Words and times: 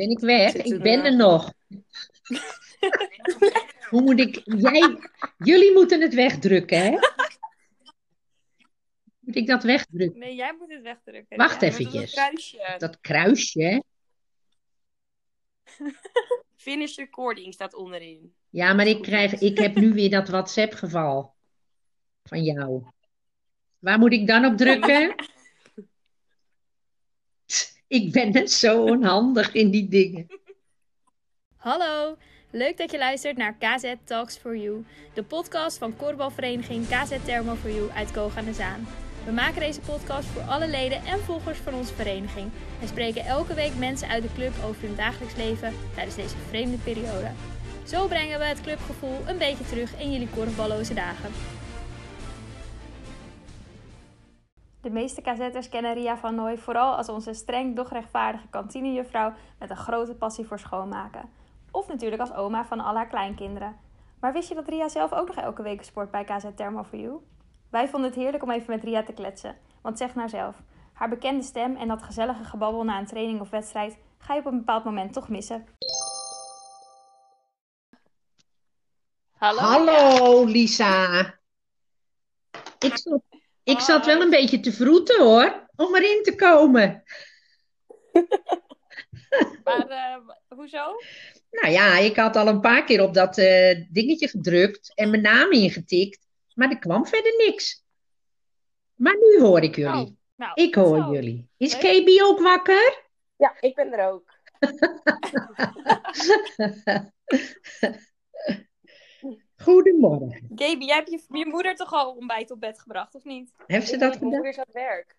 Ben 0.00 0.10
ik 0.10 0.18
weg? 0.18 0.54
Ik 0.54 0.82
ben 0.82 1.04
er 1.04 1.16
nog. 1.16 1.52
Hoe 3.90 4.02
moet 4.02 4.20
ik... 4.20 4.40
Jij... 4.44 4.98
Jullie 5.38 5.72
moeten 5.72 6.00
het 6.00 6.14
wegdrukken, 6.14 6.78
hè? 6.82 6.90
Moet 9.18 9.36
ik 9.36 9.46
dat 9.46 9.62
wegdrukken? 9.62 10.18
Nee, 10.18 10.34
jij 10.34 10.54
moet 10.58 10.70
het 10.70 10.82
wegdrukken. 10.82 11.36
Wacht 11.36 11.60
Ja. 11.60 11.66
met 11.66 11.70
dat 11.72 11.80
eventjes. 11.80 12.12
kruisje. 12.12 12.74
Dat 12.78 13.00
kruisje? 13.00 13.82
Finish 16.56 16.96
recording 16.96 17.54
staat 17.54 17.74
onderin. 17.74 18.34
Ja, 18.50 18.72
maar 18.72 18.86
ik 18.86 19.02
krijg... 19.02 19.32
Ik 19.32 19.58
heb 19.58 19.74
nu 19.74 19.92
weer 19.92 20.10
dat 20.10 20.28
WhatsApp-geval 20.28 21.34
van 22.22 22.42
jou. 22.42 22.84
Waar 23.78 23.98
moet 23.98 24.12
ik 24.12 24.26
dan 24.26 24.44
op 24.44 24.56
drukken? 24.56 25.14
Ik 27.90 28.12
ben 28.12 28.32
net 28.32 28.52
zo 28.52 28.82
onhandig 28.82 29.52
in 29.52 29.70
die 29.70 29.88
dingen. 29.88 30.26
Hallo, 31.56 32.16
leuk 32.50 32.76
dat 32.76 32.90
je 32.90 32.98
luistert 32.98 33.36
naar 33.36 33.56
KZ 33.58 33.94
Talks 34.04 34.36
for 34.36 34.56
You, 34.56 34.84
de 35.14 35.22
podcast 35.22 35.78
van 35.78 35.96
korfbalvereniging 35.96 36.86
KZ 36.88 37.12
Thermo 37.24 37.54
for 37.54 37.70
You 37.70 37.90
uit 37.90 38.12
Koog 38.12 38.36
aan 38.36 38.44
de 38.44 38.52
Zaan. 38.52 38.86
We 39.24 39.32
maken 39.32 39.60
deze 39.60 39.80
podcast 39.80 40.28
voor 40.28 40.42
alle 40.42 40.68
leden 40.68 41.04
en 41.04 41.18
volgers 41.18 41.58
van 41.58 41.74
onze 41.74 41.94
vereniging 41.94 42.50
en 42.80 42.88
spreken 42.88 43.24
elke 43.24 43.54
week 43.54 43.76
mensen 43.78 44.08
uit 44.08 44.22
de 44.22 44.32
club 44.34 44.52
over 44.64 44.82
hun 44.82 44.96
dagelijks 44.96 45.36
leven 45.36 45.74
tijdens 45.94 46.16
deze 46.16 46.36
vreemde 46.48 46.76
periode. 46.76 47.30
Zo 47.86 48.06
brengen 48.06 48.38
we 48.38 48.44
het 48.44 48.60
clubgevoel 48.60 49.18
een 49.26 49.38
beetje 49.38 49.64
terug 49.64 50.00
in 50.00 50.12
jullie 50.12 50.28
korfballoze 50.28 50.94
dagen. 50.94 51.30
De 54.80 54.90
meeste 54.90 55.20
KZ'ers 55.22 55.68
kennen 55.68 55.94
Ria 55.94 56.16
van 56.16 56.34
Nooy 56.34 56.58
vooral 56.58 56.96
als 56.96 57.08
onze 57.08 57.32
streng 57.32 57.76
doch 57.76 57.92
rechtvaardige 57.92 58.48
kantinejuffrouw 58.48 59.32
met 59.58 59.70
een 59.70 59.76
grote 59.76 60.14
passie 60.14 60.46
voor 60.46 60.58
schoonmaken. 60.58 61.30
Of 61.70 61.88
natuurlijk 61.88 62.20
als 62.20 62.34
oma 62.34 62.64
van 62.64 62.80
al 62.80 62.94
haar 62.94 63.08
kleinkinderen. 63.08 63.76
Maar 64.20 64.32
wist 64.32 64.48
je 64.48 64.54
dat 64.54 64.68
Ria 64.68 64.88
zelf 64.88 65.12
ook 65.12 65.26
nog 65.26 65.36
elke 65.36 65.62
week 65.62 65.82
sport 65.84 66.10
bij 66.10 66.24
KZ 66.24 66.44
Thermo 66.54 66.82
for 66.82 66.98
You? 66.98 67.18
Wij 67.70 67.88
vonden 67.88 68.10
het 68.10 68.18
heerlijk 68.18 68.42
om 68.42 68.50
even 68.50 68.74
met 68.74 68.84
Ria 68.84 69.02
te 69.02 69.12
kletsen. 69.12 69.56
Want 69.82 69.98
zeg 69.98 70.14
nou 70.14 70.28
zelf, 70.28 70.62
haar 70.92 71.08
bekende 71.08 71.42
stem 71.42 71.76
en 71.76 71.88
dat 71.88 72.02
gezellige 72.02 72.44
gebabbel 72.44 72.84
na 72.84 72.98
een 72.98 73.06
training 73.06 73.40
of 73.40 73.50
wedstrijd 73.50 73.98
ga 74.18 74.34
je 74.34 74.40
op 74.40 74.46
een 74.46 74.58
bepaald 74.58 74.84
moment 74.84 75.12
toch 75.12 75.28
missen. 75.28 75.66
Hallo. 79.36 79.60
Hallo, 79.60 80.44
Lisa. 80.44 81.24
Ik 82.78 82.96
zat, 82.96 83.29
ik 83.64 83.80
zat 83.80 84.06
wel 84.06 84.20
een 84.20 84.30
beetje 84.30 84.60
te 84.60 84.72
vroeten 84.72 85.20
hoor, 85.20 85.68
om 85.76 85.96
erin 85.96 86.22
te 86.22 86.34
komen. 86.34 87.02
Maar 89.64 89.88
eh, 89.88 90.16
hoezo? 90.48 90.94
Nou 91.50 91.72
ja, 91.72 91.96
ik 91.96 92.16
had 92.16 92.36
al 92.36 92.48
een 92.48 92.60
paar 92.60 92.84
keer 92.84 93.02
op 93.02 93.14
dat 93.14 93.38
eh, 93.38 93.84
dingetje 93.88 94.28
gedrukt 94.28 94.92
en 94.94 95.10
mijn 95.10 95.22
naam 95.22 95.52
ingetikt, 95.52 96.26
maar 96.54 96.70
er 96.70 96.78
kwam 96.78 97.06
verder 97.06 97.36
niks. 97.36 97.84
Maar 98.94 99.16
nu 99.16 99.40
hoor 99.40 99.62
ik 99.62 99.76
jullie. 99.76 100.06
Oh, 100.06 100.16
nou, 100.36 100.52
ik 100.54 100.74
hoor 100.74 101.02
zo. 101.02 101.12
jullie. 101.12 101.48
Is 101.56 101.80
Leuk. 101.80 102.04
KB 102.04 102.22
ook 102.22 102.40
wakker? 102.40 103.02
Ja, 103.36 103.56
ik 103.60 103.74
ben 103.74 103.92
er 103.92 104.08
ook. 104.08 104.32
Goedemorgen. 109.62 110.48
Gaby, 110.54 110.84
jij 110.84 110.96
hebt 110.96 111.10
je, 111.10 111.20
je 111.38 111.46
moeder 111.46 111.74
toch 111.74 111.92
al 111.92 112.12
ontbijt 112.14 112.50
op 112.50 112.60
bed 112.60 112.80
gebracht, 112.80 113.14
of 113.14 113.24
niet? 113.24 113.52
Heeft 113.66 113.88
ze 113.88 113.94
Ik 113.94 114.00
dat 114.00 114.12
gedaan? 114.12 114.28
moeder 114.28 114.48
is 114.48 114.56
aan 114.58 114.64
het 114.66 114.74
werk. 114.74 115.14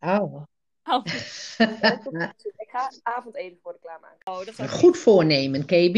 Oh. 0.00 0.42
Oh, 0.84 1.02
goed. 1.02 1.56
Ik 2.56 2.68
ga 2.70 2.90
avondeten 3.02 3.58
voor 3.62 3.72
de 3.72 3.78
klaarmaken. 3.80 4.18
oh, 4.24 4.38
dat 4.38 4.46
is 4.48 4.58
Een 4.58 4.64
ook 4.64 4.70
goed 4.70 4.98
voornemen, 4.98 5.64
KB. 5.64 5.96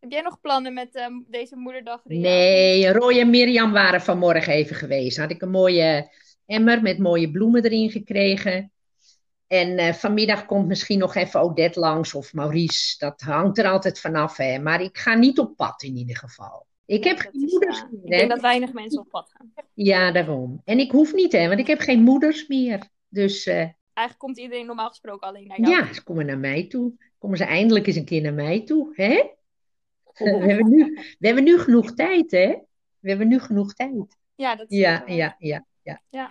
Heb 0.00 0.10
jij 0.10 0.20
nog 0.20 0.40
plannen 0.40 0.74
met 0.74 0.94
ehm, 0.94 1.12
deze 1.26 1.56
moederdag? 1.56 2.00
Ria? 2.04 2.20
Nee, 2.20 2.92
Roy 2.92 3.18
en 3.18 3.30
Mirjam 3.30 3.72
waren 3.72 4.00
vanmorgen 4.00 4.52
even 4.52 4.76
geweest. 4.76 5.18
Had 5.18 5.30
ik 5.30 5.42
een 5.42 5.50
mooie 5.50 6.10
emmer 6.46 6.82
met 6.82 6.98
mooie 6.98 7.30
bloemen 7.30 7.64
erin 7.64 7.90
gekregen. 7.90 8.72
En 9.50 9.78
eh, 9.78 9.92
vanmiddag 9.92 10.46
komt 10.46 10.66
misschien 10.66 10.98
nog 10.98 11.14
even 11.14 11.40
Odette 11.40 11.80
langs 11.80 12.14
of 12.14 12.32
Maurice. 12.32 12.98
Dat 12.98 13.20
hangt 13.20 13.58
er 13.58 13.66
altijd 13.68 14.00
vanaf, 14.00 14.36
hè. 14.36 14.58
Maar 14.58 14.80
ik 14.82 14.98
ga 14.98 15.14
niet 15.14 15.38
op 15.38 15.56
pad 15.56 15.82
in 15.82 15.96
ieder 15.96 16.16
geval. 16.16 16.66
Ik 16.86 17.04
heb 17.04 17.16
Dat 17.16 17.26
geen 17.32 17.44
is, 17.44 17.50
moeders 17.52 17.78
eh, 17.78 17.84
meer, 17.90 18.02
Ik 18.02 18.10
denk 18.10 18.30
dat 18.30 18.40
weinig 18.40 18.72
mensen 18.72 19.00
op 19.00 19.08
pad 19.08 19.30
gaan. 19.32 19.52
Ja, 19.74 20.12
daarom. 20.12 20.62
En 20.64 20.78
ik 20.78 20.90
hoef 20.90 21.12
niet, 21.12 21.32
hè, 21.32 21.48
want 21.48 21.60
ik 21.60 21.66
heb 21.66 21.78
geen 21.80 22.02
moeders 22.02 22.46
meer. 22.46 22.88
Dus 23.08 23.46
eh, 23.46 23.54
Eigenlijk 23.56 24.18
komt 24.18 24.38
iedereen 24.38 24.66
normaal 24.66 24.88
gesproken 24.88 25.28
alleen 25.28 25.46
naar 25.46 25.60
jou. 25.60 25.70
ja, 25.70 25.92
ze 25.92 26.02
komen 26.02 26.26
naar 26.26 26.38
mij 26.38 26.66
toe. 26.66 26.92
Komen 27.18 27.36
ze 27.36 27.44
eindelijk 27.44 27.86
eens 27.86 27.96
een 27.96 28.04
keer 28.04 28.22
naar 28.22 28.34
mij 28.34 28.64
toe, 28.64 28.92
hè? 28.94 29.14
We 30.24 30.44
hebben 30.46 30.68
nu, 30.68 30.94
we 31.18 31.26
hebben 31.26 31.44
nu 31.44 31.58
genoeg 31.58 31.94
tijd, 31.94 32.30
hè? 32.30 32.56
We 32.98 33.08
hebben 33.08 33.28
nu 33.28 33.38
genoeg 33.40 33.74
tijd. 33.74 34.16
Ja, 34.34 34.56
dat 34.56 34.70
is 34.70 34.78
Ja, 34.78 34.98
zeker 34.98 35.16
waar. 35.16 35.36
ja, 35.38 35.66
ja. 36.10 36.30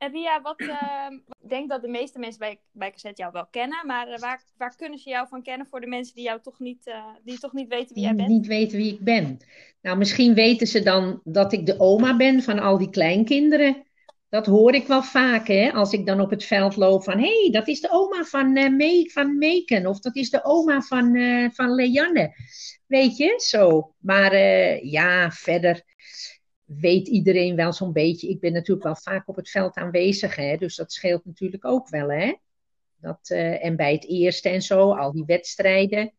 En 0.00 0.12
Ria, 0.12 0.40
wat, 0.42 0.60
ehm, 0.60 1.12
ik 1.40 1.48
denk 1.48 1.68
dat 1.68 1.82
de 1.82 1.88
meeste 1.88 2.18
mensen 2.18 2.38
bij, 2.38 2.60
bij 2.72 2.94
jou 3.14 3.32
wel 3.32 3.46
kennen, 3.50 3.86
maar 3.86 4.08
eh, 4.08 4.18
waar, 4.18 4.42
waar 4.56 4.76
kunnen 4.76 4.98
ze 4.98 5.10
jou 5.10 5.28
van 5.28 5.42
kennen 5.42 5.66
voor 5.66 5.80
de 5.80 5.86
mensen 5.86 6.14
die 6.14 6.24
jou 6.24 6.40
toch 6.40 6.58
niet, 6.58 6.86
eh, 6.86 7.04
die 7.24 7.38
toch 7.38 7.52
niet 7.52 7.68
weten 7.68 7.94
wie 7.94 8.04
jij 8.04 8.14
bent? 8.14 8.28
niet 8.28 8.46
weten 8.46 8.78
wie 8.78 8.92
ik 8.92 9.00
ben. 9.00 9.38
Nou, 9.82 9.98
misschien 9.98 10.34
weten 10.34 10.66
ze 10.66 10.82
dan 10.82 11.20
dat 11.24 11.52
ik 11.52 11.66
de 11.66 11.80
oma 11.80 12.16
ben 12.16 12.42
van 12.42 12.58
al 12.58 12.78
die 12.78 12.90
kleinkinderen. 12.90 13.82
Dat 14.28 14.46
hoor 14.46 14.74
ik 14.74 14.86
wel 14.86 15.02
vaak, 15.02 15.46
hè? 15.46 15.72
Als 15.72 15.92
ik 15.92 16.06
dan 16.06 16.20
op 16.20 16.30
het 16.30 16.44
veld 16.44 16.76
loop 16.76 17.04
van... 17.04 17.18
hé, 17.18 17.40
hey, 17.40 17.50
dat 17.50 17.68
is 17.68 17.80
de 17.80 17.90
oma 17.90 18.24
van, 18.24 18.56
eh 18.56 18.70
Me 18.70 19.10
van 19.12 19.38
Meken. 19.38 19.86
Of 19.86 20.00
dat 20.00 20.16
is 20.16 20.30
de 20.30 20.44
oma 20.44 20.80
van, 20.80 21.16
van 21.52 21.74
Leanne. 21.74 22.34
Weet 22.86 23.16
je, 23.16 23.34
zo. 23.36 23.94
Maar 23.98 24.36
ja, 24.84 25.30
verder 25.30 25.82
weet 26.78 27.08
iedereen 27.08 27.56
wel 27.56 27.72
zo'n 27.72 27.92
beetje. 27.92 28.28
Ik 28.28 28.40
ben 28.40 28.52
natuurlijk 28.52 28.86
wel 28.86 28.96
vaak 28.96 29.28
op 29.28 29.36
het 29.36 29.50
veld 29.50 29.76
aanwezig, 29.76 30.36
hè? 30.36 30.56
Dus 30.56 30.76
dat 30.76 30.92
scheelt 30.92 31.24
natuurlijk 31.24 31.64
ook 31.64 31.88
wel, 31.88 32.10
hè? 32.10 32.34
Dat, 32.96 33.30
eh, 33.30 33.64
en 33.64 33.76
bij 33.76 33.92
het 33.92 34.06
eerste 34.08 34.48
en 34.48 34.62
zo, 34.62 34.92
al 34.92 35.12
die 35.12 35.24
wedstrijden. 35.24 36.12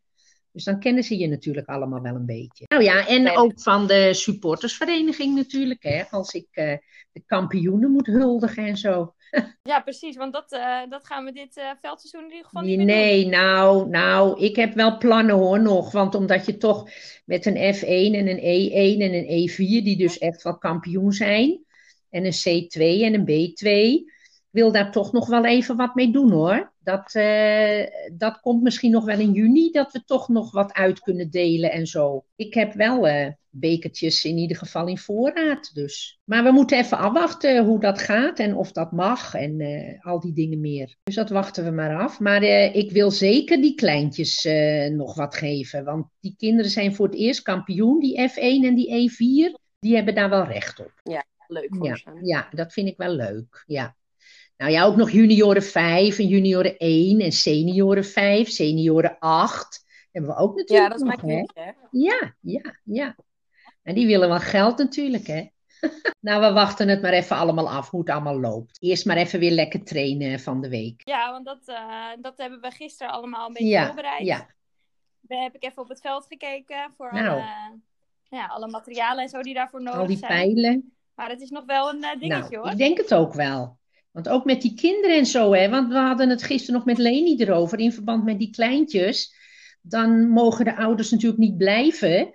Dus 0.52 0.64
dan 0.64 0.80
kennen 0.80 1.04
ze 1.04 1.18
je 1.18 1.28
natuurlijk 1.28 1.68
allemaal 1.68 2.02
wel 2.02 2.16
een 2.16 2.26
beetje. 2.26 2.66
Nou 2.68 2.84
ja, 2.84 3.08
en 3.08 3.38
ook 3.38 3.62
van 3.62 3.88
de 3.88 4.14
supportersvereniging 4.14 5.36
natuurlijk, 5.36 5.84
hè? 5.84 6.04
Als 6.10 6.34
ik 6.34 6.48
eh, 6.52 6.78
de 7.12 7.24
kampioenen 7.26 7.92
moet 7.92 8.08
huldigen 8.08 8.66
en 8.66 8.78
zo. 8.78 9.14
Ja, 9.64 9.80
precies, 9.80 10.16
want 10.16 10.34
dat, 10.34 10.52
eh, 10.52 10.80
dat 10.90 11.06
gaan 11.06 11.26
we 11.26 11.32
dit 11.32 11.58
eh, 11.58 11.70
veldseizoen 11.82 12.24
in 12.24 12.30
ieder 12.30 12.46
geval 12.46 12.62
Nee, 12.62 12.78
niet 12.78 12.86
meer 12.86 12.96
doen. 12.96 13.06
nee, 13.06 13.26
nou, 13.28 13.90
nou, 13.90 14.40
ik 14.40 14.56
heb 14.56 14.74
wel 14.74 14.98
plannen 14.98 15.36
hoor 15.36 15.62
nog. 15.62 15.92
Want 15.92 16.16
omdat 16.16 16.46
je 16.46 16.58
toch 16.58 16.90
met 17.26 17.46
een 17.46 17.76
F1 17.76 18.16
en 18.16 18.28
een 18.28 18.40
E1 18.40 19.02
en 19.02 19.14
een 19.14 19.50
E4, 19.50 19.84
die 19.84 19.98
dus 19.98 20.18
echt 20.18 20.44
wel 20.44 20.58
kampioen 20.58 21.12
zijn, 21.12 21.66
en 22.10 22.26
een 22.26 22.34
C2 22.34 22.80
en 22.80 23.14
een 23.14 23.26
B2, 23.26 23.68
wil 24.50 24.72
daar 24.72 24.92
toch 24.92 25.12
nog 25.12 25.28
wel 25.28 25.46
even 25.46 25.76
wat 25.76 25.96
mee 25.96 26.12
doen 26.12 26.32
hoor. 26.32 26.71
Dat, 26.84 27.16
eh, 27.16 27.84
dat 28.14 28.40
komt 28.40 28.62
misschien 28.64 28.92
nog 28.92 29.06
wel 29.06 29.20
in 29.20 29.32
juni, 29.32 29.72
dat 29.72 29.92
we 29.92 30.04
toch 30.06 30.28
nog 30.30 30.52
wat 30.52 30.74
uit 30.74 31.00
kunnen 31.00 31.30
delen 31.30 31.72
en 31.72 31.86
zo. 31.88 32.26
Ik 32.36 32.54
heb 32.54 32.74
wel 32.74 33.08
eh, 33.08 33.28
bekertjes 33.50 34.26
in 34.26 34.38
ieder 34.38 34.58
geval 34.58 34.88
in 34.88 34.98
voorraad 34.98 35.74
dus. 35.74 36.20
Maar 36.24 36.44
we 36.44 36.52
moeten 36.52 36.78
even 36.78 36.98
afwachten 36.98 37.66
hoe 37.66 37.80
dat 37.80 38.00
gaat 38.02 38.40
en 38.40 38.56
of 38.56 38.72
dat 38.72 38.92
mag 38.92 39.34
en 39.34 39.60
eh, 39.60 40.06
al 40.06 40.20
die 40.20 40.34
dingen 40.34 40.60
meer. 40.60 40.96
Dus 41.04 41.16
dat 41.16 41.30
wachten 41.30 41.64
we 41.64 41.72
maar 41.72 41.98
af. 42.00 42.20
Maar 42.20 42.44
ik 42.74 42.92
wil 42.92 43.12
zeker 43.12 43.62
die 43.62 43.76
kleintjes 43.76 44.48
nog 44.92 45.16
wat 45.16 45.36
geven. 45.36 45.84
Want 45.84 46.06
die 46.20 46.36
kinderen 46.38 46.72
zijn 46.72 46.96
voor 46.96 47.06
het 47.06 47.16
eerst 47.16 47.42
kampioen, 47.42 48.00
die 48.00 48.30
F1 48.30 48.66
en 48.66 48.76
die 48.76 49.10
E4. 49.12 49.60
Die 49.80 49.96
hebben 49.96 50.16
daar 50.16 50.30
wel 50.30 50.46
recht 50.46 50.80
op. 50.80 50.92
Leuk 51.48 51.76
voor 51.76 51.88
Ja, 51.88 51.96
ze. 51.96 52.20
ja, 52.22 52.48
dat 52.52 52.74
vind 52.74 52.88
ik 52.88 52.98
wel 52.98 53.14
leuk. 53.14 53.64
Ja. 53.66 53.96
Nou 54.62 54.74
ja, 54.74 54.84
ook 54.84 54.96
nog 54.96 55.12
junioren 55.12 55.64
5 55.64 56.20
en 56.20 56.28
junioren 56.28 56.78
1 56.78 57.20
en 57.20 57.32
senioren 57.32 58.06
5, 58.06 58.50
senioren 58.50 59.20
8. 59.20 59.86
Hebben 60.12 60.32
we 60.32 60.38
ook 60.38 60.52
Ja, 60.56 60.62
natuurlijk 60.62 60.90
dat 60.90 61.00
is 61.02 61.24
mijn 61.24 61.50
hè? 61.54 61.72
Ja, 61.92 62.34
ja, 62.42 62.80
ja. 62.84 63.16
En 63.84 63.96
die 63.96 64.08
willen 64.08 64.30
wel 64.30 64.40
geld 64.40 64.78
natuurlijk, 64.78 65.28
hè? 65.28 65.48
nou, 66.20 66.42
we 66.42 66.52
wachten 66.54 66.88
het 66.88 67.02
maar 67.02 67.12
even 67.14 67.36
allemaal 67.36 67.70
af 67.70 67.90
hoe 67.90 68.00
het 68.00 68.10
allemaal 68.10 68.40
loopt. 68.40 68.78
Eerst 68.82 69.06
maar 69.06 69.18
even 69.18 69.40
weer 69.40 69.52
lekker 69.52 69.84
trainen 69.84 70.40
van 70.40 70.62
de 70.62 70.70
week. 70.70 71.02
Ja, 71.04 71.32
want 71.32 71.46
dat, 71.46 71.62
eh, 71.66 72.06
dat 72.20 72.38
hebben 72.38 72.62
we 72.62 72.72
gisteren 72.72 73.14
allemaal 73.14 73.48
een 73.48 73.54
beetje 73.54 73.70
Ja, 73.70 73.86
voorbereid. 73.86 74.26
ja. 74.26 74.48
Daar 75.22 75.42
heb 75.44 75.56
ik 75.56 75.64
even 75.64 75.82
op 75.82 75.90
het 75.90 76.02
veld 76.02 76.26
gekeken 76.26 76.94
voor 76.98 77.14
Nou. 77.14 77.28
alle, 77.30 77.80
ja, 78.30 78.46
alle 78.46 78.68
materialen 78.68 79.24
en 79.24 79.30
zo 79.30 79.42
die 79.42 79.54
daarvoor 79.54 79.82
nodig 79.82 80.00
Al 80.00 80.08
die 80.08 80.18
zijn. 80.18 80.32
pijlen. 80.32 80.94
Maar 81.16 81.30
het 81.30 81.42
is 81.42 81.50
nog 81.50 81.66
wel 81.66 81.90
een 81.90 82.04
eh, 82.04 82.20
dingetje 82.20 82.28
Nou, 82.50 82.56
hoor. 82.56 82.72
ik 82.72 82.78
denk 82.78 82.98
het 82.98 83.14
ook 83.14 83.34
wel. 83.34 83.80
Want 84.12 84.30
ook 84.30 84.46
met 84.46 84.62
die 84.62 84.74
kinderen 84.74 85.18
en 85.18 85.26
zo, 85.26 85.54
hè, 85.54 85.70
want 85.70 85.88
we 85.88 85.98
hadden 85.98 86.30
het 86.30 86.44
gisteren 86.44 86.76
nog 86.76 86.86
met 86.86 86.98
Leni 86.98 87.36
erover 87.38 87.80
in 87.80 87.94
verband 87.94 88.24
met 88.24 88.40
die 88.40 88.52
kleintjes. 88.52 89.34
Dan 89.82 90.30
mogen 90.30 90.66
de 90.66 90.76
ouders 90.76 91.12
natuurlijk 91.12 91.42
niet 91.42 91.58
blijven. 91.58 92.34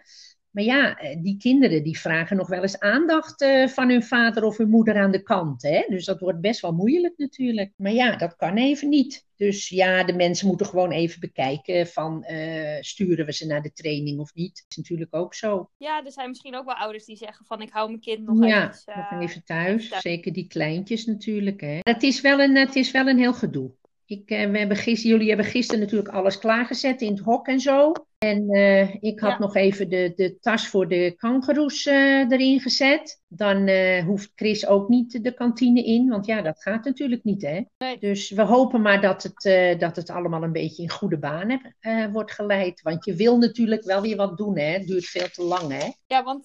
Maar 0.57 0.65
ja, 0.65 0.99
eh, 0.99 1.17
die 1.23 1.37
kinderen 1.37 1.83
die 1.83 1.99
vragen 1.99 2.37
nog 2.37 2.49
wel 2.49 2.63
eens 2.63 2.81
aandacht 2.81 3.41
eh, 3.41 3.67
van 3.69 3.89
hun 3.89 4.03
vader 4.03 4.45
of 4.45 4.57
hun 4.57 4.69
moeder 4.69 4.97
aan 4.97 5.11
de 5.11 5.23
kant. 5.23 5.63
Hè? 5.63 5.85
Dus 5.89 6.05
dat 6.05 6.21
wordt 6.21 6.41
best 6.41 6.61
wel 6.61 6.73
moeilijk 6.73 7.15
natuurlijk. 7.17 7.73
Maar 7.77 7.93
ja, 7.93 8.17
dat 8.17 8.37
kan 8.37 8.57
even 8.57 8.89
niet. 8.89 9.27
Dus 9.37 9.69
ja, 9.69 10.05
de 10.05 10.13
mensen 10.13 10.47
moeten 10.47 10.67
gewoon 10.67 10.91
even 10.91 11.21
bekijken 11.21 11.87
van 11.87 12.25
eh, 12.25 12.81
sturen 12.81 13.27
we 13.27 13.33
ze 13.33 13.47
naar 13.47 13.63
de 13.63 13.73
training 13.73 14.21
of 14.21 14.35
niet. 14.35 14.57
Dat 14.57 14.65
is 14.69 14.77
natuurlijk 14.77 15.15
ook 15.15 15.35
zo. 15.35 15.71
Ja, 15.77 16.05
er 16.05 16.13
zijn 16.13 16.29
misschien 16.29 16.57
ook 16.57 16.65
wel 16.65 16.75
ouders 16.75 17.05
die 17.05 17.17
zeggen 17.17 17.47
van 17.47 17.63
ik 17.63 17.71
hou 17.71 17.89
mijn 17.89 18.01
kind 18.01 18.27
nog 18.27 18.47
ja, 18.47 18.69
even, 18.69 19.11
nog 19.11 19.23
even 19.23 19.45
thuis. 19.45 19.83
even 19.83 19.89
thuis. 19.89 20.03
Zeker 20.03 20.33
die 20.33 20.47
kleintjes 20.47 21.05
natuurlijk. 21.05 21.61
Hè. 21.61 21.79
Het, 21.81 22.03
is 22.03 22.21
wel 22.21 22.41
een, 22.41 22.57
het 22.57 22.75
is 22.75 22.91
wel 22.91 23.07
een 23.07 23.19
heel 23.19 23.35
gedoe. 23.35 23.71
Ik, 24.07 24.31
eh, 24.31 24.51
we 24.51 24.59
hebben 24.59 24.77
gisteren, 24.77 25.11
jullie 25.13 25.29
hebben 25.29 25.47
gisteren 25.47 25.81
natuurlijk 25.81 26.15
alles 26.15 26.39
klaargezet 26.39 27.01
in 27.03 27.11
het 27.11 27.21
hok 27.21 27.47
en 27.47 27.61
zo. 27.61 27.93
En 28.19 28.49
eh, 28.51 28.95
ik 29.03 29.21
had 29.21 29.31
Ja. 29.31 29.39
nog 29.39 29.55
even 29.57 29.89
de, 29.89 30.13
de 30.17 30.39
tas 30.41 30.69
voor 30.69 30.89
de 30.89 31.15
kangeroes 31.17 31.87
eh, 31.87 32.31
erin 32.31 32.61
gezet. 32.61 33.23
Dan 33.29 33.69
hoeft 34.05 34.33
Chris 34.35 34.67
ook 34.67 34.89
niet 34.89 35.25
de 35.25 35.35
kantine 35.35 35.85
in, 35.85 36.09
want 36.09 36.27
ja, 36.27 36.43
dat 36.43 36.63
gaat 36.63 36.85
natuurlijk 36.85 37.25
niet, 37.25 37.43
hè. 37.43 37.61
Nee. 37.79 37.99
Dus 37.99 38.31
we 38.31 38.43
hopen 38.43 38.81
maar 38.83 39.01
dat 39.01 39.23
het, 39.23 39.81
dat 39.81 39.97
het 39.97 40.11
allemaal 40.11 40.43
een 40.43 40.53
beetje 40.53 40.83
in 40.83 40.91
goede 40.91 41.19
banen 41.19 41.75
wordt 42.13 42.33
geleid. 42.33 42.83
Want 42.83 43.05
je 43.05 43.15
wil 43.15 43.39
natuurlijk 43.39 43.85
wel 43.85 44.03
weer 44.03 44.17
wat 44.17 44.37
doen, 44.37 44.59
hè. 44.59 44.65
Het 44.73 44.87
duurt 44.87 45.05
veel 45.05 45.29
te 45.29 45.43
lang, 45.43 45.73
hè. 45.73 45.91
Ja, 46.07 46.23
want 46.25 46.45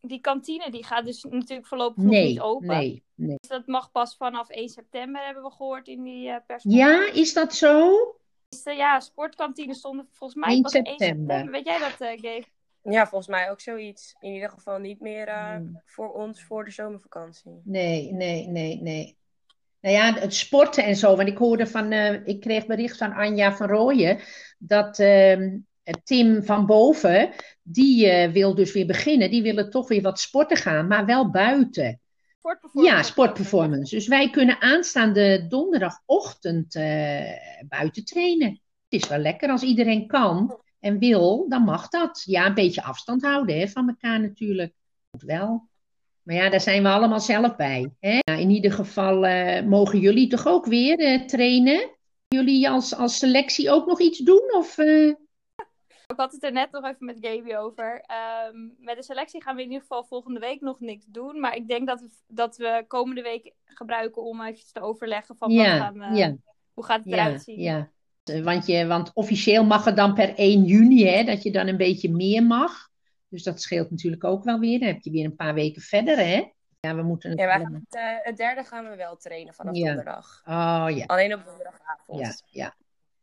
die 0.00 0.20
kantine 0.20 0.70
die 0.70 0.84
gaat 0.84 1.04
dus 1.04 1.22
natuurlijk 1.22 1.66
voorlopig 1.68 2.02
nog 2.02 2.12
Nee, 2.12 2.26
niet 2.28 2.40
open. 2.40 2.66
nee, 2.66 3.02
nee. 3.14 3.36
Dus 3.40 3.48
dat 3.48 3.66
mag 3.66 3.90
pas 3.92 4.16
vanaf 4.16 4.48
1 4.48 4.68
september, 4.68 5.24
hebben 5.24 5.42
we 5.42 5.50
gehoord 5.50 5.88
in 5.88 6.02
die 6.02 6.28
eh 6.28 6.36
persconferentie. 6.46 7.06
Ja, 7.14 7.20
is 7.20 7.32
dat 7.32 7.54
zo? 7.54 7.90
Dus, 8.48 8.62
eh, 8.62 8.76
ja, 8.76 9.00
sportkantines 9.00 9.78
stonden 9.78 10.08
volgens 10.12 10.40
mij 10.40 10.52
1 10.54 10.62
pas 10.62 10.72
1 10.72 10.86
september. 10.86 11.16
september. 11.26 11.52
Weet 11.52 11.66
jij 11.66 11.78
dat, 11.78 12.00
eh 12.00 12.08
Gabe? 12.20 12.44
Ja, 12.82 13.06
volgens 13.06 13.30
mij 13.30 13.50
ook 13.50 13.60
zoiets. 13.60 14.16
In 14.20 14.32
ieder 14.32 14.50
geval 14.50 14.78
niet 14.78 15.00
meer 15.00 15.30
Hmm. 15.32 15.82
voor 15.84 16.12
ons 16.12 16.44
voor 16.44 16.64
de 16.64 16.70
zomervakantie. 16.70 17.60
Nee, 17.64 18.12
nee, 18.12 18.46
nee, 18.46 18.80
nee. 18.82 19.16
Nou 19.80 19.94
ja, 19.94 20.12
het 20.14 20.34
sporten 20.34 20.84
en 20.84 20.96
zo. 20.96 21.16
Want 21.16 21.28
ik 21.28 21.38
hoorde 21.38 21.66
van, 21.66 21.90
eh, 21.92 22.26
ik 22.26 22.40
kreeg 22.40 22.66
bericht 22.66 22.96
van 22.96 23.12
Anja 23.12 23.52
van 23.56 23.68
Rooyen 23.68 24.20
dat 24.58 24.98
Tim 26.04 26.42
van 26.42 26.66
Boven, 26.66 27.30
die 27.62 28.08
eh, 28.08 28.32
wil 28.32 28.54
dus 28.54 28.72
weer 28.72 28.86
beginnen. 28.86 29.30
Die 29.30 29.42
willen 29.42 29.70
toch 29.70 29.88
weer 29.88 30.02
wat 30.02 30.20
sporten 30.20 30.56
gaan, 30.56 30.86
maar 30.86 31.06
wel 31.06 31.30
buiten. 31.30 32.00
Sportperformance. 32.38 32.96
Ja, 32.96 33.02
sportperformance. 33.02 33.94
Dus 33.94 34.08
wij 34.08 34.30
kunnen 34.30 34.60
aanstaande 34.60 35.46
donderdagochtend 35.48 36.74
eh, 36.74 37.32
buiten 37.68 38.04
trainen. 38.04 38.48
Het 38.88 39.02
is 39.02 39.08
wel 39.08 39.18
lekker 39.18 39.50
als 39.50 39.62
iedereen 39.62 40.06
kan 40.06 40.60
en 40.80 40.98
wil, 40.98 41.48
dan 41.48 41.62
mag 41.62 41.88
dat. 41.88 42.22
Ja, 42.24 42.46
een 42.46 42.54
beetje 42.54 42.82
afstand 42.82 43.22
houden 43.22 43.58
hè, 43.58 43.68
van 43.68 43.88
elkaar 43.88 44.20
natuurlijk. 44.20 44.72
Moet 45.10 45.22
wel. 45.22 45.68
Maar 46.22 46.36
ja, 46.36 46.48
daar 46.50 46.60
zijn 46.60 46.82
we 46.82 46.88
allemaal 46.88 47.20
zelf 47.20 47.56
bij. 47.56 47.90
Hè? 48.00 48.18
In 48.32 48.50
ieder 48.50 48.72
geval 48.72 49.26
eh, 49.26 49.64
mogen 49.64 49.98
jullie 49.98 50.28
toch 50.28 50.46
ook 50.46 50.66
weer 50.66 51.26
trainen? 51.26 51.90
Jullie 52.28 52.68
als, 52.68 52.94
als 52.94 53.18
selectie 53.18 53.70
ook 53.70 53.86
nog 53.86 54.00
iets 54.00 54.18
doen? 54.18 54.54
Of, 54.56 54.76
Ik 56.18 56.24
had 56.24 56.32
het 56.32 56.42
er 56.44 56.52
net 56.52 56.70
nog 56.70 56.84
even 56.84 57.06
met 57.06 57.18
Gaby 57.20 57.54
over. 57.54 58.00
Ehm, 58.06 58.56
met 58.78 58.96
de 58.96 59.02
selectie 59.02 59.42
gaan 59.42 59.54
we 59.56 59.60
in 59.62 59.66
ieder 59.66 59.80
geval 59.82 60.04
volgende 60.04 60.40
week 60.40 60.60
nog 60.60 60.80
niks 60.80 61.04
doen. 61.08 61.40
Maar 61.40 61.56
ik 61.56 61.68
denk 61.68 61.86
dat 61.86 62.00
we, 62.00 62.08
dat 62.26 62.56
we 62.56 62.84
komende 62.88 63.22
week 63.22 63.52
gebruiken 63.64 64.22
om 64.22 64.42
even 64.42 64.72
te 64.72 64.80
overleggen 64.80 65.36
van 65.36 65.54
wat 65.56 65.66
gaan 65.66 65.98
we, 65.98 66.16
ja, 66.16 66.36
hoe 66.74 66.84
gaat 66.84 67.04
het 67.04 67.08
ja, 67.08 67.26
eruit 67.26 67.42
zien. 67.42 67.60
ja. 67.60 67.90
Want, 68.42 68.66
je, 68.66 68.86
want 68.86 69.10
officieel 69.14 69.64
mag 69.64 69.84
het 69.84 69.96
dan 69.96 70.14
per 70.14 70.34
1 70.34 70.64
juni, 70.64 71.06
hè, 71.06 71.24
dat 71.24 71.42
je 71.42 71.50
dan 71.52 71.66
een 71.66 71.76
beetje 71.76 72.10
meer 72.10 72.42
mag. 72.42 72.88
Dus 73.28 73.42
dat 73.42 73.62
scheelt 73.62 73.90
natuurlijk 73.90 74.24
ook 74.24 74.44
wel 74.44 74.58
weer. 74.58 74.78
Dan 74.78 74.88
heb 74.88 75.00
je 75.00 75.10
weer 75.10 75.24
een 75.24 75.36
paar 75.36 75.54
weken 75.54 75.82
verder, 75.82 76.16
hè? 76.16 76.50
Ja, 76.80 76.94
we 76.94 77.02
moeten 77.02 77.30
het 77.30 77.38
Ja, 77.38 77.44
wij 77.46 77.54
allemaal- 77.54 77.72
gaan 77.72 77.84
het, 77.88 78.18
eh, 78.18 78.26
het 78.26 78.36
derde 78.36 78.64
gaan 78.64 78.88
we 78.88 78.96
wel 78.96 79.16
trainen 79.16 79.54
vanaf 79.54 79.76
Ja. 79.76 79.86
donderdag. 79.86 80.42
Oh 80.44 80.86
ja, 80.88 81.04
Alleen 81.06 81.34
op 81.34 81.44
donderdagavond. 81.44 82.20
ja, 82.20 82.34
ja. 82.64 82.74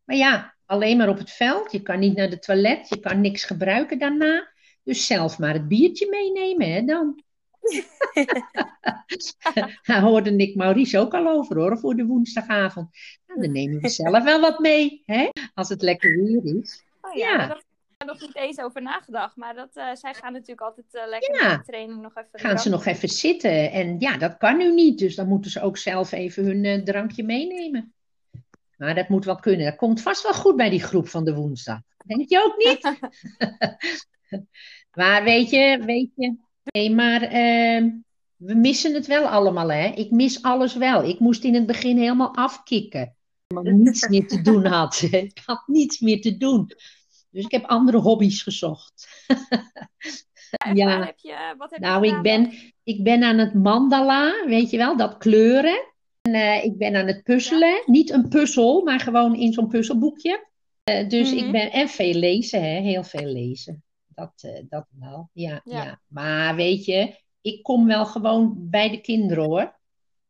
Maar 0.05 0.15
ja, 0.15 0.55
alleen 0.65 0.97
maar 0.97 1.09
op 1.09 1.17
het 1.17 1.31
veld. 1.31 1.71
Je 1.71 1.81
kan 1.81 1.99
niet 1.99 2.15
naar 2.15 2.29
de 2.29 2.39
toilet. 2.39 2.89
Je 2.89 2.99
kan 2.99 3.21
niks 3.21 3.43
gebruiken 3.43 3.99
daarna. 3.99 4.47
Dus 4.83 5.05
zelf 5.05 5.39
maar 5.39 5.53
het 5.53 5.67
biertje 5.67 6.07
meenemen, 6.09 6.71
hè, 6.71 6.81
dan. 6.81 7.23
Daar 9.83 10.01
hoorde 10.01 10.31
Nick 10.31 10.55
Maurice 10.55 10.99
ook 10.99 11.13
al 11.13 11.27
over, 11.27 11.57
hoor, 11.57 11.77
voor 11.79 11.95
de 11.95 12.05
woensdagavond. 12.05 12.89
Nou, 13.27 13.41
dan 13.41 13.51
nemen 13.51 13.81
we 13.81 13.89
zelf 13.89 14.23
wel 14.23 14.41
wat 14.41 14.59
mee, 14.59 15.01
hè? 15.05 15.29
Als 15.53 15.69
het 15.69 15.81
lekker 15.81 16.23
weer 16.23 16.57
is. 16.59 16.83
Oh 17.01 17.13
ja, 17.13 17.29
Ja. 17.31 17.37
daar 17.37 17.47
heb 17.47 17.57
ik 17.97 18.07
nog 18.07 18.19
niet 18.21 18.35
eens 18.35 18.59
over 18.59 18.81
nagedacht. 18.81 19.35
Maar 19.35 19.53
dat, 19.55 19.69
eh, 19.73 19.87
zij 19.93 20.13
gaan 20.13 20.33
natuurlijk 20.33 20.61
altijd 20.61 20.85
eh, 20.91 21.07
lekker 21.07 21.41
Ja. 21.43 21.57
de 21.57 21.63
training 21.63 22.01
nog 22.01 22.15
even... 22.15 22.29
gaan 22.39 22.59
ze 22.59 22.69
nog 22.69 22.85
even 22.85 23.09
zitten. 23.09 23.71
En 23.71 23.99
ja, 23.99 24.17
dat 24.17 24.37
kan 24.37 24.57
nu 24.57 24.73
niet. 24.73 24.99
Dus 24.99 25.15
dan 25.15 25.27
moeten 25.27 25.51
ze 25.51 25.61
ook 25.61 25.77
zelf 25.77 26.11
even 26.11 26.45
hun 26.45 26.65
eh, 26.65 26.83
drankje 26.83 27.23
meenemen. 27.23 27.93
Maar 28.77 28.95
dat 28.95 29.09
moet 29.09 29.25
wel 29.25 29.35
kunnen. 29.35 29.65
Dat 29.65 29.75
komt 29.75 30.01
vast 30.01 30.23
wel 30.23 30.33
goed 30.33 30.55
bij 30.55 30.69
die 30.69 30.83
groep 30.83 31.07
van 31.07 31.25
de 31.25 31.35
woensdag. 31.35 31.79
Denk 32.05 32.29
je 32.29 32.43
ook 32.43 32.57
niet? 32.57 32.97
maar 34.99 35.23
weet 35.23 35.49
je, 35.49 35.81
weet 35.85 36.11
je. 36.15 36.35
Nee, 36.63 36.91
maar 36.91 37.21
ehm, 37.21 37.89
we 38.35 38.53
missen 38.53 38.93
het 38.93 39.07
wel 39.07 39.27
allemaal, 39.27 39.71
hè? 39.71 39.87
Ik 39.87 40.11
mis 40.11 40.41
alles 40.41 40.75
wel. 40.75 41.03
Ik 41.03 41.19
moest 41.19 41.43
in 41.43 41.53
het 41.53 41.65
begin 41.65 41.97
helemaal 41.97 42.35
afkicken. 42.35 43.15
Omdat 43.47 43.67
ik 43.67 43.73
niets 43.73 44.07
meer 44.07 44.27
te 44.27 44.41
doen 44.41 44.65
had. 44.65 45.01
Ik 45.11 45.41
had 45.45 45.63
niets 45.67 45.99
meer 45.99 46.21
te 46.21 46.37
doen. 46.37 46.71
Dus 47.29 47.43
ik 47.43 47.51
heb 47.51 47.65
andere 47.65 47.97
hobby's 47.97 48.41
gezocht. 48.41 49.07
Ja. 50.73 51.05
Heb 51.05 51.19
je, 51.19 51.53
wat 51.57 51.69
heb 51.71 51.79
je 51.79 51.85
Nou, 51.85 52.07
ik 52.07 52.21
ben, 52.21 52.51
ik 52.83 53.03
ben 53.03 53.23
aan 53.23 53.37
het 53.37 53.53
mandala, 53.53 54.45
weet 54.47 54.69
je 54.69 54.77
wel, 54.77 54.97
dat 54.97 55.17
kleuren. 55.17 55.93
En 56.25 56.33
eh, 56.33 56.63
ik 56.63 56.77
ben 56.77 56.95
aan 56.95 57.07
het 57.07 57.23
puzzelen. 57.23 57.83
Niet 57.85 58.09
een 58.09 58.27
puzzel, 58.29 58.83
maar 58.83 58.99
gewoon 58.99 59.35
in 59.35 59.53
zo'n 59.53 59.67
puzzelboekje. 59.67 60.47
Eh, 60.83 61.09
dus 61.09 61.33
Mhm. 61.33 61.45
ik 61.45 61.51
ben, 61.51 61.71
en 61.71 61.87
veel 61.89 62.13
lezen, 62.13 62.61
hè, 62.61 62.79
heel 62.81 63.03
veel 63.03 63.25
lezen. 63.25 63.83
Dat, 64.07 64.31
eh, 64.41 64.63
dat 64.69 64.85
wel, 64.99 65.29
ja, 65.33 65.61
Ja. 65.63 65.83
ja. 65.83 66.01
Maar 66.07 66.55
weet 66.55 66.85
je, 66.85 67.15
ik 67.41 67.63
kom 67.63 67.85
wel 67.85 68.05
gewoon 68.05 68.55
bij 68.69 68.89
de 68.89 69.01
kinderen 69.01 69.43
hoor. 69.43 69.79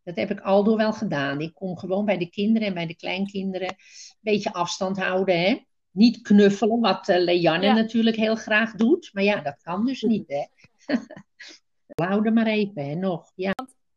Dat 0.04 0.16
heb 0.16 0.32
ik 0.32 0.40
aldoor 0.40 0.78
wel 0.78 0.94
gedaan. 0.94 1.42
Ik 1.42 1.54
kom 1.54 1.78
gewoon 1.78 2.06
bij 2.06 2.18
de 2.18 2.30
kinderen 2.30 2.68
en 2.68 2.74
bij 2.74 2.86
de 2.86 2.96
kleinkinderen. 2.96 3.68
Een 3.70 3.76
beetje 4.22 4.54
afstand 4.54 4.98
houden, 4.98 5.40
hè. 5.42 5.58
Niet 5.92 6.22
knuffelen, 6.22 6.80
wat 6.80 7.08
Leanne 7.08 7.66
Ja. 7.66 7.74
natuurlijk 7.74 8.16
heel 8.16 8.36
graag 8.36 8.74
doet. 8.74 9.10
Maar 9.14 9.24
ja, 9.24 9.42
dat 9.42 9.58
kan 9.62 9.86
dus 9.86 10.02
niet, 10.02 10.28
hè. 10.28 10.44
Houden 12.06 12.34
maar 12.34 12.48
even, 12.48 12.86
hè, 12.90 12.96
nog. 12.96 13.32
Ja, 13.36 13.54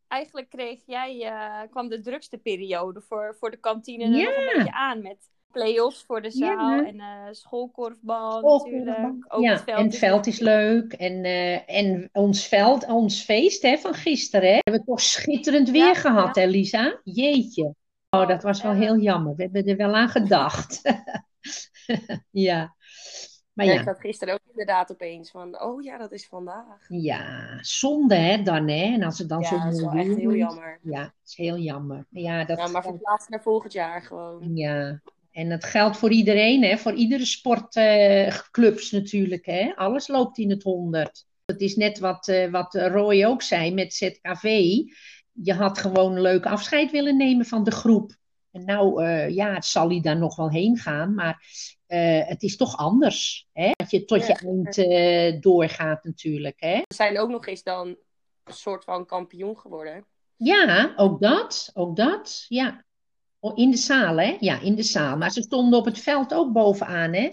Eigenlijk 0.09 0.49
kreeg 0.49 0.79
jij, 0.85 1.21
eh, 1.21 1.69
kwam 1.69 1.89
de 1.89 2.01
drukste 2.01 2.37
periode 2.37 3.01
voor, 3.01 3.35
voor 3.39 3.51
de 3.51 3.57
kantine 3.57 4.03
er 4.03 4.09
nog 4.09 4.19
Ja. 4.21 4.27
een 4.37 4.55
beetje 4.57 4.71
aan. 4.73 5.01
Met 5.01 5.17
play-offs 5.51 6.03
voor 6.03 6.21
de 6.21 6.31
zaal 6.31 6.75
Ja. 6.75 6.85
en 6.85 6.99
eh 6.99 7.27
schoolkorfbal 7.31 8.41
natuurlijk. 8.41 9.25
Ook 9.27 9.43
ja, 9.43 9.51
het 9.51 9.63
veld 9.63 9.77
en 9.77 9.83
het 9.83 9.93
is 9.93 9.99
veld 9.99 10.27
is 10.27 10.39
leuk. 10.39 10.93
En, 10.93 11.23
eh, 11.23 11.75
en 11.79 12.09
ons 12.11 12.47
veld, 12.47 12.85
ons 12.87 13.23
feest 13.23 13.61
hè, 13.61 13.77
van 13.77 13.93
gisteren, 13.93 14.47
hè, 14.49 14.53
hebben 14.53 14.73
we 14.79 14.83
toch 14.85 15.01
schitterend 15.01 15.69
weer 15.69 15.85
Ja, 15.85 15.93
gehad, 15.93 16.35
hè, 16.35 16.45
Lisa? 16.45 16.99
Jeetje. 17.03 17.75
Oh, 18.09 18.27
dat 18.27 18.43
was 18.43 18.61
wel 18.61 18.73
Ja. 18.73 18.79
heel 18.79 18.97
jammer. 18.97 19.35
We 19.35 19.43
hebben 19.43 19.65
er 19.65 19.75
wel 19.77 19.95
aan 19.95 20.09
gedacht. 20.09 20.81
ja. 22.31 22.75
Maar 23.59 23.67
Ja, 23.67 23.79
ik 23.79 23.83
zat 23.83 23.99
gisteren 23.99 24.33
ook 24.33 24.39
inderdaad 24.49 24.91
opeens 24.91 25.31
van, 25.31 25.61
oh 25.61 25.83
ja, 25.83 25.97
dat 25.97 26.11
is 26.11 26.27
vandaag. 26.27 26.85
ja, 26.87 27.57
zonde 27.61 28.15
hè, 28.15 28.41
dan 28.41 28.67
hè. 28.67 28.93
En 28.93 29.03
als 29.03 29.17
het 29.17 29.29
dan 29.29 29.43
zo 29.43 29.57
dat 29.59 29.73
is 29.73 29.81
wel 29.81 29.91
mooi 29.91 30.09
echt 30.09 30.19
heel 30.19 30.35
jammer. 30.35 30.79
Ja, 30.83 31.01
dat 31.01 31.11
is 31.25 31.35
heel 31.35 31.57
jammer. 31.57 32.05
Ja, 32.09 32.45
dat, 32.45 32.57
Ja, 32.57 32.67
maar 32.67 32.83
verplaatst 32.83 33.29
naar 33.29 33.41
volgend 33.41 33.73
jaar 33.73 34.01
gewoon. 34.01 34.55
Ja, 34.55 35.01
en 35.31 35.49
dat 35.49 35.63
geldt 35.63 35.97
voor 35.97 36.11
iedereen, 36.11 36.63
hè? 36.63 36.77
voor 36.77 36.93
iedere 36.93 37.25
sportclubs 37.25 38.91
natuurlijk. 38.91 39.45
Hè? 39.45 39.71
Alles 39.75 40.07
loopt 40.07 40.37
in 40.37 40.49
het 40.49 40.63
honderd. 40.63 41.25
Het 41.45 41.61
is 41.61 41.75
net 41.75 41.99
wat, 41.99 42.27
eh, 42.27 42.51
wat 42.51 42.73
Roy 42.73 43.23
ook 43.25 43.41
zei 43.41 43.73
met 43.73 43.93
ZKV. 43.93 44.43
Je 45.31 45.53
had 45.53 45.77
gewoon 45.77 46.15
een 46.15 46.21
leuk 46.21 46.45
afscheid 46.45 46.91
willen 46.91 47.17
nemen 47.17 47.45
van 47.45 47.63
de 47.63 47.71
groep. 47.71 48.15
En 48.51 48.65
nou, 48.65 49.03
eh, 49.03 49.29
ja, 49.29 49.53
het 49.53 49.65
zal 49.65 49.89
hij 49.89 50.01
daar 50.01 50.17
nog 50.17 50.35
wel 50.35 50.49
heen 50.49 50.77
gaan, 50.77 51.13
maar 51.13 51.45
eh, 51.89 52.27
het 52.27 52.43
is 52.43 52.57
toch 52.57 52.77
anders. 52.77 53.47
Hè? 53.53 53.71
Dat 53.71 53.91
je 53.91 54.05
tot 54.05 54.27
Ja. 54.27 54.27
je 54.27 54.47
eind 54.47 54.77
eh, 54.77 55.41
doorgaat 55.41 56.03
natuurlijk. 56.03 56.55
Hè? 56.59 56.77
We 56.77 56.95
zijn 56.95 57.19
ook 57.19 57.29
nog 57.29 57.47
eens 57.47 57.63
dan 57.63 57.87
een 58.43 58.53
soort 58.53 58.83
van 58.83 59.05
kampioen 59.05 59.57
geworden. 59.57 60.05
Ja, 60.35 60.93
ook 60.95 61.21
dat, 61.21 61.71
ook 61.73 61.95
dat, 61.95 62.45
ja. 62.47 62.85
Oh, 63.39 63.57
in 63.57 63.71
de 63.71 63.77
zaal, 63.77 64.17
hè? 64.17 64.37
Ja, 64.39 64.59
in 64.59 64.75
de 64.75 64.83
zaal. 64.83 65.17
Maar 65.17 65.31
ze 65.31 65.41
stonden 65.41 65.79
op 65.79 65.85
het 65.85 65.99
veld 65.99 66.33
ook 66.33 66.51
bovenaan, 66.51 67.13
hè? 67.13 67.29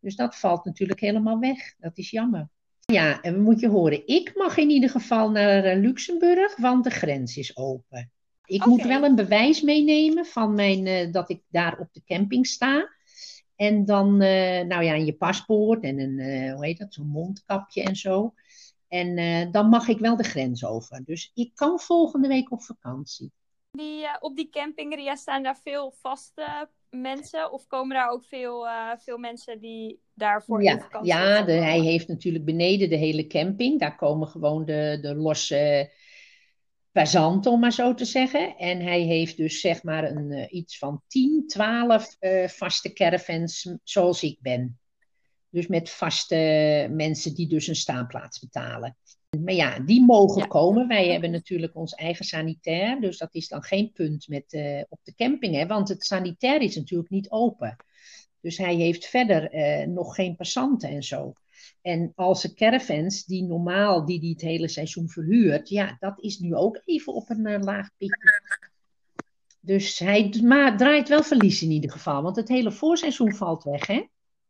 Dus 0.00 0.16
dat 0.16 0.36
valt 0.36 0.64
natuurlijk 0.64 1.00
helemaal 1.00 1.38
weg. 1.38 1.74
Dat 1.78 1.98
is 1.98 2.10
jammer. 2.10 2.48
Ja, 2.80 3.20
en 3.20 3.40
moet 3.40 3.60
je 3.60 3.68
horen, 3.68 4.06
ik 4.06 4.32
mag 4.34 4.56
in 4.56 4.70
ieder 4.70 4.90
geval 4.90 5.30
naar 5.30 5.64
eh, 5.64 5.80
Luxemburg, 5.80 6.56
want 6.56 6.84
de 6.84 6.90
grens 6.90 7.36
is 7.36 7.56
open. 7.56 8.12
Ik 8.44 8.66
moet 8.66 8.82
wel 8.82 9.04
een 9.04 9.14
bewijs 9.14 9.60
meenemen 9.60 10.26
van 10.26 10.54
mijn, 10.54 11.12
dat 11.12 11.30
ik 11.30 11.42
daar 11.48 11.78
op 11.78 11.88
de 11.92 12.02
camping 12.04 12.46
sta. 12.46 12.96
En 13.58 13.84
dan, 13.84 14.20
eh, 14.20 14.64
nou 14.66 14.84
ja, 14.84 14.94
je 14.94 15.12
paspoort 15.12 15.82
en 15.82 15.98
een, 15.98 16.18
eh, 16.18 16.54
hoe 16.54 16.64
heet 16.64 16.78
dat, 16.78 16.94
zo'n 16.94 17.06
mondkapje 17.06 17.82
en 17.82 17.96
zo. 17.96 18.34
En 18.88 19.16
eh, 19.16 19.50
dan 19.50 19.68
mag 19.68 19.88
ik 19.88 19.98
wel 19.98 20.16
de 20.16 20.22
grens 20.22 20.64
over. 20.64 21.04
Dus 21.04 21.30
ik 21.34 21.50
kan 21.54 21.78
volgende 21.78 22.28
week 22.28 22.52
op 22.52 22.62
vakantie. 22.62 23.32
Die, 23.70 24.06
op 24.20 24.36
die 24.36 24.48
camping, 24.50 24.94
Ria, 24.94 25.14
staan 25.14 25.42
daar 25.42 25.58
veel 25.62 25.94
vaste 26.00 26.68
mensen? 26.90 27.52
Of 27.52 27.66
komen 27.66 27.96
daar 27.96 28.10
ook 28.10 28.24
veel, 28.24 28.66
veel 28.98 29.18
mensen 29.18 29.60
die 29.60 30.00
daarvoor 30.14 30.58
in 30.58 30.64
Ja, 30.64 30.78
vakantie 30.78 31.12
ja 31.12 31.42
de, 31.42 31.52
hij 31.52 31.80
heeft 31.80 32.08
natuurlijk 32.08 32.44
beneden 32.44 32.88
de 32.88 32.96
hele 32.96 33.26
camping. 33.26 33.80
Daar 33.80 33.96
komen 33.96 34.28
gewoon 34.28 34.64
de, 34.64 34.98
de 35.00 35.14
losse 35.14 35.90
passanten, 36.92 37.52
om 37.52 37.60
maar 37.60 37.72
zo 37.72 37.94
te 37.94 38.04
zeggen. 38.04 38.56
En 38.56 38.80
hij 38.80 39.00
heeft 39.00 39.36
dus 39.36 39.60
zeg 39.60 39.82
maar 39.82 40.04
een, 40.10 40.32
eh, 40.32 40.52
iets 40.52 40.78
van 40.78 41.02
10, 41.06 41.44
12 41.46 42.16
eh, 42.18 42.48
vaste 42.48 42.92
caravans 42.92 43.74
zoals 43.82 44.22
ik 44.22 44.38
ben. 44.40 44.78
Dus 45.50 45.66
met 45.66 45.90
vaste 45.90 46.36
mensen 46.90 47.34
die 47.34 47.48
dus 47.48 47.66
een 47.66 47.76
staanplaats 47.76 48.38
betalen. 48.38 48.96
Maar 49.44 49.54
ja, 49.54 49.78
die 49.80 50.04
mogen 50.04 50.40
Ja. 50.42 50.46
komen. 50.46 50.88
Wij 50.88 51.08
hebben 51.08 51.30
natuurlijk 51.30 51.76
ons 51.76 51.94
eigen 51.94 52.24
sanitair. 52.24 53.00
Dus 53.00 53.18
dat 53.18 53.34
is 53.34 53.48
dan 53.48 53.62
geen 53.62 53.92
punt 53.92 54.28
met, 54.28 54.52
eh, 54.52 54.82
op 54.88 54.98
de 55.02 55.14
camping. 55.14 55.54
Hè, 55.54 55.66
want 55.66 55.88
het 55.88 56.04
sanitair 56.04 56.60
is 56.60 56.76
natuurlijk 56.76 57.10
niet 57.10 57.30
open. 57.30 57.76
Dus 58.40 58.58
hij 58.58 58.74
heeft 58.74 59.06
verder 59.06 59.50
eh, 59.50 59.86
nog 59.86 60.14
geen 60.14 60.36
passanten 60.36 60.88
en 60.88 61.02
zo. 61.02 61.32
En 61.82 62.12
als 62.16 62.42
de 62.42 62.54
caravans, 62.54 63.24
die 63.24 63.42
normaal, 63.44 64.04
die 64.04 64.20
die 64.20 64.32
het 64.32 64.40
hele 64.40 64.68
seizoen 64.68 65.08
verhuurt, 65.08 65.68
ja, 65.68 65.96
dat 66.00 66.20
is 66.20 66.38
nu 66.38 66.54
ook 66.54 66.80
even 66.84 67.12
op 67.14 67.30
een 67.30 67.46
eh, 67.46 67.60
laag 67.60 67.88
pitje. 67.96 68.40
Dus 69.60 69.98
hij 69.98 70.28
draait 70.76 71.08
wel 71.08 71.22
verlies 71.22 71.62
in 71.62 71.70
ieder 71.70 71.90
geval, 71.90 72.22
want 72.22 72.36
het 72.36 72.48
hele 72.48 72.72
voorseizoen 72.72 73.34
valt 73.34 73.62
weg, 73.64 73.86
hè? 73.86 74.06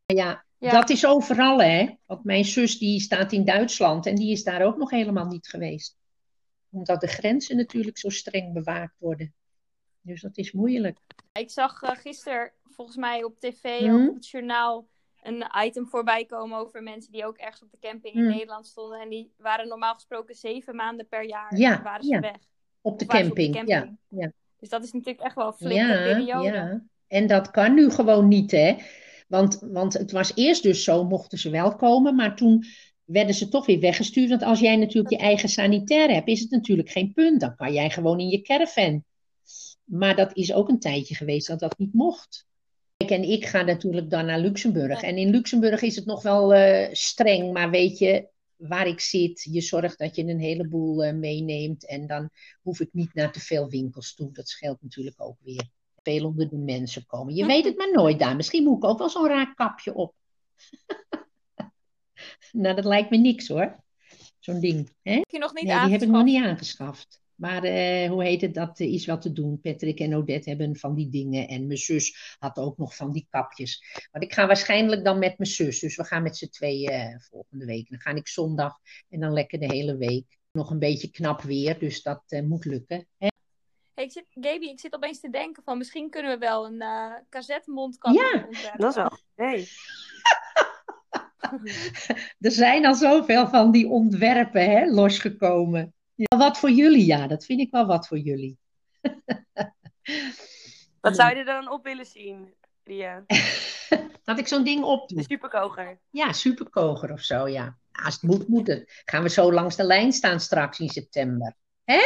Ja, 0.06 0.44
Ja. 0.58 0.70
dat 0.70 0.90
is 0.90 1.06
overal, 1.06 1.60
hè? 1.60 1.88
Want 2.06 2.24
mijn 2.24 2.44
zus 2.44 2.78
die 2.78 3.00
staat 3.00 3.32
in 3.32 3.44
Duitsland 3.44 4.06
en 4.06 4.14
die 4.14 4.30
is 4.32 4.44
daar 4.44 4.62
ook 4.62 4.76
nog 4.76 4.90
helemaal 4.90 5.26
niet 5.26 5.48
geweest. 5.48 5.96
Omdat 6.70 7.00
de 7.00 7.06
grenzen 7.06 7.56
natuurlijk 7.56 7.98
zo 7.98 8.08
streng 8.08 8.52
bewaakt 8.52 8.94
worden. 8.98 9.34
Dus 10.00 10.20
dat 10.20 10.36
is 10.36 10.52
moeilijk. 10.52 10.98
Ik 11.32 11.50
zag 11.50 11.82
eh, 11.82 11.90
gisteren 11.96 12.52
volgens 12.64 12.96
mij 12.96 13.24
op 13.24 13.38
tv, 13.38 13.80
Mhm. 13.80 14.08
op 14.08 14.14
het 14.14 14.28
journaal, 14.28 14.88
een 15.22 15.44
item 15.64 15.86
voorbij 15.86 16.24
komen 16.24 16.58
over 16.58 16.82
mensen 16.82 17.12
die 17.12 17.26
ook 17.26 17.36
ergens 17.36 17.62
op 17.62 17.70
de 17.70 17.78
camping 17.80 18.14
in 18.14 18.22
Mhm. 18.22 18.30
Nederland 18.32 18.66
stonden. 18.66 19.00
En 19.00 19.08
die 19.08 19.32
waren 19.36 19.68
normaal 19.68 19.94
gesproken 19.94 20.34
zeven 20.34 20.76
maanden 20.76 21.08
per 21.08 21.24
jaar 21.24 21.56
Ja, 21.58 21.82
waren 21.82 22.04
ze 22.04 22.10
ja. 22.12 22.20
weg. 22.20 22.36
Op 22.80 22.98
de 22.98 23.04
op 23.04 23.10
camping, 23.10 23.62
ja. 23.68 23.96
ja. 24.08 24.32
Dus 24.58 24.68
dat 24.68 24.84
is 24.84 24.92
natuurlijk 24.92 25.24
echt 25.24 25.34
wel 25.34 25.46
een 25.46 25.52
flinke 25.52 26.02
periode. 26.14 26.48
ja. 26.48 26.82
En 27.08 27.26
dat 27.26 27.50
kan 27.50 27.74
nu 27.74 27.90
gewoon 27.90 28.28
niet, 28.28 28.50
hè? 28.50 28.76
Want, 29.28 29.58
want 29.70 29.92
het 29.92 30.10
was 30.12 30.32
eerst 30.34 30.62
dus 30.62 30.84
zo, 30.84 31.04
mochten 31.04 31.38
ze 31.38 31.50
wel 31.50 31.76
komen, 31.76 32.14
maar 32.14 32.36
toen 32.36 32.64
werden 33.04 33.34
ze 33.34 33.48
toch 33.48 33.66
weer 33.66 33.80
weggestuurd. 33.80 34.28
Want 34.28 34.42
als 34.42 34.60
jij 34.60 34.76
natuurlijk 34.76 35.10
je 35.14 35.20
eigen 35.20 35.48
sanitair 35.48 36.10
hebt, 36.10 36.28
is 36.28 36.40
het 36.40 36.50
natuurlijk 36.50 36.90
geen 36.90 37.12
punt. 37.12 37.40
Dan 37.40 37.56
kan 37.56 37.72
jij 37.72 37.90
gewoon 37.90 38.20
in 38.20 38.28
je 38.28 38.42
caravan. 38.42 39.04
Maar 39.84 40.16
dat 40.16 40.36
is 40.36 40.52
ook 40.52 40.68
een 40.68 40.78
tijdje 40.78 41.14
geweest 41.14 41.46
dat 41.46 41.60
dat 41.60 41.78
niet 41.78 41.94
mocht. 41.94 42.46
Kijk, 43.08 43.20
en 43.20 43.30
ik 43.30 43.46
ga 43.46 43.62
natuurlijk 43.62 44.10
dan 44.10 44.26
naar 44.26 44.38
Luxemburg. 44.38 45.02
En 45.02 45.16
in 45.16 45.30
Luxemburg 45.30 45.82
is 45.82 45.96
het 45.96 46.04
nog 46.04 46.22
wel 46.22 46.54
eh, 46.54 46.88
streng, 46.92 47.52
maar 47.52 47.70
weet 47.70 47.98
je, 47.98 48.28
waar 48.56 48.86
ik 48.86 49.00
zit, 49.00 49.48
je 49.50 49.60
zorgt 49.60 49.98
dat 49.98 50.16
je 50.16 50.24
een 50.24 50.40
heleboel 50.40 51.04
eh, 51.04 51.14
meeneemt. 51.14 51.86
En 51.86 52.06
dan 52.06 52.30
hoef 52.62 52.80
ik 52.80 52.88
niet 52.92 53.14
naar 53.14 53.32
te 53.32 53.40
veel 53.40 53.68
winkels 53.68 54.14
toe. 54.14 54.32
Dat 54.32 54.48
scheelt 54.48 54.82
natuurlijk 54.82 55.20
ook 55.20 55.36
weer. 55.42 55.68
Veel 56.02 56.26
onder 56.26 56.48
de 56.48 56.56
mensen 56.56 57.06
komen. 57.06 57.34
Je 57.34 57.46
weet 57.46 57.64
het 57.64 57.76
maar 57.76 57.92
nooit 57.92 58.18
daar. 58.18 58.36
Misschien 58.36 58.64
moet 58.64 58.76
ik 58.76 58.84
ook 58.84 58.98
wel 58.98 59.10
zo'n 59.10 59.26
raar 59.26 59.54
kapje 59.54 59.94
op. 59.94 60.14
nou, 62.52 62.74
dat 62.74 62.84
lijkt 62.84 63.10
me 63.10 63.16
niks 63.16 63.48
hoor. 63.48 63.84
Zo'n 64.38 64.60
ding. 64.60 64.90
Hè? 65.02 65.12
Heb 65.12 65.30
je 65.30 65.38
nog 65.38 65.54
niet 65.54 65.64
Nee, 65.64 65.80
die 65.80 65.90
heb 65.90 66.02
ik 66.02 66.08
nog 66.08 66.24
niet 66.24 66.44
aangeschaft. 66.44 67.20
Maar 67.38 67.62
eh, 67.62 68.08
hoe 68.10 68.24
heet 68.24 68.40
het, 68.40 68.54
dat 68.54 68.80
eh, 68.80 68.92
is 68.92 69.06
wat 69.06 69.20
te 69.22 69.32
doen. 69.32 69.60
Patrick 69.60 70.00
en 70.00 70.14
Odette 70.14 70.48
hebben 70.48 70.76
van 70.76 70.94
die 70.94 71.08
dingen. 71.08 71.48
En 71.48 71.66
mijn 71.66 71.78
zus 71.78 72.36
had 72.38 72.58
ook 72.58 72.78
nog 72.78 72.96
van 72.96 73.12
die 73.12 73.26
kapjes. 73.30 73.82
Maar 74.12 74.22
ik 74.22 74.32
ga 74.32 74.46
waarschijnlijk 74.46 75.04
dan 75.04 75.18
met 75.18 75.38
mijn 75.38 75.50
zus. 75.50 75.78
Dus 75.78 75.96
we 75.96 76.04
gaan 76.04 76.22
met 76.22 76.36
z'n 76.36 76.48
tweeën 76.48 76.90
eh, 76.90 77.14
volgende 77.18 77.64
week. 77.64 77.90
Dan 77.90 78.00
ga 78.00 78.10
ik 78.10 78.28
zondag 78.28 78.78
en 79.08 79.20
dan 79.20 79.32
lekker 79.32 79.58
de 79.58 79.72
hele 79.72 79.96
week. 79.96 80.38
Nog 80.52 80.70
een 80.70 80.78
beetje 80.78 81.10
knap 81.10 81.42
weer, 81.42 81.78
dus 81.78 82.02
dat 82.02 82.22
eh, 82.26 82.42
moet 82.42 82.64
lukken. 82.64 83.06
Hè? 83.18 83.26
Hey, 83.94 84.04
ik 84.04 84.12
zit, 84.12 84.26
Gaby, 84.30 84.66
ik 84.66 84.80
zit 84.80 84.94
opeens 84.94 85.20
te 85.20 85.30
denken 85.30 85.62
van 85.62 85.78
misschien 85.78 86.10
kunnen 86.10 86.32
we 86.32 86.38
wel 86.38 86.66
een 86.66 86.80
eh 86.80 87.12
cassette-mondkapje 87.28 88.18
Ja. 88.34 88.44
ontwerpen. 88.46 88.80
Dat 88.80 88.90
is 88.90 88.96
wel. 88.96 89.18
Nee. 89.36 89.68
Er 92.40 92.50
zijn 92.50 92.86
al 92.86 92.94
zoveel 92.94 93.48
van 93.48 93.70
die 93.72 93.88
ontwerpen 93.88 94.70
hè, 94.70 94.86
losgekomen. 94.86 95.94
Ja, 96.18 96.38
wat 96.38 96.58
voor 96.58 96.70
jullie, 96.70 97.06
ja, 97.06 97.26
dat 97.26 97.44
vind 97.44 97.60
ik 97.60 97.70
wel 97.70 97.86
wat 97.86 98.06
voor 98.06 98.18
jullie. 98.18 98.58
Wat 101.00 101.16
zou 101.16 101.30
je 101.30 101.36
er 101.36 101.44
dan 101.44 101.70
op 101.70 101.84
willen 101.84 102.06
zien, 102.06 102.54
Ria? 102.84 103.24
Dat 104.24 104.38
ik 104.38 104.46
zo'n 104.46 104.64
ding 104.64 104.80
De 104.80 104.86
opdoe. 104.86 105.22
superkoger. 105.22 106.00
Ja, 106.10 106.32
superkoger 106.32 107.12
of 107.12 107.20
zo, 107.20 107.48
ja. 107.48 107.78
Als 107.92 108.14
het 108.14 108.22
moet, 108.22 108.48
moet 108.48 108.66
het. 108.66 109.02
Gaan 109.04 109.22
we 109.22 109.28
zo 109.28 109.52
langs 109.52 109.76
de 109.76 109.84
lijn 109.84 110.12
staan 110.12 110.40
straks 110.40 110.78
in 110.78 110.88
september. 110.88 111.54
Hè? 111.84 112.00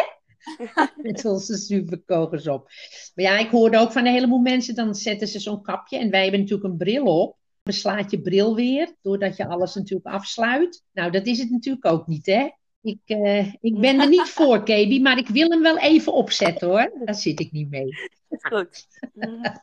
Met 1.03 1.25
onze 1.25 1.57
superkogers 1.57 2.49
op. 2.49 2.69
Maar 3.15 3.25
ja, 3.25 3.39
ik 3.39 3.51
hoorde 3.51 3.79
ook 3.79 3.93
van 3.93 4.07
een 4.07 4.13
heleboel 4.13 4.39
mensen, 4.39 4.75
dan 4.75 4.95
zetten 4.95 5.29
ze 5.29 5.39
zo'n 5.39 5.63
kapje. 5.63 5.99
En 5.99 6.11
wij 6.11 6.23
hebben 6.23 6.41
natuurlijk 6.41 6.69
een 6.69 6.77
bril 6.77 7.21
op. 7.21 7.37
Beslaat 7.63 8.11
je 8.11 8.21
bril 8.21 8.55
weer, 8.55 8.95
doordat 9.01 9.37
je 9.37 9.47
alles 9.47 9.75
natuurlijk 9.75 10.07
afsluit. 10.07 10.85
Nou, 10.93 11.11
dat 11.11 11.27
is 11.27 11.39
het 11.39 11.51
natuurlijk 11.51 11.87
ook 11.87 12.07
niet, 12.07 12.27
hè? 12.27 12.49
Ik, 12.83 13.01
eh, 13.05 13.55
ik 13.61 13.81
ben 13.81 14.01
er 14.01 14.09
niet 14.09 14.29
voor, 14.37 14.63
Kaby, 14.63 15.01
maar 15.01 15.19
ik 15.19 15.29
wil 15.29 15.51
hem 15.51 15.63
wel 15.63 15.79
even 15.79 16.13
opzetten, 16.13 16.69
hoor. 16.69 16.93
Daar 17.05 17.15
zit 17.15 17.41
ik 17.41 17.53
niet 17.53 17.71
mee. 17.71 17.89
Goed. 18.29 18.87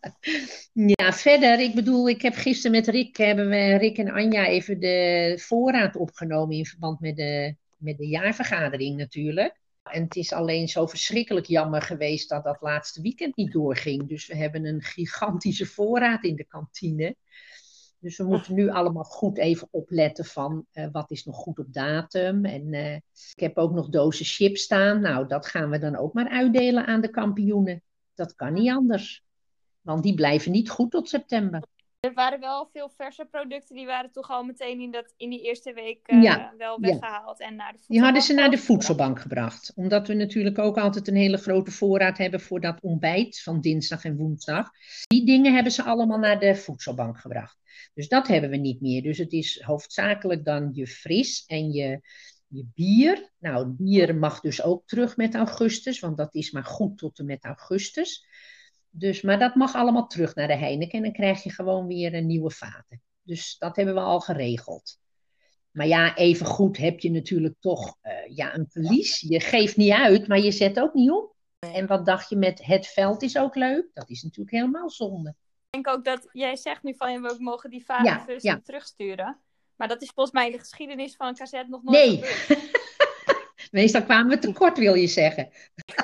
Ja, 0.74 1.14
verder, 1.14 1.60
ik 1.60 1.76
bedoel, 1.76 2.10
ik 2.10 2.22
heb 2.22 2.34
gisteren 2.34 2.72
met 2.72 2.88
Rick, 2.88 3.18
hebben 3.18 3.50
we 3.50 3.78
Rick 3.78 3.98
en 3.98 4.10
Anja 4.12 4.48
even 4.48 4.80
de 4.80 5.38
voorraad 5.42 5.96
opgenomen 5.96 6.56
in 6.56 6.66
verband 6.66 7.00
met 7.00 7.16
de, 7.16 7.56
met 7.78 7.98
de 7.98 8.08
jaarvergadering 8.08 8.98
natuurlijk. 8.98 9.60
En 9.84 10.04
het 10.04 10.16
is 10.16 10.34
alleen 10.34 10.68
zo 10.68 10.86
verschrikkelijk 10.86 11.46
jammer 11.46 11.82
geweest 11.82 12.30
dat 12.30 12.44
dat 12.44 12.62
laatste 12.62 13.02
weekend 13.02 13.36
niet 13.36 13.52
doorging. 13.52 14.08
Dus 14.08 14.28
we 14.28 14.36
hebben 14.36 14.66
een 14.66 14.82
gigantische 14.82 15.66
voorraad 15.66 16.24
in 16.24 16.36
de 16.36 16.46
kantine. 16.48 17.16
Dus 18.00 18.18
we 18.18 18.24
moeten 18.24 18.54
nu 18.54 18.70
allemaal 18.70 19.04
goed 19.04 19.38
even 19.38 19.68
opletten 19.72 20.26
van 20.26 20.66
eh, 20.72 20.88
wat 20.92 21.12
is 21.12 21.26
nog 21.26 21.36
goed 21.36 21.60
op 21.60 21.74
datum. 21.74 22.46
En 22.46 22.74
eh, 22.74 22.96
ik 22.96 23.40
heb 23.40 23.58
ook 23.58 23.74
nog 23.74 23.90
dozen 23.90 24.26
chips 24.26 24.62
staan. 24.62 25.02
Nou, 25.02 25.28
dat 25.28 25.46
gaan 25.46 25.70
we 25.70 25.78
dan 25.78 25.96
ook 25.96 26.14
maar 26.14 26.30
uitdelen 26.30 26.86
aan 26.86 27.02
de 27.02 27.10
kampioenen. 27.10 27.84
Dat 28.14 28.36
kan 28.36 28.54
niet 28.54 28.70
anders. 28.70 29.24
Want 29.82 30.04
die 30.04 30.14
blijven 30.14 30.52
niet 30.52 30.70
goed 30.70 30.92
tot 30.92 31.10
september. 31.10 31.64
Er 32.00 32.14
waren 32.14 32.40
wel 32.40 32.70
veel 32.74 32.90
verse 32.90 33.26
producten, 33.26 33.76
die 33.76 33.86
waren 33.86 34.12
toch 34.12 34.30
al 34.30 34.44
meteen 34.44 34.80
in, 34.80 34.92
dat, 34.92 35.14
in 35.18 35.30
die 35.30 35.42
eerste 35.42 35.74
week 35.74 36.08
eh, 36.08 36.22
Ja, 36.22 36.54
wel 36.58 36.78
ja. 36.82 36.92
weggehaald. 36.92 37.40
En 37.40 37.56
naar 37.56 37.72
de 37.74 37.80
Die 37.88 38.02
hadden 38.02 38.22
ze 38.22 38.34
naar 38.34 38.50
de 38.50 38.58
voedselbank 38.58 38.78
voedselbank 38.80 39.20
gebracht. 39.20 39.72
Omdat 39.76 40.08
we 40.08 40.14
natuurlijk 40.14 40.60
ook 40.60 40.78
altijd 40.78 41.08
een 41.08 41.16
hele 41.16 41.38
grote 41.38 41.72
voorraad 41.72 42.18
hebben 42.18 42.40
voor 42.40 42.60
dat 42.60 42.82
ontbijt 42.82 43.42
van 43.42 43.62
dinsdag 43.62 44.04
en 44.04 44.18
woensdag. 44.18 44.70
Die 45.08 45.26
dingen 45.26 45.54
hebben 45.54 45.72
ze 45.72 45.84
allemaal 45.84 46.20
naar 46.20 46.40
de 46.40 46.56
voedselbank 46.56 47.20
gebracht. 47.20 47.58
Dus 47.94 48.08
dat 48.08 48.28
hebben 48.28 48.50
we 48.50 48.58
niet 48.58 48.82
meer. 48.82 49.02
Dus 49.02 49.18
het 49.18 49.32
is 49.32 49.62
hoofdzakelijk 49.62 50.46
dan 50.46 50.70
je 50.74 50.88
fris 50.88 51.44
en 51.48 51.72
je, 51.72 52.02
je 52.48 52.66
bier. 52.76 53.32
Nou, 53.38 53.58
het 53.58 53.78
bier 53.78 54.16
mag 54.16 54.40
dus 54.40 54.64
ook 54.64 54.88
terug 54.88 55.18
met 55.18 55.36
augustus, 55.36 56.00
want 56.00 56.18
dat 56.18 56.36
is 56.36 56.52
maar 56.52 56.66
goed 56.66 56.98
tot 56.98 57.20
en 57.20 57.26
met 57.26 57.44
augustus. 57.44 58.28
Dus, 58.90 59.22
maar 59.22 59.40
dat 59.40 59.56
mag 59.56 59.76
allemaal 59.76 60.08
terug 60.08 60.36
naar 60.36 60.48
de 60.48 60.56
Heineken 60.56 60.98
en 60.98 61.04
dan 61.04 61.14
krijg 61.14 61.44
je 61.44 61.52
gewoon 61.52 61.88
weer 61.88 62.14
een 62.14 62.26
nieuwe 62.26 62.52
vaten. 62.52 63.02
Dus 63.22 63.58
dat 63.58 63.76
hebben 63.76 63.94
we 63.94 64.02
al 64.02 64.20
geregeld. 64.20 65.00
Maar 65.72 65.88
ja, 65.88 66.16
even 66.16 66.46
goed 66.46 66.78
heb 66.78 67.00
je 67.00 67.12
natuurlijk 67.12 67.56
toch 67.60 67.98
eh, 68.02 68.36
ja, 68.36 68.56
een 68.56 68.68
verlies. 68.70 69.20
Je 69.20 69.40
geeft 69.40 69.78
niet 69.78 69.92
uit, 69.92 70.28
maar 70.28 70.40
je 70.40 70.52
zet 70.52 70.80
ook 70.80 70.94
niet 70.94 71.12
op. 71.12 71.36
En 71.60 71.88
wat 71.88 72.06
dacht 72.06 72.30
je 72.30 72.36
met 72.36 72.66
het 72.66 72.88
veld 72.88 73.22
is 73.22 73.38
ook 73.38 73.56
leuk? 73.56 73.90
Dat 73.94 74.10
is 74.10 74.24
natuurlijk 74.24 74.56
helemaal 74.56 74.90
zonde. 74.90 75.30
Ik 75.30 75.84
denk 75.84 75.88
ook 75.88 76.06
dat 76.06 76.30
jij 76.32 76.56
zegt 76.56 76.84
nu 76.84 76.94
van 76.98 77.22
we 77.22 77.36
mogen 77.40 77.70
die 77.70 77.86
vaten 77.86 78.06
Ja, 78.06 78.20
first 78.20 78.44
ja. 78.46 78.54
niet 78.54 78.66
terugsturen. 78.66 79.40
Maar 79.76 79.88
dat 79.88 80.02
is 80.02 80.12
volgens 80.14 80.36
mij 80.36 80.46
in 80.46 80.52
de 80.52 80.60
geschiedenis 80.60 81.16
van 81.16 81.28
een 81.28 81.36
cassette 81.36 81.70
nog 81.70 81.84
nooit 81.84 82.06
Nee. 82.06 82.18
Meestal 83.72 84.04
kwamen 84.04 84.30
we 84.30 84.40
tekort, 84.40 84.78
wil 84.78 84.94
je 84.94 85.08
zeggen. 85.08 85.50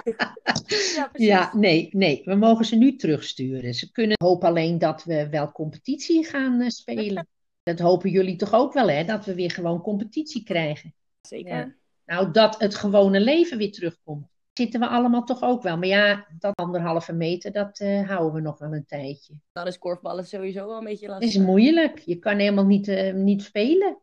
Ja. 0.03 0.33
Ja, 1.13 1.51
nee, 1.55 1.89
nee. 1.91 2.21
We 2.25 2.35
mogen 2.35 2.65
ze 2.65 2.75
nu 2.75 2.95
terugsturen. 2.95 3.73
Ze 3.73 3.91
kunnen 3.91 4.15
hoop 4.23 4.43
alleen 4.43 4.77
dat 4.79 5.03
we 5.03 5.29
wel 5.29 5.51
competitie 5.51 6.25
gaan 6.25 6.61
eh, 6.61 6.69
spelen. 6.69 7.27
Dat 7.63 7.79
hopen 7.79 8.09
jullie 8.09 8.35
toch 8.35 8.53
ook 8.53 8.73
wel, 8.73 8.89
hè? 8.89 9.03
Dat 9.03 9.25
we 9.25 9.35
weer 9.35 9.51
gewoon 9.51 9.81
competitie 9.81 10.43
krijgen. 10.43 10.93
Zeker. 11.21 11.55
Ja. 11.55 11.75
Nou, 12.05 12.31
dat 12.31 12.59
het 12.59 12.75
gewone 12.75 13.19
leven 13.19 13.57
weer 13.57 13.71
terugkomt. 13.71 14.27
zitten 14.53 14.79
we 14.79 14.87
allemaal 14.87 15.23
toch 15.23 15.41
ook 15.41 15.63
wel. 15.63 15.77
Maar 15.77 15.87
ja, 15.87 16.27
dat 16.39 16.55
anderhalve 16.55 17.13
meter, 17.13 17.51
dat 17.51 17.79
eh, 17.79 18.07
houden 18.09 18.33
we 18.33 18.41
nog 18.41 18.59
wel 18.59 18.73
een 18.73 18.85
tijdje. 18.85 19.33
Dan 19.51 19.67
is 19.67 19.77
korfballen 19.77 20.25
sowieso 20.25 20.67
wel 20.67 20.77
een 20.77 20.83
beetje 20.83 21.11
Het 21.11 21.21
lastig. 21.21 21.41
is 21.41 21.45
moeilijk. 21.47 21.99
Je 21.99 22.15
kan 22.19 22.37
helemaal 22.37 22.65
niet, 22.65 22.87
eh, 22.87 23.13
niet 23.13 23.43
spelen. 23.43 23.97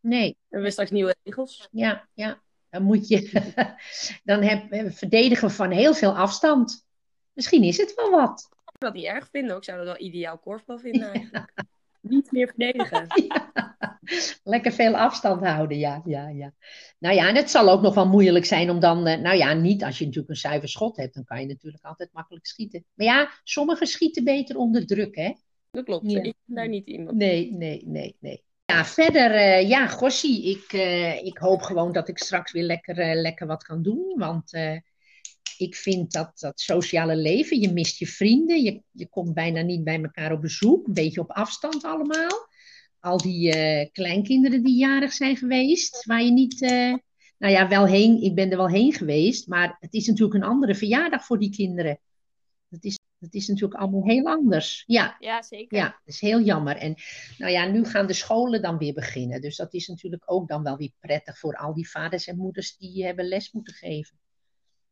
Nee, 0.00 0.28
We 0.28 0.36
hebben 0.48 0.72
straks 0.72 0.90
nieuwe 0.90 1.16
regels. 1.22 1.68
ja, 1.70 2.08
ja. 2.14 2.40
Dan 2.70 2.82
moet 2.82 3.08
je, 3.08 3.30
dan 4.24 4.42
heb, 4.42 4.70
eh, 4.72 4.90
verdedigen 4.90 5.50
van 5.50 5.70
heel 5.70 5.94
veel 5.94 6.16
afstand. 6.16 6.86
Misschien 7.32 7.62
is 7.62 7.76
het 7.76 7.94
wel 7.94 8.10
wat. 8.10 8.48
Ik 8.50 8.76
zou 8.78 8.92
dat 8.92 8.94
niet 8.94 9.04
erg 9.04 9.28
vinden. 9.30 9.56
Ik 9.56 9.64
zou 9.64 9.76
dat 9.76 9.86
wel 9.86 10.06
ideaal 10.06 10.38
korfbal 10.38 10.78
vinden 10.88 11.12
eigenlijk. 11.12 11.52
Niet 12.00 12.32
meer 12.32 12.46
verdedigen. 12.46 13.06
Ja. 13.28 14.38
Lekker 14.42 14.72
veel 14.72 14.96
afstand 14.96 15.46
houden, 15.46 15.78
ja, 15.78 16.02
ja, 16.04 16.28
ja. 16.28 16.54
Nou 16.98 17.14
ja, 17.14 17.28
en 17.28 17.36
het 17.36 17.50
zal 17.50 17.68
ook 17.68 17.82
nog 17.82 17.94
wel 17.94 18.08
moeilijk 18.08 18.44
zijn 18.44 18.70
om 18.70 18.80
dan, 18.80 19.06
eh, 19.06 19.20
nou 19.20 19.36
ja, 19.36 19.52
niet 19.52 19.84
als 19.84 19.98
je 19.98 20.04
natuurlijk 20.04 20.30
een 20.30 20.40
zuiver 20.40 20.68
schot 20.68 20.96
hebt, 20.96 21.14
dan 21.14 21.24
kan 21.24 21.40
je 21.40 21.46
natuurlijk 21.46 21.84
altijd 21.84 22.12
makkelijk 22.12 22.46
schieten. 22.46 22.84
Maar 22.94 23.06
ja, 23.06 23.30
sommigen 23.44 23.86
schieten 23.86 24.24
beter 24.24 24.56
onder 24.56 24.86
druk, 24.86 25.16
hè? 25.16 25.32
Dat 25.70 25.84
klopt. 25.84 26.10
Ja. 26.10 26.22
Ik 26.22 26.34
ben 26.44 26.56
daar 26.56 26.68
niet 26.68 26.86
in. 26.86 27.16
Nee, 27.16 27.52
nee, 27.52 27.82
nee, 27.86 28.16
nee. 28.20 28.44
Ja, 28.70 28.84
verder, 28.84 29.30
eh, 29.30 29.68
ja, 29.68 29.86
Gossie, 29.86 30.50
ik, 30.50 30.72
eh, 30.72 31.24
ik 31.24 31.38
hoop 31.38 31.62
gewoon 31.62 31.92
dat 31.92 32.08
ik 32.08 32.18
straks 32.18 32.52
weer 32.52 32.62
lekker, 32.62 32.98
eh, 32.98 33.20
lekker 33.20 33.46
wat 33.46 33.62
kan 33.62 33.82
doen. 33.82 34.14
Want 34.16 34.52
ik 35.58 35.74
vind 35.74 36.12
dat, 36.12 36.38
dat 36.38 36.60
sociale 36.60 37.16
leven, 37.16 37.60
je 37.60 37.72
mist 37.72 37.98
je 37.98 38.06
vrienden, 38.06 38.62
je, 38.62 38.82
je 38.90 39.08
komt 39.08 39.34
bijna 39.34 39.60
niet 39.62 39.84
bij 39.84 40.02
elkaar 40.02 40.32
op 40.32 40.40
bezoek, 40.40 40.86
een 40.86 40.92
beetje 40.94 41.20
op 41.20 41.30
afstand 41.30 41.84
allemaal. 41.84 42.48
Al 43.00 43.16
die 43.16 43.52
kleinkinderen 43.90 44.62
die 44.62 44.78
jarig 44.78 45.12
zijn 45.12 45.36
geweest, 45.36 46.04
waar 46.04 46.22
je 46.22 46.30
niet, 46.30 46.60
nou 47.38 47.52
ja, 47.52 47.68
wel 47.68 47.86
heen, 47.86 48.22
ik 48.22 48.34
ben 48.34 48.50
er 48.50 48.56
wel 48.56 48.68
heen 48.68 48.92
geweest, 48.92 49.46
maar 49.48 49.76
het 49.80 49.94
is 49.94 50.06
natuurlijk 50.06 50.34
een 50.34 50.50
andere 50.50 50.74
verjaardag 50.74 51.24
voor 51.24 51.38
die 51.38 51.50
kinderen. 51.50 52.00
Dat 52.68 52.84
is, 52.84 52.98
dat 53.20 53.34
is 53.34 53.48
natuurlijk 53.48 53.80
allemaal 53.80 54.04
heel 54.04 54.26
anders. 54.26 54.84
Ja, 54.86 55.16
Ja, 55.18 55.42
zeker. 55.42 55.78
ja, 55.78 55.84
dat 55.84 56.00
is 56.14 56.20
heel 56.20 56.40
jammer. 56.40 56.76
En 56.76 56.94
nou 57.38 57.52
ja, 57.52 57.66
nu 57.66 57.84
gaan 57.84 58.06
de 58.06 58.12
scholen 58.12 58.62
dan 58.62 58.78
weer 58.78 58.94
beginnen. 58.94 59.40
Dus 59.40 59.56
dat 59.56 59.74
is 59.74 59.86
natuurlijk 59.88 60.22
ook 60.26 60.48
dan 60.48 60.62
wel 60.62 60.76
weer 60.76 60.92
prettig 61.00 61.38
voor 61.38 61.56
al 61.56 61.74
die 61.74 61.90
vaders 61.90 62.26
en 62.26 62.36
moeders 62.36 62.76
die 62.76 63.04
hebben 63.04 63.24
les 63.24 63.52
moeten 63.52 63.74
geven. 63.74 64.18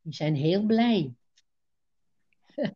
Die 0.03 0.15
zijn 0.15 0.35
heel 0.35 0.63
blij. 0.63 1.15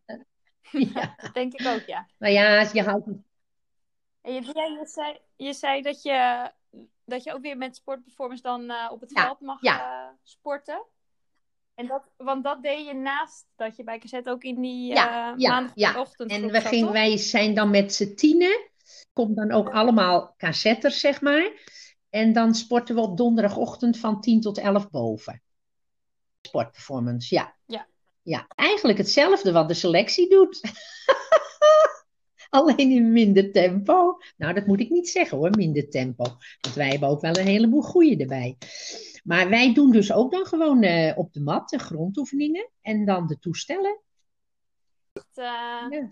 ja, 0.93 1.13
Dat 1.17 1.33
denk 1.33 1.53
ik 1.53 1.67
ook, 1.67 1.83
ja. 1.85 2.07
nou 2.17 2.33
ja, 2.33 2.69
je 2.73 2.83
houdt. 2.83 3.07
En 4.21 4.33
je, 4.33 4.81
zei, 4.83 5.19
je 5.35 5.53
zei 5.53 5.81
dat 5.81 6.01
je, 6.01 6.51
dat 7.05 7.23
je 7.23 7.33
ook 7.33 7.41
weer 7.41 7.57
met 7.57 7.75
sportperformance 7.75 8.43
dan 8.43 8.69
eh, 8.69 8.89
op 8.91 9.01
het 9.01 9.11
Ja, 9.11 9.23
veld 9.25 9.39
mag 9.39 9.61
ja. 9.61 10.07
eh, 10.07 10.13
sporten. 10.23 10.85
En 11.75 11.87
dat, 11.87 12.03
want 12.17 12.43
dat 12.43 12.63
deed 12.63 12.85
je 12.85 12.93
naast 12.93 13.45
dat 13.55 13.75
je 13.75 13.83
bij 13.83 13.99
Cassette 13.99 14.29
ook 14.29 14.43
in 14.43 14.61
die 14.61 14.93
Ja, 14.93 15.31
eh 15.31 15.39
ja, 15.39 15.59
maandagochtend 15.61 16.31
En 16.31 16.51
we 16.51 16.61
gingen, 16.61 16.91
wij 16.91 17.17
zijn 17.17 17.53
dan 17.53 17.69
met 17.69 17.93
z'n 17.93 18.13
tienen. 18.15 18.69
Komt 19.13 19.35
dan 19.35 19.51
ook 19.51 19.69
allemaal 19.69 20.33
cassetters, 20.37 20.99
zeg 20.99 21.21
maar. 21.21 21.51
En 22.09 22.33
dan 22.33 22.55
sporten 22.55 22.95
we 22.95 23.01
op 23.01 23.17
donderdagochtend 23.17 23.97
van 23.97 24.21
10 24.21 24.41
tot 24.41 24.57
11 24.57 24.89
boven. 24.89 25.41
Sportperformance, 26.41 27.35
ja. 27.35 27.55
Ja. 27.65 27.87
Ja, 28.21 28.47
eigenlijk 28.55 28.97
hetzelfde 28.97 29.51
wat 29.51 29.67
de 29.67 29.73
selectie 29.73 30.29
doet. 30.29 30.61
Alleen 32.57 32.91
in 32.91 33.11
minder 33.11 33.51
tempo. 33.51 34.17
Nou, 34.37 34.53
dat 34.53 34.65
moet 34.65 34.79
ik 34.79 34.89
niet 34.89 35.09
zeggen 35.09 35.37
hoor, 35.37 35.49
minder 35.49 35.89
tempo. 35.89 36.23
Want 36.61 36.75
wij 36.75 36.89
hebben 36.89 37.09
ook 37.09 37.21
wel 37.21 37.37
een 37.37 37.45
heleboel 37.45 37.81
goeie 37.81 38.17
erbij. 38.17 38.57
Maar 39.23 39.49
wij 39.49 39.73
doen 39.73 39.91
dus 39.91 40.11
ook 40.11 40.31
dan 40.31 40.45
gewoon 40.45 40.83
eh, 40.83 41.17
op 41.17 41.33
de 41.33 41.39
mat 41.39 41.69
de 41.69 41.79
grondoefeningen. 41.79 42.69
En 42.81 43.05
dan 43.05 43.27
de 43.27 43.39
toestellen. 43.39 44.01
Eh, 45.33 46.03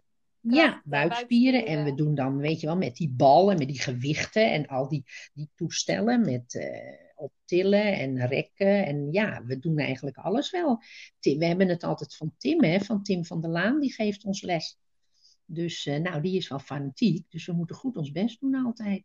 Ja, 0.42 0.82
buikspieren. 0.86 1.66
En 1.66 1.84
we 1.84 1.94
doen 1.94 2.16
dan, 2.16 2.38
weet 2.38 2.60
je 2.60 2.68
wel, 2.68 2.78
met 2.78 2.96
die 2.96 3.14
bal 3.18 3.52
en 3.52 3.58
met 3.58 3.68
die 3.68 3.82
gewichten 3.82 4.52
en 4.52 4.68
al 4.68 4.88
die, 4.90 5.04
die 5.34 5.50
toestellen 5.56 6.22
met 6.22 6.56
eh 6.56 7.10
optillen 7.22 7.94
en 7.94 8.28
rekken. 8.28 8.86
En 8.86 9.12
ja, 9.12 9.44
we 9.46 9.60
doen 9.60 9.78
eigenlijk 9.78 10.18
alles 10.18 10.52
wel. 10.52 10.82
Tim, 11.20 11.40
we 11.40 11.46
hebben 11.46 11.68
het 11.68 11.84
altijd 11.84 12.16
van 12.16 12.34
Tim, 12.38 12.64
hè, 12.64 12.80
van 12.80 13.04
Tim 13.04 13.26
van 13.26 13.42
der 13.42 13.52
Laan, 13.52 13.80
die 13.80 13.94
geeft 13.94 14.26
ons 14.26 14.42
les. 14.42 14.78
Dus 15.54 15.86
eh, 15.86 16.00
nou, 16.00 16.22
die 16.22 16.38
is 16.38 16.48
wel 16.48 16.60
fanatiek, 16.60 17.26
dus 17.30 17.46
we 17.46 17.54
moeten 17.54 17.76
goed 17.76 17.98
ons 17.98 18.12
best 18.12 18.40
doen 18.40 18.56
altijd. 18.56 19.04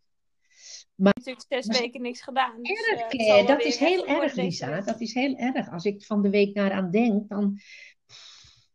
natuurlijk 0.97 1.45
zes 1.49 1.67
Maar- 1.67 1.81
weken 1.81 2.03
niks 2.03 2.21
gedaan. 2.21 2.63
Dus, 2.63 2.89
Erg, 2.89 3.01
eh, 3.01 3.39
eh, 3.39 3.47
dat 3.47 3.59
weer 3.59 3.67
is 3.67 3.77
heel 3.77 4.07
erg, 4.07 4.35
Lisa. 4.35 4.71
week. 4.71 4.85
Dat 4.85 5.01
is 5.01 5.15
heel 5.15 5.37
erg. 5.37 5.71
Als 5.71 5.85
ik 5.85 6.05
van 6.05 6.23
de 6.23 6.31
week 6.31 6.55
naar 6.55 6.73
aan 6.73 6.91
denk, 6.91 7.29
dan 7.29 7.59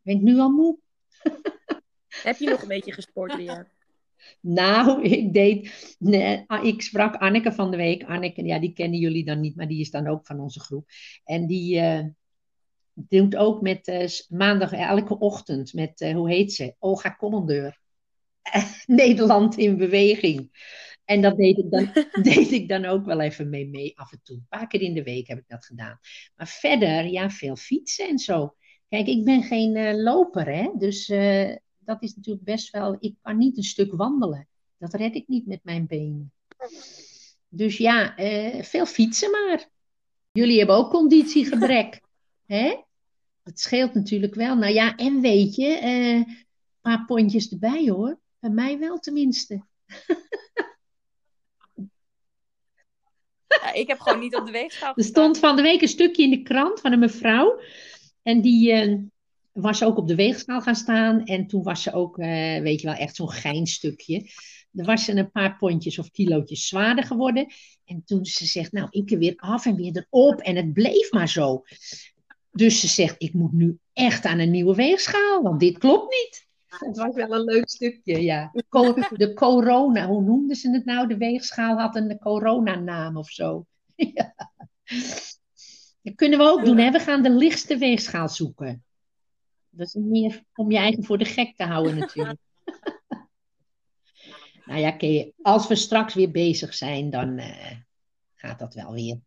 ben 0.01 0.15
ik 0.15 0.21
nu 0.21 0.37
al 0.39 0.49
moe. 0.49 0.77
Heb 2.23 2.37
je 2.37 2.49
nog 2.49 2.61
een 2.61 2.67
beetje 2.67 2.93
gesport, 2.93 3.33
Lia? 3.35 3.67
Nou, 4.39 5.03
ik 5.03 5.33
deed. 5.33 5.95
Nee, 5.99 6.43
ah, 6.47 6.65
ik 6.65 6.81
sprak 6.81 7.15
Anneke 7.15 7.51
van 7.51 7.71
de 7.71 7.77
week. 7.77 8.03
Anneke, 8.03 8.43
ja, 8.45 8.59
die 8.59 8.73
kennen 8.73 8.99
jullie 8.99 9.25
dan 9.25 9.39
niet, 9.39 9.55
maar 9.55 9.67
die 9.67 9.79
is 9.79 9.91
dan 9.91 10.07
ook 10.07 10.25
van 10.25 10.39
onze 10.39 10.59
groep. 10.59 10.89
En 11.23 11.47
die 11.47 11.79
eh, 11.79 12.05
doet 12.93 13.35
ook 13.35 13.61
met 13.61 13.87
eh, 13.87 14.07
maandag 14.29 14.71
elke 14.71 15.19
ochtend 15.19 15.73
met, 15.73 16.01
eh, 16.01 16.13
hoe 16.13 16.29
heet 16.29 16.53
ze? 16.53 16.75
Olga 16.79 17.15
Commandeur. 17.15 17.79
Nederland 18.85 19.57
in 19.57 19.77
beweging. 19.77 20.69
En 21.05 21.21
dat 21.21 21.37
deed 21.37 21.57
ik, 21.57 21.71
dan, 21.71 21.91
deed 22.33 22.51
ik 22.51 22.69
dan 22.69 22.85
ook 22.85 23.05
wel 23.05 23.19
even 23.19 23.49
mee, 23.49 23.67
mee 23.67 23.97
af 23.97 24.11
en 24.11 24.19
toe. 24.23 24.35
Een 24.35 24.45
paar 24.49 24.67
keer 24.67 24.81
in 24.81 24.93
de 24.93 25.03
week 25.03 25.27
heb 25.27 25.37
ik 25.37 25.47
dat 25.47 25.65
gedaan. 25.65 25.99
Maar 26.35 26.47
verder, 26.47 27.05
ja, 27.05 27.29
veel 27.29 27.55
fietsen 27.55 28.07
en 28.07 28.19
zo. 28.19 28.55
Kijk, 28.89 29.07
ik 29.07 29.23
ben 29.23 29.43
geen 29.43 29.75
eh, 29.75 29.95
loper, 29.95 30.45
hè. 30.45 30.71
Dus 30.77 31.07
dat 31.79 32.03
is 32.03 32.15
natuurlijk 32.15 32.45
best 32.45 32.69
wel... 32.69 32.95
Ik 32.99 33.15
kan 33.21 33.37
niet 33.37 33.57
een 33.57 33.63
stuk 33.63 33.93
wandelen. 33.93 34.47
Dat 34.77 34.93
red 34.93 35.15
ik 35.15 35.27
niet 35.27 35.47
met 35.47 35.63
mijn 35.63 35.87
benen. 35.87 36.33
Dus 37.47 37.77
ja, 37.77 38.13
veel 38.63 38.85
fietsen 38.85 39.31
maar. 39.31 39.69
Jullie 40.31 40.57
hebben 40.57 40.75
ook 40.75 40.89
conditiegebrek. 40.89 42.01
Hè? 42.51 42.75
Dat 43.43 43.59
scheelt 43.59 43.93
natuurlijk 43.93 44.35
wel. 44.35 44.55
Nou 44.55 44.73
ja, 44.73 44.95
en 44.95 45.21
weet 45.21 45.55
je, 45.55 45.67
eh, 45.67 46.15
een 46.15 46.45
paar 46.81 47.05
pondjes 47.05 47.51
erbij 47.51 47.89
hoor. 47.89 48.19
Bij 48.39 48.49
mij 48.49 48.79
wel 48.79 48.99
tenminste. 48.99 49.65
Ja, 53.61 53.73
ik 53.73 53.87
heb 53.87 53.99
gewoon 53.99 54.19
niet 54.19 54.35
op 54.35 54.45
de 54.45 54.51
weegschaal 54.51 54.93
Er 54.95 55.03
stond 55.03 55.37
van 55.37 55.55
de 55.55 55.61
week 55.61 55.81
een 55.81 55.87
stukje 55.87 56.23
in 56.23 56.29
de 56.29 56.41
krant 56.41 56.79
van 56.79 56.91
een 56.91 56.99
mevrouw. 56.99 57.59
En 58.21 58.41
die 58.41 58.71
eh, 58.71 58.97
was 59.51 59.83
ook 59.83 59.97
op 59.97 60.07
de 60.07 60.15
weegschaal 60.15 60.61
gaan 60.61 60.75
staan. 60.75 61.25
En 61.25 61.47
toen 61.47 61.63
was 61.63 61.83
ze 61.83 61.93
ook, 61.93 62.17
eh, 62.17 62.61
weet 62.61 62.81
je 62.81 62.87
wel, 62.87 62.95
echt 62.95 63.15
zo'n 63.15 63.31
geinstukje. 63.31 64.29
Er 64.73 64.85
was 64.85 65.05
ze 65.05 65.15
een 65.15 65.31
paar 65.31 65.57
pondjes 65.57 65.99
of 65.99 66.11
kilootjes 66.11 66.67
zwaarder 66.67 67.03
geworden. 67.03 67.53
En 67.85 68.03
toen 68.05 68.25
ze 68.25 68.45
zegt, 68.45 68.71
nou, 68.71 68.87
ik 68.89 69.11
er 69.11 69.17
weer 69.17 69.33
af 69.35 69.65
en 69.65 69.75
weer 69.75 70.05
erop. 70.09 70.39
En 70.39 70.55
het 70.55 70.73
bleef 70.73 71.11
maar 71.11 71.29
zo. 71.29 71.63
Dus 72.51 72.79
ze 72.79 72.87
zegt, 72.87 73.15
ik 73.17 73.33
moet 73.33 73.51
nu 73.51 73.79
echt 73.93 74.25
aan 74.25 74.39
een 74.39 74.51
nieuwe 74.51 74.75
weegschaal. 74.75 75.41
Want 75.41 75.59
dit 75.59 75.77
klopt 75.77 76.09
niet. 76.09 76.49
Het 76.67 76.97
was 76.97 77.15
wel 77.15 77.33
een 77.33 77.43
leuk 77.43 77.69
stukje, 77.69 78.23
ja. 78.23 78.51
De 79.09 79.31
corona, 79.35 80.07
hoe 80.07 80.21
noemden 80.21 80.55
ze 80.55 80.71
het 80.71 80.85
nou? 80.85 81.07
De 81.07 81.17
weegschaal 81.17 81.77
had 81.77 81.95
een 81.95 82.19
coronanaam 82.19 83.17
of 83.17 83.29
zo. 83.29 83.65
Ja. 84.13 84.33
Dat 86.01 86.15
kunnen 86.15 86.39
we 86.39 86.45
ook 86.45 86.65
doen, 86.65 86.77
hè? 86.77 86.91
We 86.91 86.99
gaan 86.99 87.23
de 87.23 87.29
lichtste 87.29 87.77
weegschaal 87.77 88.29
zoeken. 88.29 88.83
Dat 89.69 89.87
is 89.87 89.93
meer 89.93 90.43
om 90.55 90.71
je 90.71 90.77
eigen 90.77 91.03
voor 91.03 91.17
de 91.17 91.25
gek 91.25 91.55
te 91.55 91.63
houden, 91.63 91.97
natuurlijk. 91.97 92.39
nou 94.65 94.79
ja, 94.79 94.97
als 95.41 95.67
we 95.67 95.75
straks 95.75 96.13
weer 96.13 96.31
bezig 96.31 96.73
zijn, 96.73 97.09
dan 97.09 97.37
eh, 97.37 97.77
gaat 98.35 98.59
dat 98.59 98.73
wel 98.73 98.93
weer. 98.93 99.19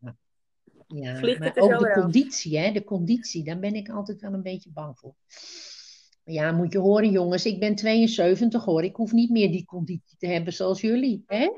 Maar, 0.87 0.99
ja, 0.99 1.16
Vliegt 1.16 1.38
maar 1.38 1.49
het 1.49 1.57
er 1.57 1.62
ook 1.62 1.73
zo 1.73 1.79
de 1.79 2.01
conditie, 2.01 2.59
hè? 2.59 2.73
De 2.73 2.85
conditie, 2.85 3.44
daar 3.44 3.59
ben 3.59 3.75
ik 3.75 3.88
altijd 3.88 4.20
wel 4.20 4.33
een 4.33 4.42
beetje 4.42 4.70
bang 4.70 4.99
voor. 4.99 5.14
Maar 6.25 6.35
ja, 6.35 6.53
moet 6.53 6.73
je 6.73 6.79
horen, 6.79 7.11
jongens, 7.11 7.47
ik 7.47 7.59
ben 7.59 7.75
72 7.75 8.64
hoor. 8.64 8.85
Ik 8.85 8.97
hoef 8.97 9.12
niet 9.12 9.31
meer 9.31 9.51
die 9.51 9.64
conditie 9.64 10.16
te 10.18 10.27
hebben 10.27 10.53
zoals 10.53 10.81
jullie, 10.81 11.25
hè? 11.27 11.51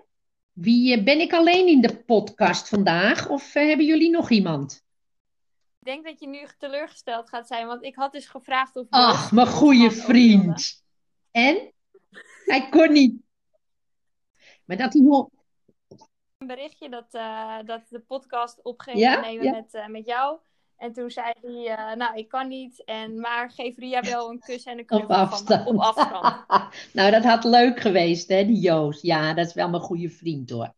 Wie, 0.52 0.96
eh, 0.96 1.04
ben 1.04 1.20
ik 1.20 1.32
alleen 1.32 1.66
in 1.66 1.80
de 1.80 2.04
podcast 2.04 2.68
vandaag 2.68 3.28
of 3.28 3.54
eh, 3.54 3.66
hebben 3.66 3.86
jullie 3.86 4.10
nog 4.10 4.30
iemand? 4.30 4.84
Ik 5.78 5.92
denk 5.92 6.04
dat 6.04 6.20
je 6.20 6.28
nu 6.28 6.46
teleurgesteld 6.58 7.28
gaat 7.28 7.46
zijn, 7.46 7.66
want 7.66 7.84
ik 7.84 7.94
had 7.94 8.12
dus 8.12 8.26
gevraagd 8.26 8.76
of... 8.76 8.86
Ach, 8.88 9.32
mijn 9.32 9.46
goede 9.46 9.90
vriend. 9.90 10.84
En? 11.30 11.72
Hij 12.44 12.68
kon 12.68 12.92
niet. 12.92 13.14
Maar 14.64 14.76
dat 14.76 14.92
hij. 14.92 15.28
Een 16.46 16.54
berichtje 16.54 16.88
dat, 16.88 17.06
eh, 17.10 17.56
dat 17.64 17.82
de 17.88 18.00
podcast 18.00 18.62
op 18.62 18.80
ging 18.80 18.98
Ja? 18.98 19.20
nemen 19.20 19.44
Ja. 19.44 19.52
Met, 19.52 19.74
eh, 19.74 19.86
met 19.86 20.06
jou. 20.06 20.38
En 20.76 20.92
toen 20.92 21.10
zei 21.10 21.32
hij, 21.40 21.76
eh, 21.76 21.96
nou, 21.96 22.16
ik 22.16 22.28
kan 22.28 22.48
niet, 22.48 22.84
en, 22.84 23.20
maar 23.20 23.50
geef 23.50 23.76
Ria 23.76 24.00
wel 24.00 24.30
een 24.30 24.40
kus 24.40 24.64
en 24.64 24.72
een 24.72 24.80
Op 24.80 24.86
knuffel 24.86 25.08
van 25.08 25.16
me, 25.16 25.30
afstand. 25.30 25.66
op 25.66 25.78
afstand. 25.78 26.44
nou, 26.92 27.10
dat 27.10 27.24
had 27.24 27.44
leuk 27.44 27.80
geweest, 27.80 28.28
hè, 28.28 28.46
die 28.46 28.60
Joost. 28.60 29.02
Ja, 29.02 29.34
dat 29.34 29.46
is 29.46 29.54
wel 29.54 29.68
mijn 29.68 29.82
goede 29.82 30.08
vriend, 30.08 30.50
hoor. 30.50 30.74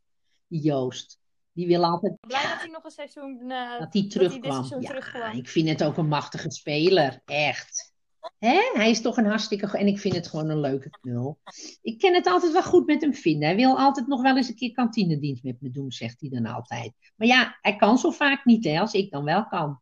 Die 0.46 0.60
Joost. 0.60 1.18
Die 1.52 1.66
wil 1.66 1.84
altijd 1.84 2.20
Blij 2.20 2.42
dat 2.42 2.60
hij 2.60 2.70
nog 2.70 2.84
een 2.84 2.90
seizoen, 2.90 3.48
dat 3.78 3.92
hij 3.92 4.08
terugkwam. 4.08 4.66
Ja, 4.68 4.78
terugkwam. 4.78 5.36
ik 5.36 5.48
vind 5.48 5.68
het 5.68 5.84
ook 5.84 5.96
een 5.96 6.08
machtige 6.08 6.50
speler. 6.50 7.20
Echt. 7.24 7.92
Hè? 8.38 8.60
Hij 8.72 8.90
is 8.90 9.00
toch 9.00 9.16
een 9.16 9.26
hartstikke... 9.26 9.78
En 9.78 9.86
ik 9.86 9.98
vind 9.98 10.14
het 10.14 10.28
gewoon 10.28 10.48
een 10.48 10.60
leuke 10.60 10.90
knul. 10.90 11.38
Ik 11.82 11.98
kan 11.98 12.14
het 12.14 12.26
altijd 12.26 12.52
wel 12.52 12.62
goed 12.62 12.86
met 12.86 13.00
hem 13.00 13.14
vinden. 13.14 13.48
Hij 13.48 13.56
wil 13.56 13.78
altijd 13.78 14.06
nog 14.06 14.22
wel 14.22 14.36
eens 14.36 14.48
een 14.48 14.54
keer 14.54 14.72
kantinedienst 14.72 15.42
met 15.42 15.60
me 15.60 15.70
doen, 15.70 15.92
zegt 15.92 16.20
hij 16.20 16.28
dan 16.28 16.46
altijd. 16.46 16.92
Maar 17.16 17.26
ja, 17.26 17.58
hij 17.60 17.76
kan 17.76 17.98
zo 17.98 18.10
vaak 18.10 18.44
niet, 18.44 18.64
hè, 18.64 18.80
als 18.80 18.92
ik 18.92 19.10
dan 19.10 19.24
wel 19.24 19.46
kan. 19.46 19.80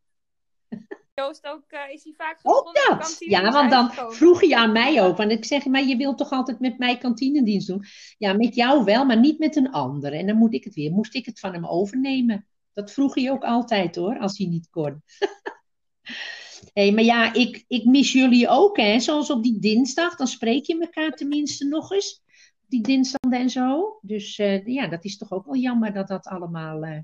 Joost 1.14 1.46
ook, 1.46 1.64
eh, 1.68 1.92
is 1.92 2.04
hij 2.04 2.12
vaak 2.16 2.38
Ook 2.42 2.74
dat! 2.74 2.98
kantine 2.98 3.30
Ja, 3.30 3.52
want 3.52 3.70
dan 3.70 3.90
vroeg 4.12 4.42
je 4.42 4.56
aan 4.56 4.72
mij 4.72 5.02
ook. 5.02 5.16
Want 5.16 5.30
ik 5.30 5.44
zeg, 5.44 5.64
maar 5.64 5.84
je 5.84 5.96
wilt 5.96 6.18
toch 6.18 6.30
altijd 6.30 6.60
met 6.60 6.78
mij 6.78 6.98
kantinedienst 6.98 7.66
doen? 7.66 7.84
Ja, 8.18 8.32
met 8.32 8.54
jou 8.54 8.84
wel, 8.84 9.04
maar 9.04 9.20
niet 9.20 9.38
met 9.38 9.56
een 9.56 9.70
ander. 9.70 10.12
En 10.12 10.26
dan 10.26 10.36
moet 10.36 10.54
ik 10.54 10.64
het 10.64 10.74
weer, 10.74 10.90
moest 10.90 11.14
ik 11.14 11.26
het 11.26 11.40
van 11.40 11.52
hem 11.52 11.66
overnemen. 11.66 12.46
Dat 12.72 12.92
vroeg 12.92 13.14
hij 13.14 13.30
ook 13.30 13.44
altijd 13.44 13.96
hoor, 13.96 14.18
als 14.18 14.38
hij 14.38 14.46
niet 14.46 14.70
kon. 14.70 15.02
Hé, 16.72 16.90
maar 16.90 17.04
ja, 17.04 17.34
ik, 17.34 17.64
ik 17.68 17.84
mis 17.84 18.12
jullie 18.12 18.48
ook, 18.48 18.76
hè? 18.76 19.00
Zoals 19.00 19.30
op 19.30 19.42
die 19.42 19.58
dinsdag, 19.58 20.16
dan 20.16 20.26
spreek 20.26 20.64
je 20.64 20.80
elkaar 20.80 21.10
tenminste 21.10 21.66
nog 21.66 21.92
eens. 21.92 22.24
Die 22.66 22.82
dinsdag 22.82 23.32
en 23.32 23.50
zo. 23.50 23.98
Dus 24.02 24.38
eh, 24.38 24.66
ja, 24.66 24.88
dat 24.88 25.04
is 25.04 25.16
toch 25.16 25.32
ook 25.32 25.44
wel 25.44 25.56
jammer 25.56 25.92
dat 25.92 26.08
dat 26.08 26.26
allemaal 26.26 26.82
eh, 26.84 26.98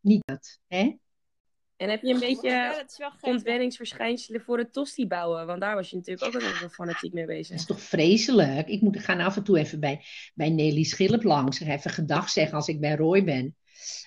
niet 0.00 0.22
gaat, 0.26 0.58
hè? 0.66 0.96
En 1.78 1.90
heb 1.90 2.02
je 2.02 2.12
een 2.14 2.20
beetje 2.20 2.86
dat 2.96 3.14
ontwenningsverschijnselen 3.20 4.40
voor 4.40 4.58
het 4.58 4.72
tosti 4.72 5.06
bouwen? 5.06 5.46
Want 5.46 5.60
daar 5.60 5.74
was 5.74 5.90
je 5.90 5.96
natuurlijk 5.96 6.34
ook 6.34 6.42
wel 6.60 6.68
fanatiek 6.68 7.12
mee 7.12 7.26
Dat 7.26 7.36
bezig. 7.36 7.56
is 7.56 7.64
toch 7.64 7.80
vreselijk? 7.80 8.68
Ik 8.68 8.80
moet, 8.80 8.98
gaan 8.98 9.20
af 9.20 9.36
en 9.36 9.44
toe 9.44 9.58
even 9.58 9.80
bij, 9.80 10.04
bij 10.34 10.50
Nelly 10.50 10.82
Schillep 10.82 11.22
langs. 11.22 11.60
Even 11.60 11.90
gedag 11.90 12.28
zeggen 12.28 12.56
als 12.56 12.68
ik 12.68 12.80
bij 12.80 12.96
Roy 12.96 13.24
ben. 13.24 13.56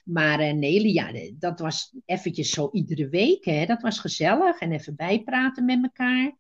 Maar 0.04 0.40
eh, 0.40 0.54
Nelly, 0.54 0.94
ja, 0.94 1.12
de- 1.12 1.36
dat 1.40 1.60
was 1.60 1.96
eventjes 2.06 2.50
zo 2.50 2.70
iedere 2.72 3.10
week. 3.10 3.46
Hè? 3.46 3.66
Dat 3.66 3.82
was 3.82 4.00
gezellig. 4.00 4.60
En 4.60 4.72
even 4.72 4.96
bijpraten 4.96 5.66
met 5.66 5.80
elkaar. 5.84 6.38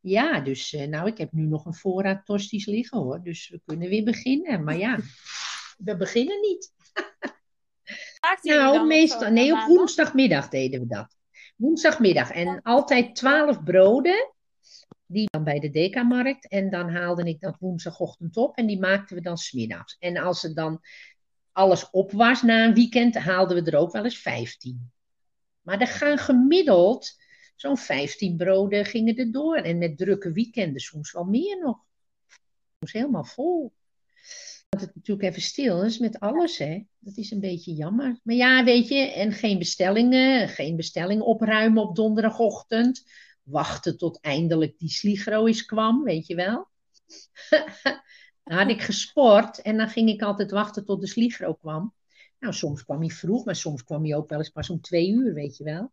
Ja, 0.00 0.40
dus 0.40 0.74
eh, 0.74 0.88
nou, 0.88 1.06
ik 1.06 1.18
heb 1.18 1.32
nu 1.32 1.42
nog 1.42 1.66
een 1.66 1.74
voorraad 1.74 2.24
tosties 2.24 2.66
liggen 2.66 2.98
hoor. 2.98 3.22
Dus 3.22 3.48
we 3.48 3.60
kunnen 3.64 3.88
weer 3.88 4.04
beginnen. 4.04 4.64
Maar 4.64 4.78
ja, 4.78 4.98
we 5.84 5.96
beginnen 5.96 6.40
niet. 6.40 6.70
Nou, 8.42 8.86
meestal, 8.86 9.30
nee, 9.30 9.52
op 9.52 9.66
woensdagmiddag 9.66 10.48
deden 10.48 10.80
we 10.80 10.86
dat. 10.86 11.16
Woensdagmiddag. 11.56 12.30
En 12.30 12.62
altijd 12.62 13.14
twaalf 13.14 13.62
broden. 13.62 14.34
Die 15.06 15.26
dan 15.30 15.44
bij 15.44 15.58
de 15.58 15.70
Dekamarkt. 15.70 16.48
En 16.48 16.70
dan 16.70 16.90
haalde 16.90 17.22
ik 17.24 17.40
dat 17.40 17.56
woensdagochtend 17.58 18.36
op. 18.36 18.56
En 18.56 18.66
die 18.66 18.78
maakten 18.78 19.16
we 19.16 19.22
dan 19.22 19.36
smiddags. 19.36 19.96
En 19.98 20.16
als 20.16 20.42
het 20.42 20.56
dan 20.56 20.80
alles 21.52 21.90
op 21.90 22.12
was 22.12 22.42
na 22.42 22.64
een 22.64 22.74
weekend, 22.74 23.14
haalden 23.14 23.64
we 23.64 23.70
er 23.70 23.78
ook 23.78 23.92
wel 23.92 24.04
eens 24.04 24.18
15. 24.18 24.90
Maar 25.60 25.80
er 25.80 25.86
gaan 25.86 26.18
gemiddeld 26.18 27.20
zo'n 27.56 27.78
15 27.78 28.36
broden 28.36 28.84
gingen 28.84 29.16
er 29.16 29.32
door. 29.32 29.56
En 29.56 29.78
met 29.78 29.98
drukke 29.98 30.32
weekenden 30.32 30.80
soms 30.80 31.12
wel 31.12 31.24
meer 31.24 31.58
nog. 31.58 31.78
Soms 32.78 32.92
helemaal 32.92 33.24
vol. 33.24 33.72
Dat 34.68 34.80
het 34.80 34.94
natuurlijk 34.94 35.28
even 35.28 35.42
stil 35.42 35.84
is 35.84 35.98
met 35.98 36.20
alles, 36.20 36.58
hè. 36.58 36.82
Dat 36.98 37.16
is 37.16 37.30
een 37.30 37.40
beetje 37.40 37.74
jammer. 37.74 38.20
Maar 38.22 38.34
ja, 38.34 38.64
weet 38.64 38.88
je, 38.88 39.12
en 39.12 39.32
geen 39.32 39.58
bestellingen, 39.58 40.48
geen 40.48 40.76
bestelling 40.76 41.20
opruimen 41.20 41.82
op 41.82 41.96
donderdagochtend. 41.96 43.10
Wachten 43.42 43.96
tot 43.96 44.20
eindelijk 44.20 44.78
die 44.78 44.90
sligro 44.90 45.44
is 45.44 45.64
kwam, 45.64 46.02
weet 46.02 46.26
je 46.26 46.34
wel. 46.34 46.68
Dan 48.44 48.58
had 48.58 48.70
ik 48.70 48.82
gesport 48.82 49.62
en 49.62 49.76
dan 49.76 49.88
ging 49.88 50.08
ik 50.08 50.22
altijd 50.22 50.50
wachten 50.50 50.84
tot 50.84 51.00
de 51.00 51.06
sligro 51.06 51.54
kwam. 51.54 51.94
Nou, 52.38 52.54
soms 52.54 52.84
kwam 52.84 53.00
hij 53.00 53.08
vroeg, 53.08 53.44
maar 53.44 53.56
soms 53.56 53.84
kwam 53.84 54.04
hij 54.04 54.16
ook 54.16 54.28
wel 54.28 54.38
eens 54.38 54.48
pas 54.48 54.70
om 54.70 54.80
twee 54.80 55.10
uur, 55.10 55.34
weet 55.34 55.56
je 55.56 55.64
wel. 55.64 55.92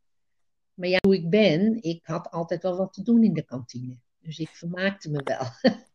Maar 0.73 0.89
ja, 0.89 0.97
hoe 1.01 1.15
ik 1.15 1.29
ben, 1.29 1.83
ik 1.83 2.05
had 2.05 2.31
altijd 2.31 2.63
wel 2.63 2.77
wat 2.77 2.93
te 2.93 3.03
doen 3.03 3.23
in 3.23 3.33
de 3.33 3.43
kantine. 3.43 3.97
Dus 4.19 4.39
ik 4.39 4.49
vermaakte 4.49 5.09
me 5.09 5.21
wel. 5.23 5.47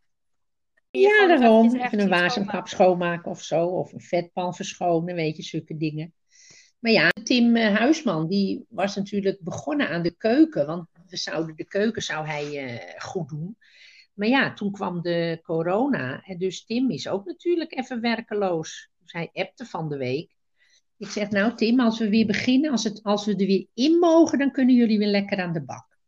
Ja, 1.01 1.27
daarom. 1.27 1.77
Even 1.77 2.01
een 2.01 2.09
wasemkap 2.09 2.69
schoonmaken 2.69 3.31
of 3.31 3.43
zo. 3.43 3.67
Of 3.67 3.93
een 3.93 4.01
vetpan 4.01 4.55
verschonen, 4.55 5.15
weet 5.15 5.37
je, 5.37 5.43
zulke 5.43 5.77
dingen. 5.77 6.15
Maar 6.79 6.93
ja, 6.93 7.11
Tim 7.23 7.57
eh, 7.57 7.77
Huisman, 7.77 8.29
die 8.29 8.65
was 8.69 8.97
natuurlijk 8.97 9.39
begonnen 9.41 9.89
aan 9.89 10.03
de 10.03 10.17
keuken. 10.17 10.67
Want 10.67 10.89
we 11.07 11.17
zouden, 11.17 11.57
de 11.57 11.65
keuken 11.65 12.03
zou 12.03 12.27
hij 12.27 12.59
eh, 12.59 13.01
goed 13.01 13.29
doen. 13.29 13.57
Maar 14.15 14.29
ja, 14.29 14.53
toen 14.53 14.73
kwam 14.73 15.03
de 15.03 15.41
corona. 15.43 16.23
En 16.23 16.39
dus 16.39 16.65
Tim 16.65 16.91
is 16.91 17.09
ook 17.09 17.25
natuurlijk 17.25 17.77
even 17.77 18.01
werkeloos. 18.01 18.91
Dus 18.99 19.13
hij 19.13 19.31
appte 19.33 19.67
van 19.67 19.89
de 19.89 19.97
week. 19.97 20.35
Ik 20.97 21.09
zeg, 21.09 21.31
nou 21.31 21.55
Tim, 21.55 21.81
als 21.81 21.99
we 21.99 22.09
weer 22.09 22.27
beginnen, 22.27 22.71
als, 22.71 22.85
het, 22.85 23.03
als 23.03 23.25
we 23.25 23.37
er 23.37 23.47
weer 23.47 23.67
in 23.75 23.99
mogen, 23.99 24.39
dan 24.39 24.51
kunnen 24.51 24.75
jullie 24.75 24.99
weer 24.99 25.09
lekker 25.09 25.39
aan 25.39 25.53
de 25.53 25.65
bak. 25.65 25.99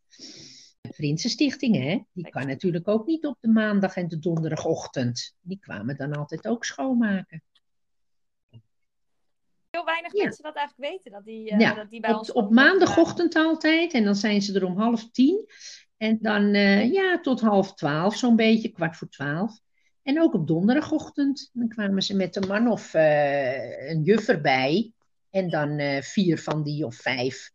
De 0.81 0.88
Prinsenstichting, 0.88 1.77
hè, 1.77 2.01
die 2.12 2.31
kan 2.31 2.47
natuurlijk 2.47 2.88
ook 2.88 3.07
niet 3.07 3.27
op 3.27 3.37
de 3.40 3.49
maandag 3.49 3.97
en 3.97 4.09
de 4.09 4.19
donderdagochtend. 4.19 5.35
Die 5.40 5.59
kwamen 5.59 5.97
dan 5.97 6.12
altijd 6.12 6.47
ook 6.47 6.64
schoonmaken. 6.64 7.42
Heel 9.71 9.85
weinig 9.85 10.12
Ja. 10.14 10.23
mensen 10.23 10.42
dat 10.42 10.55
eigenlijk 10.55 10.90
weten, 10.92 11.12
dat 11.12 11.25
die, 11.25 11.51
eh, 11.51 11.59
Ja, 11.59 11.75
dat 11.75 11.90
die 11.90 12.01
bij 12.01 12.12
ons 12.14 12.33
op 12.33 12.51
maandagochtend 12.51 13.35
altijd. 13.35 13.92
En 13.92 14.05
dan 14.05 14.14
zijn 14.14 14.42
ze 14.42 14.55
er 14.55 14.64
om 14.64 14.79
half 14.79 15.11
tien. 15.11 15.47
En 15.96 16.18
dan 16.20 16.54
eh, 16.54 16.92
ja, 16.92 17.20
tot 17.20 17.40
half 17.40 17.74
twaalf 17.74 18.16
zo'n 18.16 18.37
beetje, 18.37 18.72
kwart 18.72 18.96
voor 18.96 19.09
twaalf. 19.09 19.61
En 20.02 20.22
ook 20.22 20.35
op 20.35 20.46
donderdagochtend. 20.46 21.50
Dan 21.52 21.68
kwamen 21.68 22.02
ze 22.02 22.16
met 22.16 22.37
een 22.37 22.48
man 22.48 22.68
of 22.68 22.94
eh, 22.94 23.90
een 23.90 24.02
juf 24.02 24.28
erbij. 24.28 24.92
En 25.30 25.50
dan 25.50 25.78
eh, 25.78 26.02
vier 26.02 26.38
van 26.38 26.62
die 26.62 26.87
of 26.87 26.94
vijf. 26.94 27.50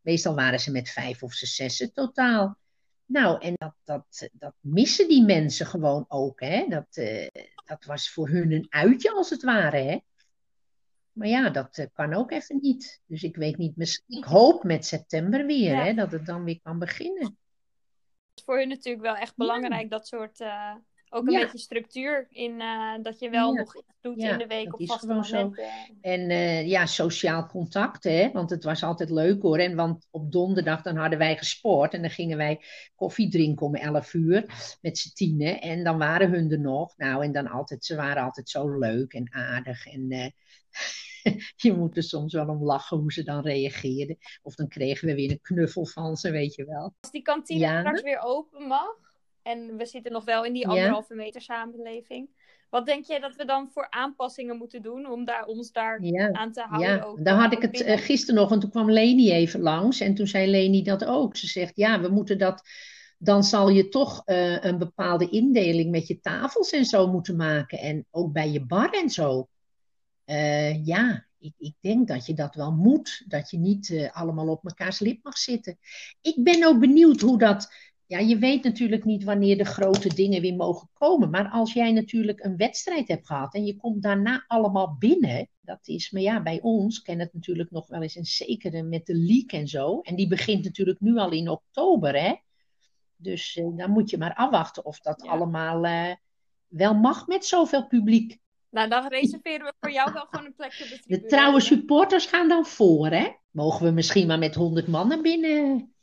Meestal 0.00 0.34
waren 0.34 0.60
ze 0.60 0.70
met 0.70 0.88
vijf 0.88 1.22
of 1.22 1.32
zes, 1.32 1.54
zessen 1.54 1.92
totaal. 1.92 2.58
Nou, 3.06 3.40
en 3.40 3.54
dat, 3.56 3.74
dat, 3.84 4.28
dat 4.32 4.54
missen 4.60 5.08
die 5.08 5.24
mensen 5.24 5.66
gewoon 5.66 6.04
ook. 6.08 6.40
Hè? 6.40 6.66
Dat, 6.68 6.86
dat 7.64 7.84
was 7.84 8.10
voor 8.10 8.28
hun 8.28 8.52
een 8.52 8.66
uitje 8.68 9.12
als 9.12 9.30
het 9.30 9.42
ware. 9.42 9.76
Hè? 9.76 9.98
Maar 11.12 11.28
ja, 11.28 11.50
dat 11.50 11.88
kan 11.92 12.14
ook 12.14 12.30
even 12.30 12.58
niet. 12.60 13.00
Dus 13.06 13.22
ik 13.22 13.36
weet 13.36 13.56
niet, 13.56 13.76
misschien, 13.76 14.18
ik 14.18 14.24
hoop 14.24 14.64
met 14.64 14.86
september 14.86 15.46
weer 15.46 15.70
Ja. 15.70 15.84
hè, 15.84 15.94
dat 15.94 16.12
het 16.12 16.26
dan 16.26 16.44
weer 16.44 16.60
kan 16.62 16.78
beginnen. 16.78 17.38
Is 18.36 18.44
voor 18.44 18.58
hun 18.58 18.68
natuurlijk 18.68 19.04
wel 19.04 19.16
echt 19.16 19.36
belangrijk, 19.36 19.90
dat 19.90 20.06
soort, 20.06 20.40
eh, 20.40 20.74
ook 21.10 21.26
een 21.26 21.32
Ja. 21.32 21.40
beetje 21.40 21.58
structuur 21.58 22.26
in, 22.30 22.60
eh, 22.60 22.94
dat 23.02 23.18
je 23.18 23.30
wel 23.30 23.54
Ja. 23.54 23.60
nog 23.60 23.76
iets 23.76 23.94
doet 24.00 24.20
Ja, 24.20 24.32
in 24.32 24.38
de 24.38 24.46
week 24.46 24.78
op 24.80 24.86
vaste 24.86 25.06
gewoon 25.06 25.24
zo. 25.24 25.36
momenten. 25.36 25.64
En 26.00 26.30
eh, 26.30 26.66
ja, 26.68 26.86
sociaal 26.86 27.46
contact, 27.46 28.04
hè? 28.04 28.30
want 28.32 28.50
het 28.50 28.64
was 28.64 28.82
altijd 28.82 29.10
leuk 29.10 29.42
hoor. 29.42 29.58
En 29.58 29.76
want 29.76 30.06
op 30.10 30.32
donderdag 30.32 30.82
dan 30.82 30.96
hadden 30.96 31.18
wij 31.18 31.36
gesport 31.36 31.94
en 31.94 32.00
dan 32.00 32.10
gingen 32.10 32.36
wij 32.36 32.60
koffie 32.94 33.30
drinken 33.30 33.66
om 33.66 33.74
11 33.74 34.14
uur 34.14 34.44
met 34.80 34.98
z'n 34.98 35.14
tienen. 35.14 35.60
En 35.60 35.84
dan 35.84 35.98
waren 35.98 36.30
hun 36.30 36.50
er 36.50 36.60
nog. 36.60 36.96
Nou, 36.96 37.24
en 37.24 37.32
dan 37.32 37.48
altijd, 37.48 37.84
ze 37.84 37.96
waren 37.96 38.22
altijd 38.22 38.48
zo 38.48 38.78
leuk 38.78 39.12
en 39.12 39.32
aardig. 39.34 39.86
En 39.86 40.10
eh, 40.10 40.30
je 41.56 41.72
moet 41.72 41.96
er 41.96 42.02
soms 42.02 42.32
wel 42.32 42.48
om 42.48 42.62
lachen 42.64 42.96
hoe 42.98 43.12
ze 43.12 43.22
dan 43.22 43.42
reageerden. 43.42 44.18
Of 44.42 44.54
dan 44.54 44.68
kregen 44.68 45.08
we 45.08 45.14
weer 45.14 45.30
een 45.30 45.40
knuffel 45.42 45.86
van 45.86 46.16
ze, 46.16 46.30
weet 46.30 46.54
je 46.54 46.64
wel. 46.64 46.94
Als 47.00 47.10
die 47.10 47.22
kantine 47.22 47.78
straks 47.78 48.02
weer 48.02 48.20
open 48.24 48.66
mag, 48.66 49.05
en 49.46 49.76
we 49.76 49.86
zitten 49.86 50.12
nog 50.12 50.24
wel 50.24 50.44
in 50.44 50.52
die 50.52 50.68
anderhalve 50.68 51.14
meter 51.14 51.40
samenleving, 51.40 52.28
wat 52.70 52.86
denk 52.86 53.04
jij 53.04 53.20
dat 53.20 53.36
we 53.36 53.44
dan 53.44 53.70
voor 53.70 53.86
aanpassingen 53.90 54.56
moeten 54.56 54.82
doen 54.82 55.10
om 55.10 55.24
daar, 55.24 55.44
ons 55.44 55.72
daar 55.72 56.00
aan 56.32 56.52
te 56.52 56.60
houden? 56.60 56.96
Ja, 56.96 57.02
ook, 57.02 57.24
daar 57.24 57.40
had 57.40 57.52
ik 57.52 57.62
het 57.62 57.80
eh, 57.80 57.98
gisteren 57.98 58.40
nog, 58.40 58.52
en 58.52 58.60
toen 58.60 58.70
kwam 58.70 58.90
Leni 58.90 59.32
even 59.32 59.60
langs. 59.60 60.00
En 60.00 60.14
toen 60.14 60.26
zei 60.26 60.50
Leni 60.50 60.82
dat 60.82 61.04
ook. 61.04 61.36
Ze 61.36 61.46
zegt, 61.46 61.76
ja, 61.76 62.00
we 62.00 62.08
moeten 62.08 62.38
dat, 62.38 62.62
dan 63.18 63.44
zal 63.44 63.68
je 63.68 63.88
toch 63.88 64.22
eh, 64.24 64.64
een 64.64 64.78
bepaalde 64.78 65.28
indeling 65.28 65.90
met 65.90 66.06
je 66.06 66.20
tafels 66.20 66.70
en 66.70 66.84
zo 66.84 67.08
moeten 67.08 67.36
maken. 67.36 67.78
En 67.78 68.06
ook 68.10 68.32
bij 68.32 68.50
je 68.50 68.64
bar 68.64 68.90
en 68.90 69.10
zo. 69.10 69.48
Eh, 70.24 70.84
ja, 70.84 71.26
ik, 71.38 71.52
ik 71.58 71.74
denk 71.80 72.08
dat 72.08 72.26
je 72.26 72.34
dat 72.34 72.54
wel 72.54 72.72
moet. 72.72 73.24
Dat 73.26 73.50
je 73.50 73.58
niet 73.58 74.10
allemaal 74.12 74.48
op 74.48 74.62
mekaars 74.62 74.98
lip 74.98 75.18
mag 75.22 75.38
zitten. 75.38 75.78
Ik 76.20 76.44
ben 76.44 76.66
ook 76.66 76.78
benieuwd 76.78 77.20
hoe 77.20 77.38
dat. 77.38 77.68
Ja, 78.08 78.18
je 78.18 78.38
weet 78.38 78.64
natuurlijk 78.64 79.04
niet 79.04 79.24
wanneer 79.24 79.58
de 79.58 79.64
grote 79.64 80.14
dingen 80.14 80.40
weer 80.40 80.56
mogen 80.56 80.88
komen. 80.92 81.30
Maar 81.30 81.48
als 81.48 81.72
jij 81.72 81.92
natuurlijk 81.92 82.44
een 82.44 82.56
wedstrijd 82.56 83.08
hebt 83.08 83.26
gehad 83.26 83.54
en 83.54 83.64
je 83.64 83.76
komt 83.76 84.02
daarna 84.02 84.44
allemaal 84.46 84.96
binnen. 84.98 85.48
Dat 85.60 85.88
is, 85.88 86.10
maar 86.10 86.22
ja, 86.22 86.42
bij 86.42 86.60
ons 86.60 87.02
ken 87.02 87.18
het 87.18 87.32
natuurlijk 87.32 87.70
nog 87.70 87.86
wel 87.86 88.02
eens. 88.02 88.16
En 88.16 88.24
zeker 88.24 88.84
met 88.84 89.06
de 89.06 89.14
leak 89.14 89.52
en 89.52 89.68
zo. 89.68 90.00
En 90.00 90.16
die 90.16 90.28
begint 90.28 90.64
natuurlijk 90.64 91.00
nu 91.00 91.16
al 91.16 91.30
in 91.30 91.48
oktober, 91.48 92.20
hè. 92.20 92.34
Dus 93.16 93.56
eh, 93.56 93.76
dan 93.76 93.90
moet 93.90 94.10
je 94.10 94.18
maar 94.18 94.34
afwachten 94.34 94.84
of 94.84 95.00
dat 95.00 95.22
Ja. 95.24 95.30
allemaal 95.30 95.84
eh, 95.84 96.14
wel 96.66 96.94
mag 96.94 97.26
met 97.26 97.44
zoveel 97.44 97.86
publiek. 97.86 98.38
Nou, 98.70 98.88
dan 98.88 99.08
reserveren 99.08 99.66
we 99.66 99.72
voor 99.80 99.92
jou 99.92 100.12
wel 100.12 100.26
gewoon 100.30 100.46
een 100.46 100.54
plekje 100.54 100.84
op 100.84 100.90
de 100.90 101.18
De 101.20 101.26
trouwe 101.26 101.60
supporters 101.60 102.26
gaan 102.26 102.48
dan 102.48 102.66
voor, 102.66 103.06
hè? 103.06 103.28
Mogen 103.50 103.86
we 103.86 103.92
misschien 103.92 104.26
maar 104.26 104.38
met 104.38 104.54
100 104.54 104.86
man 104.86 105.08
naar 105.08 105.20
binnen, 105.20 105.94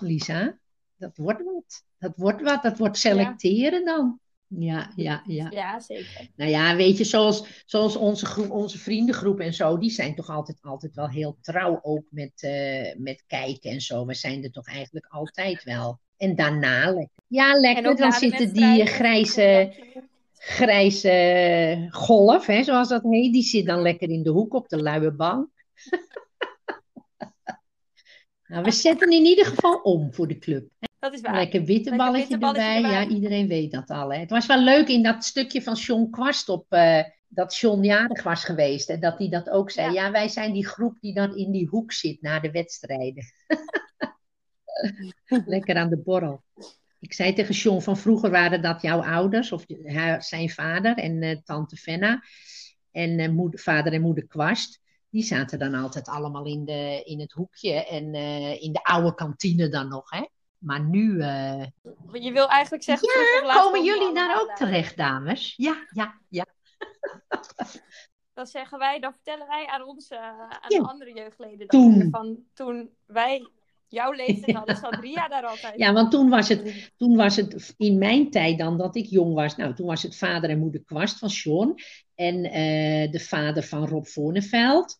Lisa? 0.00 0.60
Dat 1.02 1.16
wordt 1.16 1.42
wat. 1.44 1.84
Dat 1.98 2.12
wordt 2.16 2.42
wat. 2.42 2.62
Dat 2.62 2.78
wordt 2.78 2.98
selecteren 2.98 3.84
dan. 3.84 4.20
Ja, 4.46 4.92
ja, 4.96 5.22
ja. 5.26 5.46
Ja, 5.50 5.80
zeker. 5.80 6.28
Nou 6.36 6.50
ja, 6.50 6.76
weet 6.76 6.98
je, 6.98 7.04
zoals, 7.04 7.62
zoals 7.66 7.96
onze, 7.96 8.26
groep, 8.26 8.50
onze 8.50 8.78
vriendengroep 8.78 9.40
en 9.40 9.54
zo, 9.54 9.78
die 9.78 9.90
zijn 9.90 10.14
toch 10.14 10.30
altijd, 10.30 10.58
altijd 10.60 10.94
wel 10.94 11.08
heel 11.08 11.36
trouw 11.40 11.78
ook 11.82 12.04
met, 12.10 12.32
eh, 12.42 12.96
met 12.96 13.24
kijken 13.26 13.70
en 13.70 13.80
zo. 13.80 14.06
We 14.06 14.14
zijn 14.14 14.44
er 14.44 14.50
toch 14.50 14.66
eigenlijk 14.66 15.06
altijd 15.08 15.64
wel. 15.64 15.98
En 16.16 16.34
daarna 16.34 16.84
lekker. 16.84 17.22
Ja, 17.26 17.60
lekker. 17.60 17.96
Dan 17.96 18.12
zitten 18.12 18.52
die 18.52 18.80
eh, 18.80 18.86
grijze, 18.86 19.74
grijze 20.34 21.86
golf, 21.90 22.46
hè, 22.46 22.62
zoals 22.62 22.88
dat 22.88 23.02
heet, 23.02 23.32
die 23.32 23.42
zit 23.42 23.66
dan 23.66 23.82
lekker 23.82 24.08
in 24.08 24.22
de 24.22 24.30
hoek 24.30 24.54
op 24.54 24.68
de 24.68 24.82
luie 24.82 25.12
bank. 25.12 25.48
Nou, 28.52 28.64
we 28.64 28.70
zetten 28.70 29.10
in 29.10 29.24
ieder 29.24 29.46
geval 29.46 29.80
om 29.82 30.14
voor 30.14 30.28
de 30.28 30.38
club. 30.38 30.68
Dat 31.02 31.12
is 31.12 31.20
waar. 31.20 31.34
Lekker 31.34 31.64
witteballetje 31.64 32.18
witteballetje 32.18 32.62
erbij. 32.62 32.76
erbij. 32.76 32.90
Ja, 32.90 33.08
iedereen 33.08 33.48
weet 33.48 33.72
dat 33.72 33.90
al. 33.90 34.12
Hè. 34.12 34.18
Het 34.18 34.30
was 34.30 34.46
wel 34.46 34.60
leuk 34.62 34.88
in 34.88 35.02
dat 35.02 35.24
stukje 35.24 35.62
van 35.62 35.74
John 35.74 36.10
Kwast 36.10 36.48
op 36.48 36.66
eh, 36.68 37.02
dat 37.28 37.56
John 37.56 37.82
jarig 37.84 38.22
was 38.22 38.44
geweest. 38.44 38.88
En 38.88 39.00
dat 39.00 39.18
hij 39.18 39.28
dat 39.28 39.50
ook 39.50 39.70
zei. 39.70 39.92
Ja. 39.92 40.04
Ja. 40.04 40.10
wij 40.10 40.28
zijn 40.28 40.52
die 40.52 40.66
groep 40.66 41.00
die 41.00 41.14
dan 41.14 41.36
in 41.36 41.50
die 41.50 41.66
hoek 41.68 41.92
zit 41.92 42.22
na 42.22 42.40
de 42.40 42.50
wedstrijden. 42.50 43.24
Lekker 45.46 45.76
aan 45.76 45.88
de 45.88 45.98
borrel. 45.98 46.42
Ik 46.98 47.12
zei 47.12 47.32
tegen 47.32 47.54
John 47.54 47.80
van 47.80 47.96
vroeger 47.96 48.30
waren 48.30 48.62
dat 48.62 48.82
jouw 48.82 49.02
ouders, 49.02 49.52
of 49.52 49.64
haar- 49.84 50.22
zijn 50.22 50.50
vader 50.50 50.96
en 50.96 51.22
eh, 51.22 51.36
tante 51.44 51.76
Fenna. 51.76 52.22
En 52.90 53.18
eh, 53.18 53.28
moeder, 53.28 53.60
vader 53.60 53.92
en 53.92 54.00
moeder 54.00 54.26
Kwast. 54.26 54.80
Die 55.10 55.22
zaten 55.22 55.58
dan 55.58 55.74
altijd 55.74 56.08
allemaal 56.08 56.46
in, 56.46 56.64
de, 56.64 57.02
in 57.04 57.20
het 57.20 57.32
hoekje 57.32 57.86
en 57.86 58.14
in 58.60 58.72
de 58.72 58.82
oude 58.82 59.14
kantine 59.14 59.68
dan 59.68 59.88
nog. 59.88 60.10
Hè? 60.10 60.24
Maar 60.62 60.80
nu 60.80 61.20
eh, 61.20 61.64
Je 62.12 62.32
wil 62.32 62.48
eigenlijk 62.48 62.82
zeggen... 62.84 63.08
Ja, 63.44 63.54
komen 63.54 63.84
jullie 63.84 64.14
daar 64.14 64.40
ook 64.40 64.56
terecht, 64.56 64.96
dames? 64.96 65.54
Ja, 65.56 65.86
ja, 65.90 66.20
ja. 66.28 66.46
Dan 68.34 68.46
zeggen 68.46 68.78
wij, 68.78 69.00
dan 69.00 69.12
vertellen 69.12 69.46
wij 69.46 69.66
aan 69.66 69.84
onze 69.84 70.18
aan 70.18 70.48
Ja. 70.68 70.78
de 70.78 70.88
andere 70.88 71.12
jeugdleden 71.14 71.66
dan 71.66 71.80
Toen. 71.80 72.08
van 72.10 72.38
toen 72.54 72.90
wij 73.06 73.48
jouw 73.88 74.12
leeftijd 74.22 74.56
hadden, 74.56 74.76
zat 74.76 74.94
Ria 75.00 75.28
daar 75.28 75.44
altijd. 75.46 75.78
Ja, 75.78 75.92
want 75.92 76.10
toen 76.10 76.28
was, 76.28 76.48
het, 76.48 76.90
toen 76.96 77.16
was 77.16 77.36
het 77.36 77.74
in 77.76 77.98
mijn 77.98 78.30
tijd 78.30 78.58
dan 78.58 78.78
dat 78.78 78.96
ik 78.96 79.06
jong 79.06 79.34
was. 79.34 79.56
Nou, 79.56 79.74
toen 79.74 79.86
was 79.86 80.02
het 80.02 80.16
vader 80.16 80.50
en 80.50 80.58
moeder 80.58 80.84
Kwast 80.84 81.18
van 81.18 81.30
Sean. 81.30 81.78
En 82.14 82.44
eh, 82.44 83.10
de 83.10 83.20
vader 83.20 83.62
van 83.62 83.86
Rob 83.88 84.04
Voorneveld. 84.04 84.96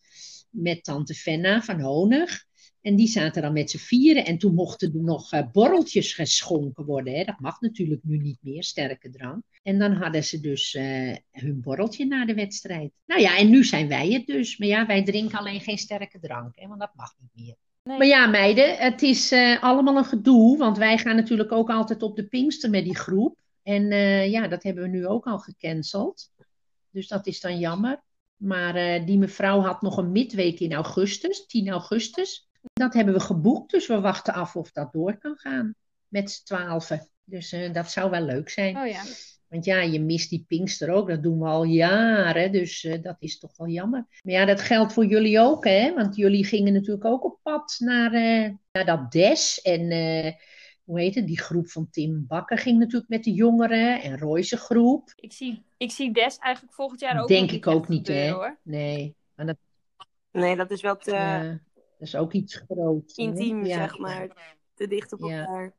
Met 0.49 0.83
tante 0.83 1.13
Fenna 1.13 1.61
van 1.61 1.79
Honig. 1.81 2.45
En 2.83 2.95
die 2.95 3.07
zaten 3.07 3.41
dan 3.41 3.53
met 3.53 3.69
z'n 3.69 3.77
vieren. 3.77 4.25
En 4.25 4.37
toen 4.37 4.53
mochten 4.53 4.93
er 4.93 5.03
nog 5.03 5.31
eh, 5.31 5.41
borreltjes 5.51 6.13
geschonken 6.13 6.85
worden. 6.85 7.13
Hè. 7.13 7.23
Dat 7.23 7.39
mag 7.39 7.61
natuurlijk 7.61 8.01
nu 8.03 8.17
niet 8.17 8.37
meer, 8.41 8.63
sterke 8.63 9.09
drank. 9.09 9.43
En 9.61 9.79
dan 9.79 9.93
hadden 9.93 10.23
ze 10.23 10.39
dus 10.39 10.75
eh, 10.75 11.15
hun 11.31 11.61
borreltje 11.61 12.05
na 12.05 12.25
de 12.25 12.33
wedstrijd. 12.33 12.91
Nou 13.05 13.21
ja, 13.21 13.37
en 13.37 13.49
nu 13.49 13.63
zijn 13.63 13.87
wij 13.87 14.11
het 14.11 14.25
dus. 14.25 14.57
Maar 14.57 14.67
ja, 14.67 14.85
wij 14.85 15.03
drinken 15.03 15.37
alleen 15.37 15.61
geen 15.61 15.77
sterke 15.77 16.19
drank. 16.19 16.55
Hè, 16.55 16.67
want 16.67 16.79
dat 16.79 16.91
mag 16.95 17.13
niet 17.19 17.45
meer. 17.45 17.55
Nee. 17.83 17.97
Maar 17.97 18.07
ja, 18.07 18.27
meiden, 18.27 18.77
het 18.77 19.01
is 19.01 19.31
eh, 19.31 19.63
allemaal 19.63 19.97
een 19.97 20.05
gedoe. 20.05 20.57
Want 20.57 20.77
wij 20.77 20.97
gaan 20.97 21.15
natuurlijk 21.15 21.51
ook 21.51 21.69
altijd 21.69 22.03
op 22.03 22.15
de 22.15 22.27
Pinkster 22.27 22.69
met 22.69 22.83
die 22.83 22.97
groep. 22.97 23.41
En 23.63 23.87
ja, 24.29 24.47
dat 24.47 24.63
hebben 24.63 24.83
we 24.83 24.89
nu 24.89 25.07
ook 25.07 25.25
al 25.25 25.39
gecanceld. 25.39 26.31
Dus 26.89 27.07
dat 27.07 27.27
is 27.27 27.39
dan 27.39 27.59
jammer. 27.59 28.01
Maar 28.35 29.05
die 29.05 29.17
mevrouw 29.17 29.61
had 29.61 29.81
nog 29.81 29.97
een 29.97 30.11
midweek 30.11 30.59
in 30.59 30.73
augustus, 30.73 31.45
10 31.45 31.69
augustus. 31.69 32.47
Dat 32.73 32.93
hebben 32.93 33.13
we 33.13 33.19
geboekt, 33.19 33.71
dus 33.71 33.87
we 33.87 33.99
wachten 33.99 34.33
af 34.33 34.55
of 34.55 34.71
dat 34.71 34.91
door 34.91 35.17
kan 35.17 35.37
gaan. 35.37 35.75
Met 36.07 36.31
z'n 36.31 36.43
twaalfen. 36.43 37.07
Dus 37.23 37.51
eh, 37.51 37.73
dat 37.73 37.91
zou 37.91 38.09
wel 38.09 38.21
leuk 38.21 38.49
zijn. 38.49 38.77
Oh 38.77 38.87
ja. 38.87 39.03
Want 39.53 39.65
ja, 39.65 39.81
je 39.81 40.01
mist 40.01 40.29
die 40.29 40.45
Pinkster 40.47 40.89
ook. 40.89 41.07
Dat 41.07 41.23
doen 41.23 41.39
we 41.39 41.45
al 41.45 41.63
jaren. 41.63 42.51
Dus 42.51 42.83
eh, 42.83 43.01
dat 43.01 43.15
is 43.19 43.39
toch 43.39 43.57
wel 43.57 43.67
jammer. 43.67 44.05
Maar 44.21 44.33
ja, 44.33 44.45
dat 44.45 44.61
geldt 44.61 44.93
voor 44.93 45.05
jullie 45.05 45.39
ook, 45.39 45.65
hè? 45.65 45.93
Want 45.93 46.15
jullie 46.15 46.45
gingen 46.45 46.73
natuurlijk 46.73 47.05
ook 47.05 47.23
op 47.23 47.39
pad 47.41 47.75
naar, 47.79 48.13
eh, 48.13 48.51
naar 48.71 48.85
dat 48.85 49.11
DES. 49.11 49.61
En 49.61 49.89
eh, 49.89 50.33
hoe 50.83 50.99
heet 50.99 51.15
het? 51.15 51.27
Die 51.27 51.39
groep 51.39 51.69
van 51.69 51.89
Tim 51.89 52.25
Bakker 52.27 52.57
ging 52.57 52.79
natuurlijk 52.79 53.09
met 53.09 53.23
de 53.23 53.33
jongeren. 53.33 54.01
En 54.01 54.17
Roy's 54.17 54.51
groep. 54.51 55.13
Ik 55.15 55.33
zie, 55.33 55.63
ik 55.77 55.91
zie 55.91 56.11
Des 56.11 56.37
eigenlijk 56.37 56.75
volgend 56.75 56.99
jaar 56.99 57.21
ook 57.21 57.27
Denk 57.27 57.51
ik 57.51 57.67
ook 57.67 57.87
niet, 57.87 58.07
hè? 58.07 58.29
hoor. 58.29 58.57
Nee. 58.63 59.15
Maar 59.35 59.45
dat, 59.45 59.57
Nee, 60.31 60.55
dat 60.55 60.71
is 60.71 60.81
wel 60.81 60.97
te 60.97 61.15
eh, 61.15 61.51
dat 62.03 62.13
is 62.13 62.19
ook 62.19 62.33
iets 62.33 62.55
groots. 62.55 63.15
intiem, 63.15 63.65
Ja, 63.65 63.73
zeg 63.73 63.97
maar. 63.97 64.55
Te 64.73 64.87
dicht 64.87 65.13
op 65.13 65.19
Ja. 65.19 65.39
elkaar. 65.39 65.73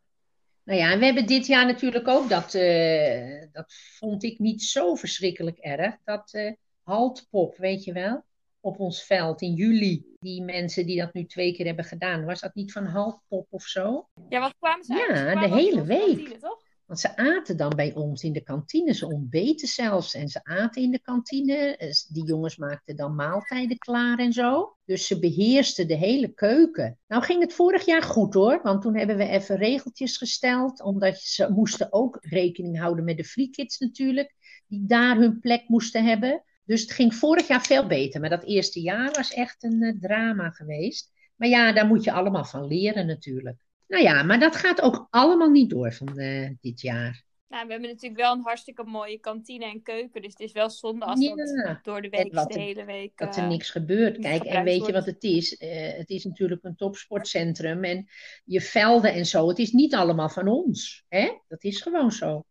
Nou 0.65 0.79
ja, 0.79 0.93
en 0.93 0.99
we 0.99 1.05
hebben 1.05 1.27
dit 1.27 1.47
jaar 1.47 1.67
natuurlijk 1.67 2.09
ook 2.09 2.29
dat, 2.29 2.55
eh, 2.55 3.43
dat 3.53 3.73
vond 3.99 4.23
ik 4.23 4.39
niet 4.39 4.63
zo 4.63 4.95
verschrikkelijk 4.95 5.59
erg, 5.59 5.97
dat 6.05 6.33
eh 6.33 6.53
haltpop, 6.83 7.57
weet 7.57 7.85
je 7.85 7.93
wel, 7.93 8.25
op 8.61 8.79
ons 8.81 9.03
veld 9.05 9.43
in 9.43 9.55
juli. 9.55 10.05
Die 10.19 10.43
mensen 10.43 10.87
die 10.87 10.99
dat 11.01 11.15
nu 11.15 11.27
twee 11.27 11.53
keer 11.55 11.67
hebben 11.67 11.85
gedaan, 11.85 12.25
was 12.25 12.41
dat 12.41 12.55
niet 12.55 12.73
van 12.73 12.85
haltpop 12.87 13.47
of 13.51 13.63
zo? 13.63 14.09
Ja, 14.29 14.41
wat 14.41 14.55
kwamen 14.59 14.85
ze 14.85 14.95
Ja, 14.95 15.07
uit? 15.07 15.19
Ze 15.43 15.49
de 15.49 15.55
hele 15.55 15.85
week. 15.85 16.07
kantine, 16.17 16.39
toch? 16.39 16.63
Want 16.87 17.01
ze 17.01 17.17
aten 17.17 17.57
dan 17.57 17.73
bij 17.77 17.95
ons 17.95 18.23
in 18.23 18.33
de 18.33 18.43
kantine, 18.43 18.95
ze 18.95 19.07
ontbeten 19.07 19.69
zelfs 19.69 20.15
en 20.15 20.29
ze 20.29 20.45
aten 20.45 20.83
in 20.83 20.91
de 20.91 21.01
kantine. 21.01 21.77
Eh, 21.77 21.91
Die 22.09 22.25
jongens 22.25 22.57
maakten 22.57 22.97
dan 22.97 23.15
maaltijden 23.15 23.79
klaar 23.79 24.19
en 24.19 24.33
zo. 24.33 24.77
Dus 24.85 25.07
ze 25.07 25.19
beheersten 25.19 25.89
de 25.89 25.95
hele 25.95 26.29
keuken. 26.35 26.99
Nou 27.07 27.23
ging 27.23 27.41
het 27.41 27.53
vorig 27.53 27.85
jaar 27.85 28.03
goed 28.03 28.35
hoor, 28.35 28.61
want 28.63 28.83
toen 28.83 28.97
hebben 28.97 29.17
we 29.17 29.29
even 29.29 29.57
regeltjes 29.57 30.17
gesteld, 30.17 30.83
omdat 30.83 31.19
ze 31.19 31.53
moesten 31.53 31.93
ook 31.93 32.19
rekening 32.21 32.79
houden 32.79 33.05
met 33.05 33.17
de 33.17 33.25
free 33.25 33.51
kids 33.51 33.79
natuurlijk, 33.79 34.35
die 34.67 34.87
daar 34.87 35.17
hun 35.17 35.39
plek 35.41 35.69
moesten 35.69 36.05
hebben. 36.05 36.43
Dus 36.65 36.81
het 36.81 36.91
ging 36.91 37.15
vorig 37.15 37.49
jaar 37.49 37.63
veel 37.63 37.87
beter, 37.87 38.21
maar 38.21 38.31
dat 38.31 38.45
eerste 38.45 38.81
jaar 38.81 39.13
was 39.13 39.33
echt 39.33 39.63
een 39.63 39.83
eh, 39.83 40.01
drama 40.01 40.51
geweest. 40.51 41.13
Maar 41.37 41.49
ja, 41.49 41.73
daar 41.73 41.87
moet 41.87 42.05
je 42.05 42.13
allemaal 42.13 42.45
van 42.45 42.67
leren 42.67 43.07
natuurlijk. 43.07 43.64
Nou 43.87 44.03
ja, 44.03 44.23
maar 44.23 44.39
dat 44.39 44.57
gaat 44.57 44.81
ook 44.81 45.07
allemaal 45.11 45.51
niet 45.51 45.71
door 45.71 45.93
van 45.93 46.19
eh, 46.19 46.51
dit 46.61 46.81
jaar. 46.81 47.25
Nou, 47.55 47.67
we 47.67 47.73
hebben 47.73 47.91
natuurlijk 47.91 48.21
wel 48.21 48.33
een 48.33 48.43
hartstikke 48.43 48.85
mooie 48.85 49.19
kantine 49.19 49.65
en 49.65 49.83
keuken. 49.83 50.23
Dus 50.23 50.31
het 50.31 50.41
is 50.41 50.53
wel 50.53 50.71
zonde 50.71 51.05
als 51.05 51.21
dat 51.21 51.79
door 51.83 52.03
de 52.03 52.09
week, 52.09 52.33
de 52.33 52.61
hele 52.61 52.85
week... 52.85 53.13
dat 53.17 53.37
er 53.37 53.43
eh, 53.43 53.49
niks 53.49 53.71
gebeurt. 53.71 54.19
Kijk, 54.19 54.43
en 54.43 54.65
weet 54.65 54.87
je 54.87 54.93
wat 54.93 55.07
het 55.07 55.23
is? 55.23 55.57
Eh, 55.57 55.93
het 55.97 56.11
is 56.11 56.25
natuurlijk 56.25 56.65
een 56.65 56.77
topsportcentrum 56.77 57.85
en 57.85 58.09
je 58.45 58.61
velden 58.61 59.13
en 59.13 59.27
zo. 59.27 59.49
Het 59.49 59.59
is 59.59 59.73
niet 59.73 59.95
allemaal 59.95 60.29
van 60.29 60.49
ons. 60.49 61.05
Hè? 61.09 61.31
Dat 61.49 61.65
is 61.65 61.81
gewoon 61.81 62.13
zo. 62.13 62.45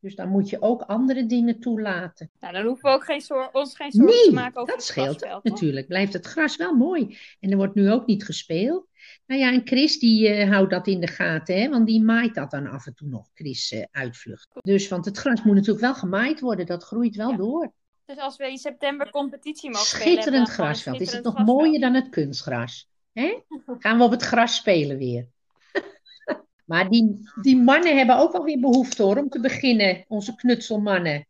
Dus 0.00 0.14
dan 0.14 0.28
moet 0.28 0.48
je 0.48 0.62
ook 0.62 0.82
andere 0.82 1.26
dingen 1.26 1.60
toelaten. 1.60 2.30
Nou, 2.40 2.52
dan 2.52 2.64
hoeven 2.64 2.90
we 2.90 2.96
ook 2.96 3.04
geen 3.04 3.22
ons 3.52 3.76
geen 3.76 3.92
zorgen 3.92 4.14
Nee, 4.14 4.24
te 4.24 4.32
maken 4.32 4.60
over 4.60 4.74
dat 4.74 4.86
het 4.86 4.94
scheelt 4.94 5.42
natuurlijk. 5.42 5.86
Blijft 5.86 6.12
het 6.12 6.26
gras 6.26 6.56
wel 6.56 6.74
mooi. 6.74 7.18
En 7.40 7.50
er 7.50 7.56
wordt 7.56 7.74
nu 7.74 7.90
ook 7.90 8.06
niet 8.06 8.24
gespeeld. 8.24 8.86
Nou 9.28 9.40
ja, 9.40 9.52
en 9.52 9.60
Chris 9.64 9.98
die 9.98 10.28
eh, 10.28 10.50
houdt 10.50 10.70
dat 10.70 10.86
in 10.86 11.00
de 11.00 11.06
gaten, 11.06 11.60
hè? 11.60 11.68
want 11.68 11.86
die 11.86 12.02
maait 12.02 12.34
dat 12.34 12.50
dan 12.50 12.66
af 12.66 12.86
en 12.86 12.94
toe 12.94 13.08
nog, 13.08 13.28
Chris 13.34 13.72
eh, 13.72 13.84
uitvlucht. 13.90 14.48
Dus, 14.60 14.88
want 14.88 15.04
het 15.04 15.18
gras 15.18 15.42
moet 15.42 15.54
natuurlijk 15.54 15.80
wel 15.80 15.94
gemaaid 15.94 16.40
worden, 16.40 16.66
dat 16.66 16.84
groeit 16.84 17.16
wel 17.16 17.30
Ja. 17.30 17.36
door. 17.36 17.72
Dus 18.04 18.18
als 18.18 18.36
we 18.36 18.50
in 18.50 18.58
september 18.58 19.10
competitie 19.10 19.70
mogen 19.70 19.86
spelen... 19.86 20.04
hebben 20.04 20.22
Schitterend 20.22 20.46
dan 20.46 20.54
gewoon 20.54 20.70
een 20.70 20.74
grasveld. 20.74 21.00
Is 21.00 21.12
het 21.12 21.24
nog 21.24 21.34
grasveld. 21.34 21.58
mooier 21.58 21.80
dan 21.80 21.94
het 21.94 22.08
kunstgras? 22.08 22.88
Hè? 23.12 23.38
Gaan 23.78 23.98
we 23.98 24.04
op 24.04 24.10
het 24.10 24.22
gras 24.22 24.56
spelen 24.56 24.98
weer? 24.98 25.26
maar 26.70 26.88
die, 26.88 27.30
die 27.42 27.56
mannen 27.56 27.96
hebben 27.96 28.18
ook 28.18 28.32
wel 28.32 28.44
weer 28.44 28.60
behoefte 28.60 29.02
hoor, 29.02 29.16
om 29.16 29.28
te 29.28 29.40
beginnen. 29.40 30.04
Onze 30.08 30.34
knutselmannen. 30.34 31.26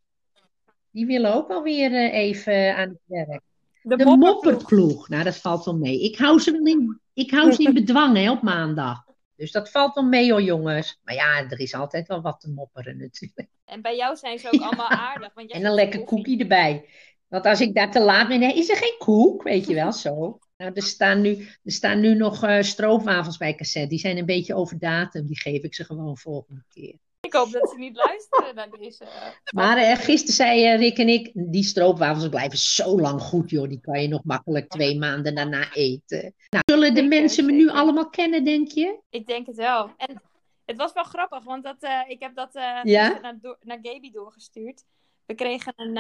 Die 0.90 1.06
willen 1.06 1.34
ook 1.34 1.48
wel 1.48 1.62
weer 1.62 1.92
eh, 1.92 2.14
even 2.14 2.76
aan 2.76 2.88
het 2.88 3.00
werk. 3.04 3.42
De, 3.88 3.96
De 3.96 4.05
mopperploeg. 4.05 5.09
Nou, 5.09 5.24
dat 5.24 5.37
valt 5.37 5.64
wel 5.64 5.77
mee. 5.77 6.03
Ik 6.03 6.18
hou 6.18 6.40
ze 6.40 6.53
wel 6.53 6.66
in, 6.66 7.01
ik 7.12 7.31
hou 7.31 7.53
ze 7.53 7.62
in 7.62 7.74
bedwang 7.85 8.16
hè, 8.16 8.31
op 8.31 8.42
maandag. 8.42 9.05
Dus 9.37 9.53
dat 9.53 9.70
valt 9.70 9.94
wel 9.94 10.05
mee 10.05 10.31
hoor, 10.31 10.42
jongens. 10.42 11.01
Maar 11.03 11.14
ja, 11.14 11.51
er 11.51 11.61
is 11.61 11.74
altijd 11.74 12.09
wel 12.09 12.20
wat 12.20 12.40
te 12.40 12.51
mopperen 12.51 12.96
natuurlijk. 12.98 13.48
En 13.64 13.83
bij 13.83 13.96
jou 13.96 14.16
zijn 14.16 14.38
ze 14.38 14.53
ook 14.53 14.61
allemaal 14.61 14.88
aardig. 15.11 15.35
Want 15.35 15.51
jij 15.51 15.61
En 15.61 15.66
een 15.66 15.74
lekker 15.74 16.05
koekje 16.05 16.38
erbij. 16.38 16.88
Want 17.29 17.44
als 17.44 17.61
ik 17.61 17.74
daar 17.74 17.90
te 17.90 18.01
laat 18.01 18.29
ben, 18.29 18.55
is 18.55 18.68
er 18.68 18.77
geen 18.77 18.96
koek, 18.98 19.42
weet 19.42 19.66
je 19.66 19.74
wel, 19.74 19.92
zo. 20.07 20.38
Nou, 20.57 20.72
er 20.74 20.83
staan 20.83 21.20
nu, 21.20 21.48
er 21.64 21.72
staan 21.72 22.01
nu 22.01 22.14
nog 22.14 22.44
eh, 22.44 22.62
stroopwafels 22.62 23.37
bij 23.37 23.55
cassette. 23.55 23.88
Die 23.88 23.98
zijn 23.98 24.18
een 24.18 24.27
beetje 24.27 24.55
over 24.55 24.79
datum. 24.79 25.27
Die 25.27 25.40
geef 25.40 25.62
ik 25.62 25.74
ze 25.74 25.85
gewoon 25.85 26.18
volgende 26.18 26.64
keer. 26.68 26.98
Ik 27.29 27.35
hoop 27.35 27.51
dat 27.51 27.71
ze 27.71 27.77
niet 27.79 27.97
luisteren 27.97 28.55
naar 28.55 28.71
deze... 28.71 29.05
eh, 29.05 29.29
Maar 29.55 29.77
eh, 29.77 29.97
gisteren 29.97 30.35
zei 30.35 30.64
eh, 30.64 30.79
Rick 30.79 30.99
en 30.99 31.09
ik, 31.09 31.31
die 31.35 31.62
stroopwafels 31.62 32.29
blijven 32.29 32.59
zo 32.59 33.01
lang 33.01 33.21
goed, 33.21 33.51
joh. 33.51 33.69
Die 33.69 33.81
kan 33.81 34.03
je 34.03 34.09
nog 34.09 34.25
makkelijk 34.25 34.69
twee 34.69 34.99
maanden 34.99 35.35
daarna 35.35 35.73
eten. 35.75 36.35
Nou, 36.51 36.62
zullen 36.64 36.95
de 36.95 37.01
Zeker, 37.01 37.09
mensen 37.21 37.45
me 37.47 37.53
nu 37.53 37.69
allemaal 37.71 38.09
kennen, 38.11 38.45
denk 38.45 38.71
je? 38.71 39.01
Ik 39.11 39.27
denk 39.27 39.47
het 39.47 39.57
wel. 39.57 39.91
En 39.97 40.23
het 40.64 40.77
was 40.77 40.93
wel 40.93 41.05
grappig, 41.05 41.45
want 41.45 41.64
dat, 41.64 41.77
ik 42.09 42.21
heb 42.21 42.35
dat 42.35 42.51
Ja? 42.83 43.19
naar, 43.21 43.38
naar 43.61 43.79
Gaby 43.83 44.11
doorgestuurd. 44.11 44.85
We 45.27 45.35
kregen 45.35 45.73
een, 45.77 45.97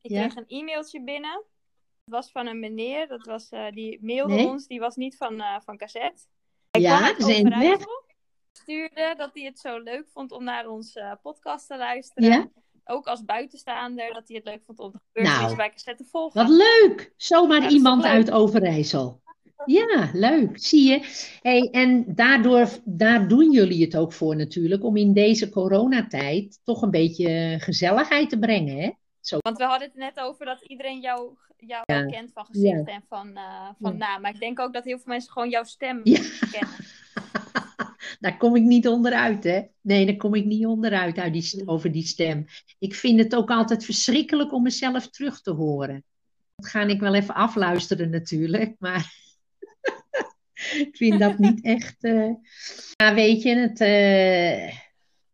ik 0.00 0.10
Ja? 0.10 0.26
kreeg 0.28 0.36
een 0.36 0.58
e-mailtje 0.58 1.02
binnen. 1.02 1.44
Het 2.04 2.14
was 2.14 2.30
van 2.30 2.46
een 2.46 2.58
meneer, 2.60 3.08
dat 3.08 3.26
was, 3.26 3.48
die 3.70 3.98
mailde 4.00 4.34
Nee? 4.34 4.46
ons, 4.46 4.66
die 4.66 4.80
was 4.80 4.96
niet 4.96 5.16
van, 5.16 5.42
van 5.64 5.76
cassette. 5.76 6.22
Hij 6.70 6.80
Ja, 6.80 7.14
zijn 7.18 7.48
weg. 7.58 7.78
Stuurde 8.52 9.14
dat 9.16 9.30
hij 9.34 9.42
het 9.42 9.58
zo 9.58 9.78
leuk 9.78 10.06
vond 10.12 10.32
om 10.32 10.44
naar 10.44 10.68
onze 10.68 11.18
podcast 11.22 11.66
te 11.66 11.76
luisteren. 11.76 12.28
Ja? 12.30 12.48
Ook 12.84 13.06
als 13.06 13.24
buitenstaander, 13.24 14.12
dat 14.12 14.28
hij 14.28 14.36
het 14.36 14.44
leuk 14.44 14.62
vond 14.66 14.78
om 14.78 14.90
de 14.92 14.98
gebeurtenissen 15.06 15.44
Nou, 15.44 15.56
bij 15.56 15.70
Cassette 15.70 16.02
te 16.04 16.10
volgen. 16.10 16.40
Wat 16.46 16.56
leuk! 16.56 17.12
Zomaar 17.16 17.62
Ja, 17.62 17.68
iemand 17.68 18.04
uit 18.04 18.30
Overijssel. 18.30 19.20
Ja, 19.66 20.10
leuk. 20.12 20.58
Zie 20.62 20.88
je? 20.88 21.26
Hey, 21.40 21.68
en 21.70 22.14
daardoor, 22.14 22.68
daar 22.84 23.28
doen 23.28 23.50
jullie 23.50 23.84
het 23.84 23.96
ook 23.96 24.12
voor 24.12 24.36
natuurlijk, 24.36 24.84
om 24.84 24.96
in 24.96 25.12
deze 25.12 25.48
coronatijd 25.48 26.60
toch 26.64 26.82
een 26.82 26.90
beetje 26.90 27.56
gezelligheid 27.60 28.28
te 28.28 28.38
brengen, 28.38 28.76
hè? 28.76 28.90
Want 29.38 29.56
we 29.58 29.64
hadden 29.64 29.88
het 29.88 29.96
net 29.96 30.20
over 30.20 30.46
dat 30.46 30.62
iedereen 30.62 31.00
jou, 31.00 31.34
jou 31.56 31.82
Ja. 31.86 32.04
kent 32.06 32.30
van 32.32 32.44
gezicht 32.46 32.88
en 32.88 33.02
van, 33.08 33.36
eh, 33.36 33.68
van 33.80 33.92
Ja. 33.92 33.98
naam. 33.98 34.20
Maar 34.20 34.34
ik 34.34 34.40
denk 34.40 34.60
ook 34.60 34.72
dat 34.72 34.84
heel 34.84 34.96
veel 34.98 35.12
mensen 35.12 35.32
gewoon 35.32 35.48
jouw 35.50 35.64
stem 35.64 36.00
Ja. 36.04 36.20
kennen. 36.50 36.76
Daar 38.20 38.36
kom 38.36 38.56
ik 38.56 38.62
niet 38.62 38.88
onderuit, 38.88 39.44
hè? 39.44 39.62
Nee, 39.80 40.06
daar 40.06 40.16
kom 40.16 40.34
ik 40.34 40.44
niet 40.44 40.66
onderuit 40.66 41.18
uit 41.18 41.32
die, 41.32 41.62
over 41.66 41.92
die 41.92 42.06
stem. 42.06 42.44
Ik 42.78 42.94
vind 42.94 43.18
het 43.18 43.34
ook 43.34 43.50
altijd 43.50 43.84
verschrikkelijk 43.84 44.52
om 44.52 44.62
mezelf 44.62 45.10
terug 45.10 45.40
te 45.40 45.50
horen. 45.50 46.04
Dat 46.56 46.66
ga 46.66 46.82
ik 46.82 47.00
wel 47.00 47.14
even 47.14 47.34
afluisteren 47.34 48.10
natuurlijk, 48.10 48.74
maar 48.78 49.12
ik 50.86 50.96
vind 50.96 51.20
dat 51.20 51.38
niet 51.38 51.64
echt. 51.64 51.96
Ja, 52.96 53.14
weet 53.14 53.42
je, 53.42 53.56
het, 53.56 53.80
eh, 53.80 54.68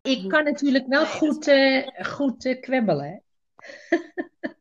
ik 0.02 0.28
kan 0.28 0.44
natuurlijk 0.44 0.86
wel 0.86 1.06
goed, 1.06 1.46
eh, 1.46 1.86
goed 2.06 2.58
kwebbelen. 2.60 3.22
Dat 3.90 4.54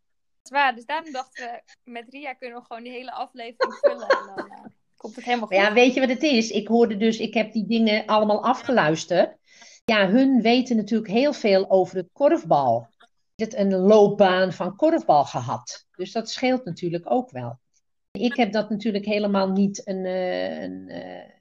is 0.43 0.49
waar. 0.49 0.75
Dus 0.75 0.85
daarom 0.85 1.11
dachten 1.11 1.45
we, 1.45 1.91
met 1.91 2.09
Ria 2.09 2.33
kunnen 2.33 2.59
we 2.59 2.65
gewoon 2.65 2.83
die 2.83 2.91
hele 2.91 3.11
aflevering 3.11 3.77
vullen. 3.81 4.07
En 4.07 4.35
dan 4.35 4.73
komt 5.05 5.15
het 5.15 5.25
helemaal 5.25 5.47
goed. 5.47 5.57
Ja, 5.57 5.73
weet 5.73 5.93
je 5.93 5.99
wat 5.99 6.09
het 6.09 6.23
is? 6.23 6.51
Ik 6.51 6.67
hoorde 6.67 6.97
dus, 6.97 7.19
ik 7.19 7.33
heb 7.33 7.53
die 7.53 7.65
dingen 7.67 8.05
allemaal 8.05 8.43
afgeluisterd. 8.43 9.35
Ja, 9.85 10.09
hun 10.09 10.41
weten 10.41 10.75
natuurlijk 10.75 11.11
heel 11.11 11.33
veel 11.33 11.69
over 11.69 11.97
het 11.97 12.09
korfbal. 12.13 12.87
Het 13.35 13.55
een 13.55 13.75
loopbaan 13.75 14.53
van 14.53 14.75
korfbal 14.75 15.25
gehad. 15.25 15.85
Dus 15.95 16.11
dat 16.11 16.29
scheelt 16.29 16.65
natuurlijk 16.65 17.11
ook 17.11 17.31
wel. 17.31 17.59
Ik 18.11 18.35
heb 18.35 18.51
dat 18.51 18.69
natuurlijk 18.69 19.05
helemaal 19.05 19.49
niet 19.49 19.87
een. 19.87 20.05
eh, 20.05 20.61
een 20.61 20.89
eh, 20.89 21.33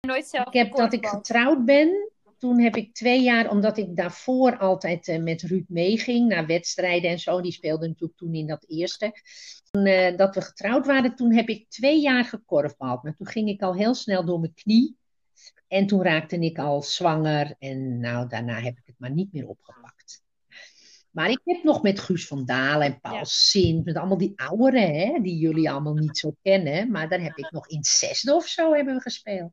Nooit 0.00 0.26
zelf 0.26 0.46
ik 0.46 0.52
heb 0.52 0.76
dat 0.76 0.92
ik 0.92 1.06
getrouwd 1.06 1.64
ben. 1.64 2.10
Toen 2.40 2.60
heb 2.60 2.76
ik 2.76 2.94
twee 2.94 3.22
jaar, 3.22 3.50
omdat 3.50 3.78
ik 3.78 3.96
daarvoor 3.96 4.58
altijd 4.58 5.08
eh, 5.08 5.22
met 5.22 5.42
Ruud 5.42 5.68
meeging 5.68 6.28
naar 6.28 6.46
wedstrijden 6.46 7.10
en 7.10 7.18
zo. 7.18 7.40
Die 7.40 7.52
speelde 7.52 7.86
natuurlijk 7.86 8.18
toen 8.18 8.34
in 8.34 8.46
dat 8.46 8.64
eerste. 8.68 9.12
Toen 9.70 9.84
eh, 9.84 10.16
dat 10.16 10.34
we 10.34 10.40
getrouwd 10.40 10.86
waren, 10.86 11.14
toen 11.14 11.34
heb 11.34 11.48
ik 11.48 11.68
twee 11.68 12.00
jaar 12.00 12.24
gekorfbald. 12.24 13.02
Maar 13.02 13.16
toen 13.16 13.26
ging 13.26 13.48
ik 13.48 13.62
al 13.62 13.74
heel 13.74 13.94
snel 13.94 14.24
door 14.24 14.40
mijn 14.40 14.54
knie. 14.54 14.96
En 15.68 15.86
toen 15.86 16.02
raakte 16.02 16.38
ik 16.38 16.58
al 16.58 16.82
zwanger. 16.82 17.54
En 17.58 18.00
nou, 18.00 18.28
daarna 18.28 18.60
heb 18.60 18.76
ik 18.76 18.86
het 18.86 18.98
maar 18.98 19.12
niet 19.12 19.32
meer 19.32 19.48
opgepakt. 19.48 20.22
Maar 21.10 21.30
ik 21.30 21.40
heb 21.44 21.62
nog 21.62 21.82
met 21.82 22.00
Guus 22.00 22.26
van 22.26 22.44
Dalen 22.44 22.86
en 22.86 23.00
Paul 23.00 23.14
Ja. 23.14 23.24
Sint, 23.24 23.84
met 23.84 23.96
allemaal 23.96 24.18
die 24.18 24.32
ouderen, 24.36 24.94
hè, 24.94 25.18
die 25.22 25.36
jullie 25.36 25.70
allemaal 25.70 25.94
niet 25.94 26.18
zo 26.18 26.34
kennen. 26.42 26.90
Maar 26.90 27.08
daar 27.08 27.20
heb 27.20 27.36
ik 27.36 27.50
nog 27.50 27.68
in 27.68 27.84
zesde 27.84 28.34
of 28.34 28.46
zo 28.46 28.72
hebben 28.74 28.94
we 28.94 29.00
gespeeld. 29.00 29.52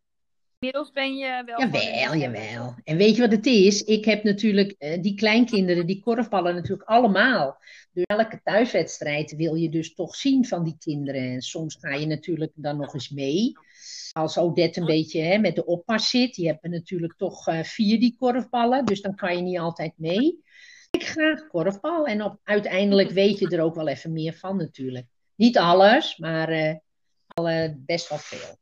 Inmiddels 0.59 0.91
ben 0.91 1.17
je 1.17 1.43
wel... 1.45 1.59
Jawel, 1.59 2.15
jawel. 2.15 2.75
En 2.83 2.97
weet 2.97 3.15
je 3.15 3.21
wat 3.21 3.31
het 3.31 3.45
is? 3.45 3.83
Ik 3.83 4.05
heb 4.05 4.23
natuurlijk 4.23 4.75
eh, 4.77 5.01
die 5.01 5.15
kleinkinderen, 5.15 5.85
die 5.85 5.99
korfballen 5.99 6.55
natuurlijk 6.55 6.89
allemaal. 6.89 7.57
Dus 7.91 8.03
elke 8.05 8.41
thuiswedstrijd 8.43 9.35
wil 9.35 9.55
je 9.55 9.69
dus 9.69 9.93
toch 9.93 10.15
zien 10.15 10.45
van 10.45 10.63
die 10.63 10.75
kinderen. 10.79 11.21
En 11.21 11.41
soms 11.41 11.77
ga 11.79 11.89
je 11.89 12.05
natuurlijk 12.05 12.51
dan 12.55 12.77
nog 12.77 12.93
eens 12.93 13.09
mee. 13.09 13.51
Als 14.11 14.37
Odette 14.37 14.79
een 14.79 14.85
beetje 14.85 15.21
hè, 15.21 15.37
met 15.37 15.55
de 15.55 15.65
oppas 15.65 16.09
zit, 16.09 16.35
die 16.35 16.47
hebben 16.47 16.71
natuurlijk 16.71 17.13
toch 17.17 17.47
eh, 17.47 17.63
vier 17.63 17.99
die 17.99 18.15
korfballen. 18.19 18.85
Dus 18.85 19.01
dan 19.01 19.15
kan 19.15 19.35
je 19.35 19.41
niet 19.41 19.59
altijd 19.59 19.93
mee. 19.97 20.43
Ik 20.91 21.03
graag 21.03 21.47
korfbal. 21.47 22.05
En 22.05 22.23
op, 22.23 22.39
uiteindelijk 22.43 23.09
weet 23.09 23.39
je 23.39 23.49
er 23.49 23.61
ook 23.61 23.75
wel 23.75 23.87
even 23.87 24.13
meer 24.13 24.33
van 24.33 24.57
natuurlijk. 24.57 25.05
Niet 25.35 25.57
alles, 25.57 26.17
maar 26.17 26.49
eh, 26.49 27.71
best 27.75 28.09
wel 28.09 28.17
veel. 28.17 28.57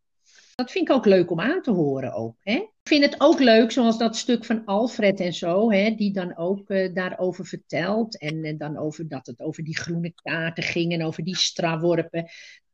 Dat 0.55 0.71
vind 0.71 0.89
ik 0.89 0.95
ook 0.95 1.05
leuk 1.05 1.31
om 1.31 1.39
aan 1.39 1.61
te 1.61 1.71
horen 1.71 2.13
ook. 2.13 2.35
Hè? 2.39 2.53
Ik 2.53 2.71
vind 2.83 3.03
het 3.03 3.15
ook 3.17 3.39
leuk, 3.39 3.71
zoals 3.71 3.97
dat 3.97 4.15
stuk 4.15 4.45
van 4.45 4.65
Alfred 4.65 5.19
en 5.19 5.33
zo, 5.33 5.71
hè, 5.71 5.95
die 5.95 6.13
dan 6.13 6.37
ook 6.37 6.69
eh, 6.69 6.93
daarover 6.93 7.45
vertelt. 7.45 8.17
En 8.17 8.43
eh, 8.43 8.57
dan 8.57 8.77
over 8.77 9.07
dat 9.07 9.25
het 9.25 9.39
over 9.39 9.63
die 9.63 9.77
groene 9.77 10.13
kaarten 10.23 10.63
ging 10.63 10.93
en 10.93 11.03
over 11.03 11.23
die 11.23 11.35
straworpen. 11.35 12.29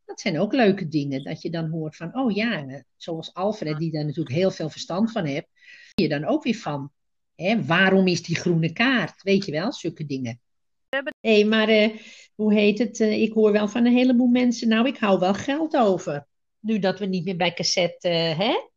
Dat 0.05 0.19
zijn 0.19 0.39
ook 0.39 0.53
leuke 0.53 0.87
dingen, 0.87 1.23
dat 1.23 1.41
je 1.41 1.49
dan 1.49 1.69
hoort 1.69 1.95
van, 1.95 2.17
oh 2.17 2.31
ja, 2.31 2.67
eh, 2.67 2.79
zoals 2.97 3.33
Alfred, 3.33 3.77
die 3.77 3.91
daar 3.91 4.05
natuurlijk 4.05 4.35
heel 4.35 4.51
veel 4.51 4.69
verstand 4.69 5.11
van 5.11 5.25
heeft, 5.25 5.47
je 5.93 6.09
dan 6.09 6.25
ook 6.25 6.43
weer 6.43 6.55
van. 6.55 6.91
Hè, 7.35 7.65
waarom 7.65 8.07
is 8.07 8.23
die 8.23 8.35
groene 8.35 8.73
kaart? 8.73 9.23
Weet 9.23 9.45
je 9.45 9.51
wel, 9.51 9.73
zulke 9.73 10.05
dingen. 10.05 10.39
Hé, 11.19 11.43
maar 11.43 11.91
hoe 12.35 12.53
heet 12.53 12.79
het? 12.79 12.99
Ik 12.99 13.33
hoor 13.33 13.51
wel 13.51 13.67
van 13.67 13.85
een 13.85 13.95
heleboel 13.95 14.27
mensen, 14.27 14.67
nou, 14.67 14.87
ik 14.87 14.97
hou 14.97 15.19
wel 15.19 15.33
geld 15.33 15.77
over. 15.77 16.29
Nu 16.61 16.79
dat 16.79 16.99
we 16.99 17.05
niet 17.05 17.25
meer 17.25 17.35
bij 17.37 17.53
cassette, 17.53 18.07
eh, 18.09 18.39
hè? 18.39 18.69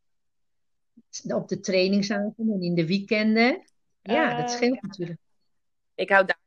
Op 1.35 1.49
de 1.49 1.61
trainingsavond 1.61 2.38
en 2.38 2.62
in 2.62 2.75
de 2.75 2.87
weekenden. 2.87 3.62
Ja, 4.03 4.37
dat 4.40 4.51
Eh, 4.51 4.57
scheelt 4.57 4.83
natuurlijk. 4.83 5.18
Ik 5.94 6.09
hou 6.11 6.27
daar 6.27 6.38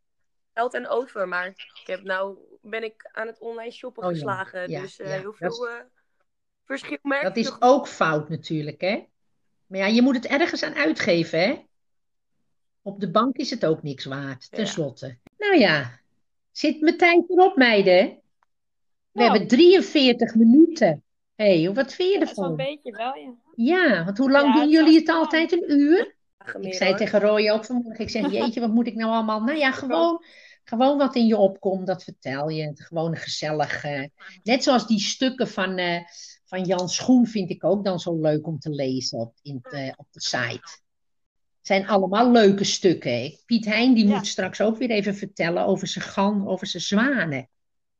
geld 0.54 0.73
en 0.73 0.88
over, 0.88 1.28
maar 1.28 1.47
ik 1.47 1.82
heb 1.88 2.04
nou 2.04 2.38
ben 2.62 2.84
ik 2.84 3.10
aan 3.12 3.28
het 3.28 3.39
online 3.39 3.71
shoppen 3.71 4.04
Oh 4.04 4.10
geslagen. 4.10 4.69
ja, 4.69 4.82
dus 4.82 5.00
eh, 5.00 5.08
ja, 5.08 5.13
heel 5.19 5.36
dat 5.39 5.56
veel 5.56 5.67
eh, 5.69 5.76
verschil 6.65 6.97
merk 7.02 7.23
Dat 7.23 7.38
is 7.38 7.62
ook 7.62 7.88
fout 7.88 8.30
natuurlijk, 8.30 8.82
hè? 8.82 9.04
Maar 9.65 9.80
ja, 9.80 9.86
je 9.86 10.02
moet 10.02 10.15
het 10.15 10.26
ergens 10.26 10.63
aan 10.63 10.73
uitgeven, 10.76 11.39
hè? 11.39 11.65
Op 12.82 13.00
de 13.00 13.12
bank 13.12 13.36
is 13.38 13.50
het 13.50 13.65
ook 13.65 13.84
niks 13.84 14.06
waard, 14.06 14.47
Ja. 14.50 14.58
tenslotte. 14.58 15.17
Nou 15.38 15.58
ja, 15.58 16.00
zit 16.52 16.82
mijn 16.82 16.97
tijd 16.97 17.30
erop, 17.30 17.56
meiden? 17.56 18.06
We 19.12 19.19
Nou. 19.23 19.30
hebben 19.30 19.47
43 19.47 20.36
minuten. 20.36 21.04
Hé, 21.38 21.63
hey, 21.63 21.73
wat 21.73 21.93
vind 21.93 22.13
je 22.13 22.19
Dat 22.19 22.30
is 22.32 22.38
een 22.38 22.43
ervan? 22.43 22.56
beetje 22.56 22.91
wel, 22.91 23.15
ja. 23.15 23.34
Ja, 23.56 24.06
want 24.06 24.17
hoe 24.17 24.32
lang 24.32 24.45
Ja, 24.56 24.62
doen 24.62 24.69
jullie 24.69 25.00
het 25.00 25.10
altijd? 25.10 25.52
Een 25.52 25.71
uur? 25.71 26.15
Ik 26.62 26.73
zei 26.73 26.95
tegen 26.95 27.19
Roy 27.19 27.50
ook 27.50 27.65
vanmorgen, 27.65 28.04
ik 28.04 28.10
zeg, 28.10 28.32
jeetje, 28.34 28.60
wat 28.60 28.73
moet 28.73 28.88
ik 28.88 28.95
nou 28.95 29.12
allemaal? 29.12 29.41
Nou 29.43 29.58
ja, 29.58 29.71
gewoon, 29.71 30.23
gewoon 30.63 30.97
wat 30.97 31.15
in 31.15 31.26
je 31.28 31.38
opkomt, 31.38 31.88
dat 31.88 32.04
vertel 32.04 32.50
je. 32.50 32.71
Gewoon 32.76 33.15
gezellig. 33.15 33.84
net 34.43 34.63
zoals 34.63 34.88
die 34.88 35.00
stukken 35.00 35.47
van, 35.47 35.78
eh, 35.78 36.00
van 36.45 36.63
Jan 36.63 36.89
Schoen 36.89 37.28
vind 37.28 37.50
ik 37.50 37.63
ook 37.63 37.86
dan 37.86 38.00
zo 38.00 38.21
leuk 38.21 38.47
om 38.47 38.60
te 38.60 38.69
lezen 38.69 39.17
op, 39.17 39.34
in, 39.41 39.60
het, 39.62 39.73
eh, 39.73 39.91
op 39.95 40.08
de 40.12 40.21
site. 40.21 40.80
Het 41.58 41.76
zijn 41.78 41.88
allemaal 41.88 42.32
leuke 42.32 42.63
stukken. 42.63 43.39
Piet 43.45 43.65
Hein 43.65 43.93
die 43.93 44.08
Ja. 44.08 44.15
moet 44.15 44.28
straks 44.28 44.62
ook 44.62 44.78
weer 44.78 44.89
even 44.89 45.15
vertellen 45.15 45.65
over 45.65 45.88
zijn 45.88 46.06
gan, 46.06 46.47
over 46.47 46.67
zijn 46.67 46.84
zwanen. 46.84 47.50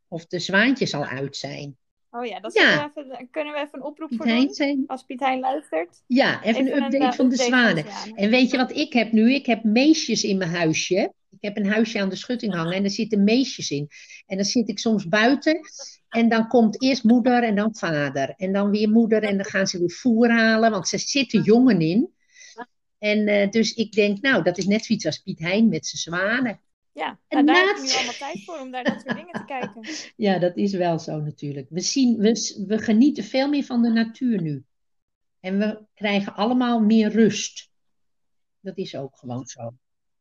Of 0.08 0.26
de 0.26 0.39
zwaantjes 0.39 0.93
al 0.93 1.06
uit 1.06 1.38
zijn. 1.38 1.78
Oh 2.17 2.25
ja, 2.25 2.39
dat 2.39 2.53
Ja. 2.53 2.91
zullen 2.93 3.10
we 3.10 3.15
even, 3.15 3.30
kunnen 3.32 3.53
we 3.53 3.60
even 3.60 3.69
een 3.80 3.84
oproep 3.84 4.10
Piet 4.10 4.17
voor 4.17 4.27
Hein 4.27 4.45
doen? 4.45 4.53
zijn. 4.53 4.84
Als 4.88 5.03
Piet 5.03 5.19
Hein 5.19 5.39
luistert. 5.39 6.03
Ja, 6.08 6.43
even, 6.43 6.62
een 6.62 6.84
update 6.84 6.97
eh, 6.97 7.12
van 7.12 7.30
de 7.30 7.34
update 7.34 7.49
zwanen. 7.49 7.86
En 8.15 8.30
weet 8.30 8.51
je 8.51 8.58
wat 8.58 8.75
ik 8.75 8.93
heb 8.93 9.12
nu? 9.12 9.34
Ik 9.34 9.45
heb 9.45 9.63
meisjes 9.63 10.23
in 10.23 10.38
mijn 10.38 10.49
huisje. 10.49 11.13
Ik 11.30 11.38
heb 11.41 11.58
een 11.58 11.71
huisje 11.71 11.99
aan 11.99 12.10
de 12.10 12.15
schutting 12.15 12.53
hangen 12.53 12.73
en 12.73 12.84
er 12.84 12.89
zitten 12.89 13.23
meisjes 13.23 13.69
in. 13.69 13.88
En 14.25 14.36
dan 14.36 14.45
zit 14.45 14.69
ik 14.69 14.80
soms 14.80 15.08
buiten 15.08 15.60
en 16.10 16.30
dan 16.30 16.47
komt 16.47 16.82
eerst 16.82 17.03
moeder 17.03 17.43
en 17.43 17.56
dan 17.56 17.75
vader. 17.75 18.34
En 18.38 18.53
dan 18.53 18.69
weer 18.69 18.89
moeder 18.89 19.23
en 19.23 19.38
dan 19.38 19.45
gaan 19.45 19.67
ze 19.67 19.80
weer 19.80 19.91
voer 19.91 20.30
halen, 20.32 20.71
want 20.71 20.91
er 20.91 20.99
zitten 20.99 21.41
jongen 21.41 21.82
in. 21.82 22.15
En 22.99 23.27
eh, 23.27 23.49
dus 23.49 23.73
ik 23.73 23.91
denk, 23.91 24.21
nou, 24.21 24.43
dat 24.43 24.58
is 24.58 24.65
net 24.65 24.86
zoiets 24.86 25.06
als 25.06 25.17
Piet 25.17 25.39
Hein 25.39 25.69
met 25.69 25.86
zijn 25.86 26.01
zwanen. 26.01 26.60
Ja, 26.97 27.19
En 27.27 27.45
nou, 27.45 27.57
daar 27.57 27.67
heb 27.67 27.75
naast- 27.75 27.81
je 27.81 27.91
nu 27.91 27.95
allemaal 27.95 28.31
tijd 28.31 28.43
voor 28.43 28.60
om 28.60 28.71
daar 28.71 28.83
dat 28.83 29.01
soort 29.01 29.15
dingen 29.15 29.33
te 29.33 29.45
kijken. 29.45 29.81
Ja, 30.25 30.39
dat 30.39 30.55
is 30.57 30.73
wel 30.73 30.99
zo 30.99 31.19
natuurlijk. 31.19 31.67
We, 31.69 31.81
zien, 31.81 32.17
we, 32.17 32.63
we 32.67 32.77
genieten 32.77 33.23
veel 33.23 33.49
meer 33.49 33.63
van 33.63 33.81
de 33.81 33.89
natuur 33.89 34.41
nu. 34.41 34.63
En 35.39 35.57
we 35.57 35.86
krijgen 35.93 36.36
allemaal 36.36 36.79
meer 36.79 37.10
rust. 37.12 37.69
Dat 38.60 38.77
is 38.77 38.95
ook 38.95 39.17
gewoon 39.17 39.45
zo. 39.45 39.73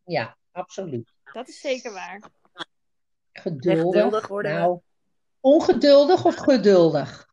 Ja, 0.04 0.36
absoluut. 0.52 1.12
Dat 1.32 1.48
is 1.48 1.60
zeker 1.60 1.92
waar. 1.92 2.30
Geduldig. 3.32 3.92
geduldig 3.92 4.28
worden 4.28 4.52
we. 4.52 4.58
Nou, 4.58 4.80
ongeduldig 5.40 6.24
of 6.24 6.34
geduldig? 6.34 7.28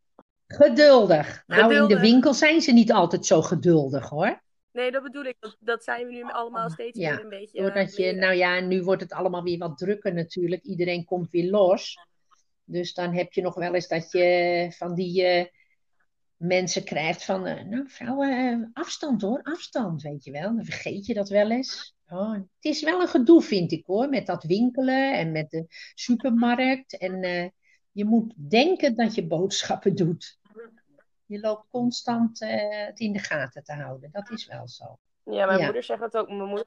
Geduldig. 0.48 1.44
Nou, 1.48 1.76
in 1.76 1.88
de 1.88 2.00
winkel 2.00 2.34
zijn 2.34 2.62
ze 2.62 2.72
niet 2.72 2.92
altijd 2.92 3.26
zo 3.26 3.42
geduldig 3.42 4.10
hoor. 4.10 4.43
Nee, 4.74 4.92
dat 4.92 5.04
bedoel 5.04 5.24
ik. 5.24 5.36
Dat, 5.40 5.58
dat 5.60 5.84
zijn 5.84 6.08
we 6.08 6.14
nu 6.14 6.24
allemaal 6.24 6.70
steeds 6.70 7.00
Ja, 7.00 7.10
meer 7.14 7.24
een 7.24 7.30
beetje. 7.30 7.58
eh, 7.58 7.64
Doordat 7.64 7.96
je, 7.96 8.02
leren. 8.02 8.20
nou 8.20 8.34
ja, 8.36 8.60
nu 8.60 8.84
wordt 8.84 9.02
het 9.02 9.12
allemaal 9.12 9.44
weer 9.44 9.58
wat 9.58 9.78
drukker 9.78 10.14
natuurlijk. 10.14 10.64
Iedereen 10.64 11.06
komt 11.06 11.30
weer 11.32 11.50
los. 11.50 11.98
Dus 12.64 12.94
dan 12.94 13.14
heb 13.14 13.34
je 13.34 13.42
nog 13.42 13.56
wel 13.56 13.74
eens 13.74 13.88
dat 13.88 14.12
je 14.12 14.68
van 14.78 14.96
die 14.96 15.24
eh, 15.24 15.46
mensen 16.38 16.84
krijgt 16.84 17.26
van, 17.26 17.46
eh, 17.46 17.64
nou 17.64 17.90
vrouwen, 17.90 18.30
eh, 18.32 18.68
afstand 18.74 19.22
hoor, 19.22 19.42
afstand, 19.44 20.02
weet 20.02 20.24
je 20.24 20.32
wel. 20.32 20.56
Dan 20.56 20.66
vergeet 20.66 21.06
je 21.06 21.14
dat 21.14 21.30
wel 21.30 21.52
eens. 21.52 21.96
Oh, 22.08 22.32
het 22.34 22.44
is 22.60 22.84
wel 22.84 23.02
een 23.02 23.08
gedoe, 23.08 23.42
vind 23.42 23.72
ik 23.72 23.86
hoor, 23.86 24.10
met 24.10 24.26
dat 24.26 24.44
winkelen 24.44 25.14
en 25.18 25.32
met 25.32 25.50
de 25.50 25.66
supermarkt. 25.94 26.98
En 26.98 27.22
eh, 27.22 27.48
je 27.92 28.06
moet 28.06 28.34
denken 28.50 28.96
dat 28.96 29.16
je 29.16 29.28
boodschappen 29.28 29.96
doet. 29.96 30.38
Je 31.34 31.40
loopt 31.40 31.66
constant 31.72 32.42
eh, 32.42 32.86
het 32.86 33.00
in 33.00 33.14
de 33.14 33.20
gaten 33.20 33.64
te 33.64 33.74
houden. 33.74 34.10
Dat 34.12 34.30
is 34.32 34.46
wel 34.48 34.68
zo. 34.68 34.98
Ja, 35.24 35.46
mijn 35.46 35.60
Ja. 35.60 35.66
moeder 35.66 35.84
zegt 35.84 36.00
dat 36.02 36.18
ook. 36.18 36.28
Mijn 36.28 36.44
moeder 36.50 36.66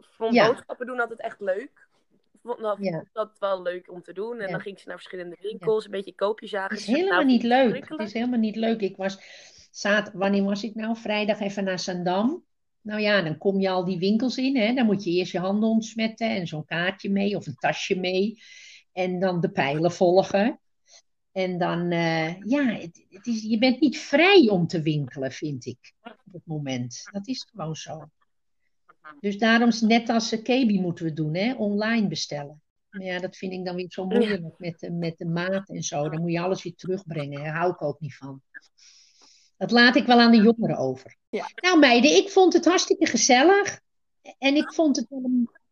vond 0.00 0.34
Ja. 0.34 0.46
boodschappen 0.46 0.86
doen 0.86 1.00
altijd 1.00 1.20
echt 1.20 1.40
leuk. 1.40 1.88
Vond 2.42 2.58
dat, 2.60 2.76
Ja. 2.80 3.04
dat 3.12 3.30
wel 3.38 3.62
leuk 3.62 3.90
om 3.90 4.02
te 4.02 4.12
doen. 4.12 4.40
En 4.40 4.50
dan 4.50 4.60
ging 4.60 4.78
ze 4.78 4.88
naar 4.88 4.96
verschillende 4.96 5.36
winkels, 5.40 5.84
een 5.84 5.90
beetje 5.90 6.14
koopjes 6.14 6.50
jagen. 6.50 6.70
Het 6.76 6.78
is 6.80 6.86
helemaal 6.86 7.12
nou, 7.12 7.24
niet 7.26 7.42
leuk. 7.42 7.88
Het 7.88 8.00
is 8.00 8.12
helemaal 8.12 8.38
niet 8.38 8.56
leuk. 8.56 8.80
Ik 8.80 8.96
was 8.96 9.18
zaad, 9.70 10.10
wanneer 10.12 10.44
was 10.44 10.62
ik 10.62 10.74
nou? 10.74 10.96
Vrijdag 10.96 11.40
even 11.40 11.64
naar 11.64 11.78
Zandam. 11.78 12.44
Nou 12.80 13.00
ja, 13.00 13.22
dan 13.22 13.38
kom 13.38 13.60
je 13.60 13.70
al 13.70 13.84
die 13.84 13.98
winkels 13.98 14.36
in. 14.36 14.56
Hè? 14.56 14.74
Dan 14.74 14.86
moet 14.86 15.04
je 15.04 15.10
eerst 15.10 15.32
je 15.32 15.38
handen 15.38 15.68
ontsmetten 15.68 16.30
en 16.30 16.46
zo'n 16.46 16.64
kaartje 16.64 17.10
mee 17.10 17.36
of 17.36 17.46
een 17.46 17.56
tasje 17.56 17.98
mee. 17.98 18.42
En 18.92 19.20
dan 19.20 19.40
de 19.40 19.50
pijlen 19.50 19.92
volgen. 19.92 20.60
En 21.36 21.58
dan, 21.58 21.90
eh, 21.90 22.40
ja, 22.40 22.64
het, 22.64 23.04
het 23.10 23.26
is, 23.26 23.42
je 23.42 23.58
bent 23.58 23.80
niet 23.80 23.98
vrij 23.98 24.48
om 24.48 24.66
te 24.66 24.82
winkelen, 24.82 25.32
vind 25.32 25.66
ik, 25.66 25.92
op 26.02 26.32
het 26.32 26.46
moment. 26.46 27.08
Dat 27.12 27.26
is 27.28 27.46
gewoon 27.50 27.76
zo. 27.76 28.08
Dus 29.20 29.38
daarom, 29.38 29.70
net 29.80 30.08
als 30.08 30.32
uh, 30.32 30.42
Kebi 30.42 30.80
moeten 30.80 31.04
we 31.04 31.12
doen, 31.12 31.34
hè? 31.34 31.54
online 31.54 32.08
bestellen. 32.08 32.62
Maar 32.90 33.02
ja, 33.02 33.18
dat 33.18 33.36
vind 33.36 33.52
ik 33.52 33.64
dan 33.64 33.74
weer 33.74 33.86
zo 33.88 34.06
moeilijk 34.06 34.58
met 34.58 34.80
de, 34.80 34.90
met 34.90 35.18
de 35.18 35.24
maat 35.24 35.68
en 35.68 35.82
zo. 35.82 36.08
Dan 36.08 36.20
moet 36.20 36.32
je 36.32 36.40
alles 36.40 36.62
weer 36.62 36.74
terugbrengen. 36.74 37.42
Daar 37.42 37.56
hou 37.56 37.72
ik 37.72 37.82
ook 37.82 38.00
niet 38.00 38.16
van. 38.16 38.42
Dat 39.56 39.70
laat 39.70 39.96
ik 39.96 40.06
wel 40.06 40.20
aan 40.20 40.30
de 40.30 40.42
jongeren 40.42 40.76
over. 40.76 41.16
Ja. 41.28 41.50
Nou 41.54 41.78
meiden, 41.78 42.16
ik 42.16 42.28
vond 42.28 42.52
het 42.52 42.64
hartstikke 42.64 43.06
gezellig. 43.06 43.80
En 44.38 44.56
ik 44.56 44.72
vond 44.72 44.96
het 44.96 45.06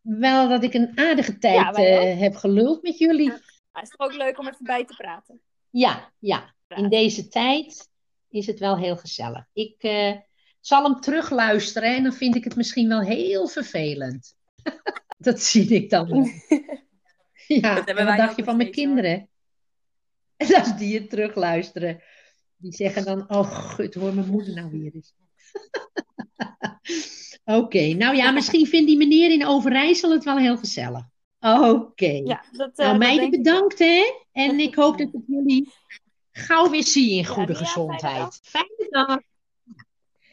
wel, 0.00 0.48
dat 0.48 0.62
ik 0.62 0.74
een 0.74 0.98
aardige 0.98 1.38
tijd 1.38 1.76
Ja, 1.76 1.84
eh, 1.84 2.20
heb 2.20 2.34
geluld 2.34 2.82
met 2.82 2.98
jullie. 2.98 3.30
Het 3.72 3.82
is 3.82 3.94
ook 3.96 4.14
leuk 4.14 4.38
om 4.38 4.46
even 4.46 4.64
bij 4.64 4.84
te 4.84 4.94
praten. 4.94 5.40
Ja, 5.74 6.12
ja. 6.18 6.54
In 6.68 6.88
deze 6.88 7.28
tijd 7.28 7.88
is 8.28 8.46
het 8.46 8.58
wel 8.58 8.78
heel 8.78 8.96
gezellig. 8.96 9.46
Ik 9.52 9.82
eh, 9.82 10.12
zal 10.60 10.84
hem 10.84 11.00
terugluisteren 11.00 11.96
en 11.96 12.02
dan 12.02 12.12
vind 12.12 12.34
ik 12.34 12.44
het 12.44 12.56
misschien 12.56 12.88
wel 12.88 13.00
heel 13.00 13.48
vervelend. 13.48 14.36
dat 15.18 15.40
zie 15.40 15.68
ik 15.68 15.90
dan. 15.90 16.08
ja, 17.46 17.74
hebben 17.74 17.86
en 17.86 17.94
wat 17.94 18.04
wij 18.04 18.16
dacht 18.16 18.36
je 18.36 18.44
van 18.44 18.56
mijn 18.56 18.70
kinderen? 18.70 19.28
En 20.36 20.54
als 20.54 20.76
die 20.76 20.98
het 20.98 21.10
terugluisteren, 21.10 22.02
die 22.56 22.72
zeggen 22.72 23.04
dan: 23.04 23.30
Oh, 23.30 23.50
gut, 23.50 23.94
hoor 23.94 24.14
mijn 24.14 24.30
moeder 24.30 24.54
nou 24.54 24.70
weer 24.70 24.94
eens. 24.94 25.14
Oké, 27.44 27.92
nou 27.92 28.16
ja, 28.16 28.30
misschien 28.30 28.66
vindt 28.66 28.86
die 28.86 28.96
meneer 28.96 29.30
in 29.30 29.46
Overijssel 29.46 30.10
het 30.10 30.24
wel 30.24 30.38
heel 30.38 30.56
gezellig. 30.56 31.04
Oké. 31.44 32.20
Ja, 32.24 32.44
dat, 32.52 32.70
eh, 32.78 32.86
Nou, 32.86 32.98
meiden, 32.98 33.30
bedankt 33.30 33.78
hè. 33.78 34.14
En 34.32 34.60
ik 34.60 34.74
hoop 34.74 34.98
dat 34.98 35.08
ik 35.12 35.22
jullie 35.26 35.72
gauw 36.32 36.70
weer 36.70 36.82
zie 36.82 37.10
in 37.10 37.26
goede 37.26 37.54
gezondheid. 37.54 38.40
Fijne 38.42 38.86
dag. 38.90 39.18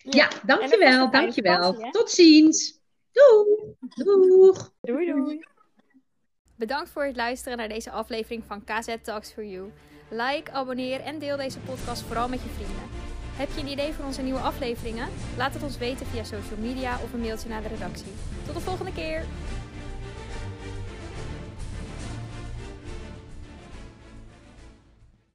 Ja, 0.04 0.30
dankjewel, 0.46 1.12
dankjewel. 1.12 1.74
vakantie? 1.74 1.92
Tot 1.92 2.12
ziens. 2.12 2.80
Doei. 3.12 3.76
Doeg. 3.96 4.74
Doei 4.82 5.06
doei. 5.06 5.40
Bedankt 6.56 6.90
voor 6.90 7.04
het 7.04 7.16
luisteren 7.16 7.58
naar 7.58 7.70
deze 7.70 7.92
aflevering 7.92 8.44
van 8.48 8.64
KZ 8.64 8.96
Talks 9.02 9.32
for 9.32 9.46
You. 9.46 9.72
Like, 10.10 10.52
abonneer 10.52 11.00
en 11.00 11.20
deel 11.20 11.38
deze 11.38 11.60
podcast 11.60 12.02
vooral 12.02 12.30
met 12.30 12.42
je 12.42 12.50
vrienden. 12.50 12.84
Heb 13.36 13.50
je 13.56 13.62
een 13.62 13.72
idee 13.72 13.94
voor 13.94 14.06
onze 14.06 14.22
nieuwe 14.22 14.40
afleveringen? 14.40 15.08
Laat 15.38 15.54
het 15.54 15.64
ons 15.64 15.78
weten 15.78 16.06
via 16.06 16.24
social 16.24 16.60
media 16.60 17.00
of 17.04 17.14
een 17.14 17.22
mailtje 17.22 17.50
naar 17.50 17.62
de 17.62 17.68
redactie. 17.68 18.12
Tot 18.46 18.56
de 18.56 18.62
volgende 18.62 18.94
keer! 18.94 19.26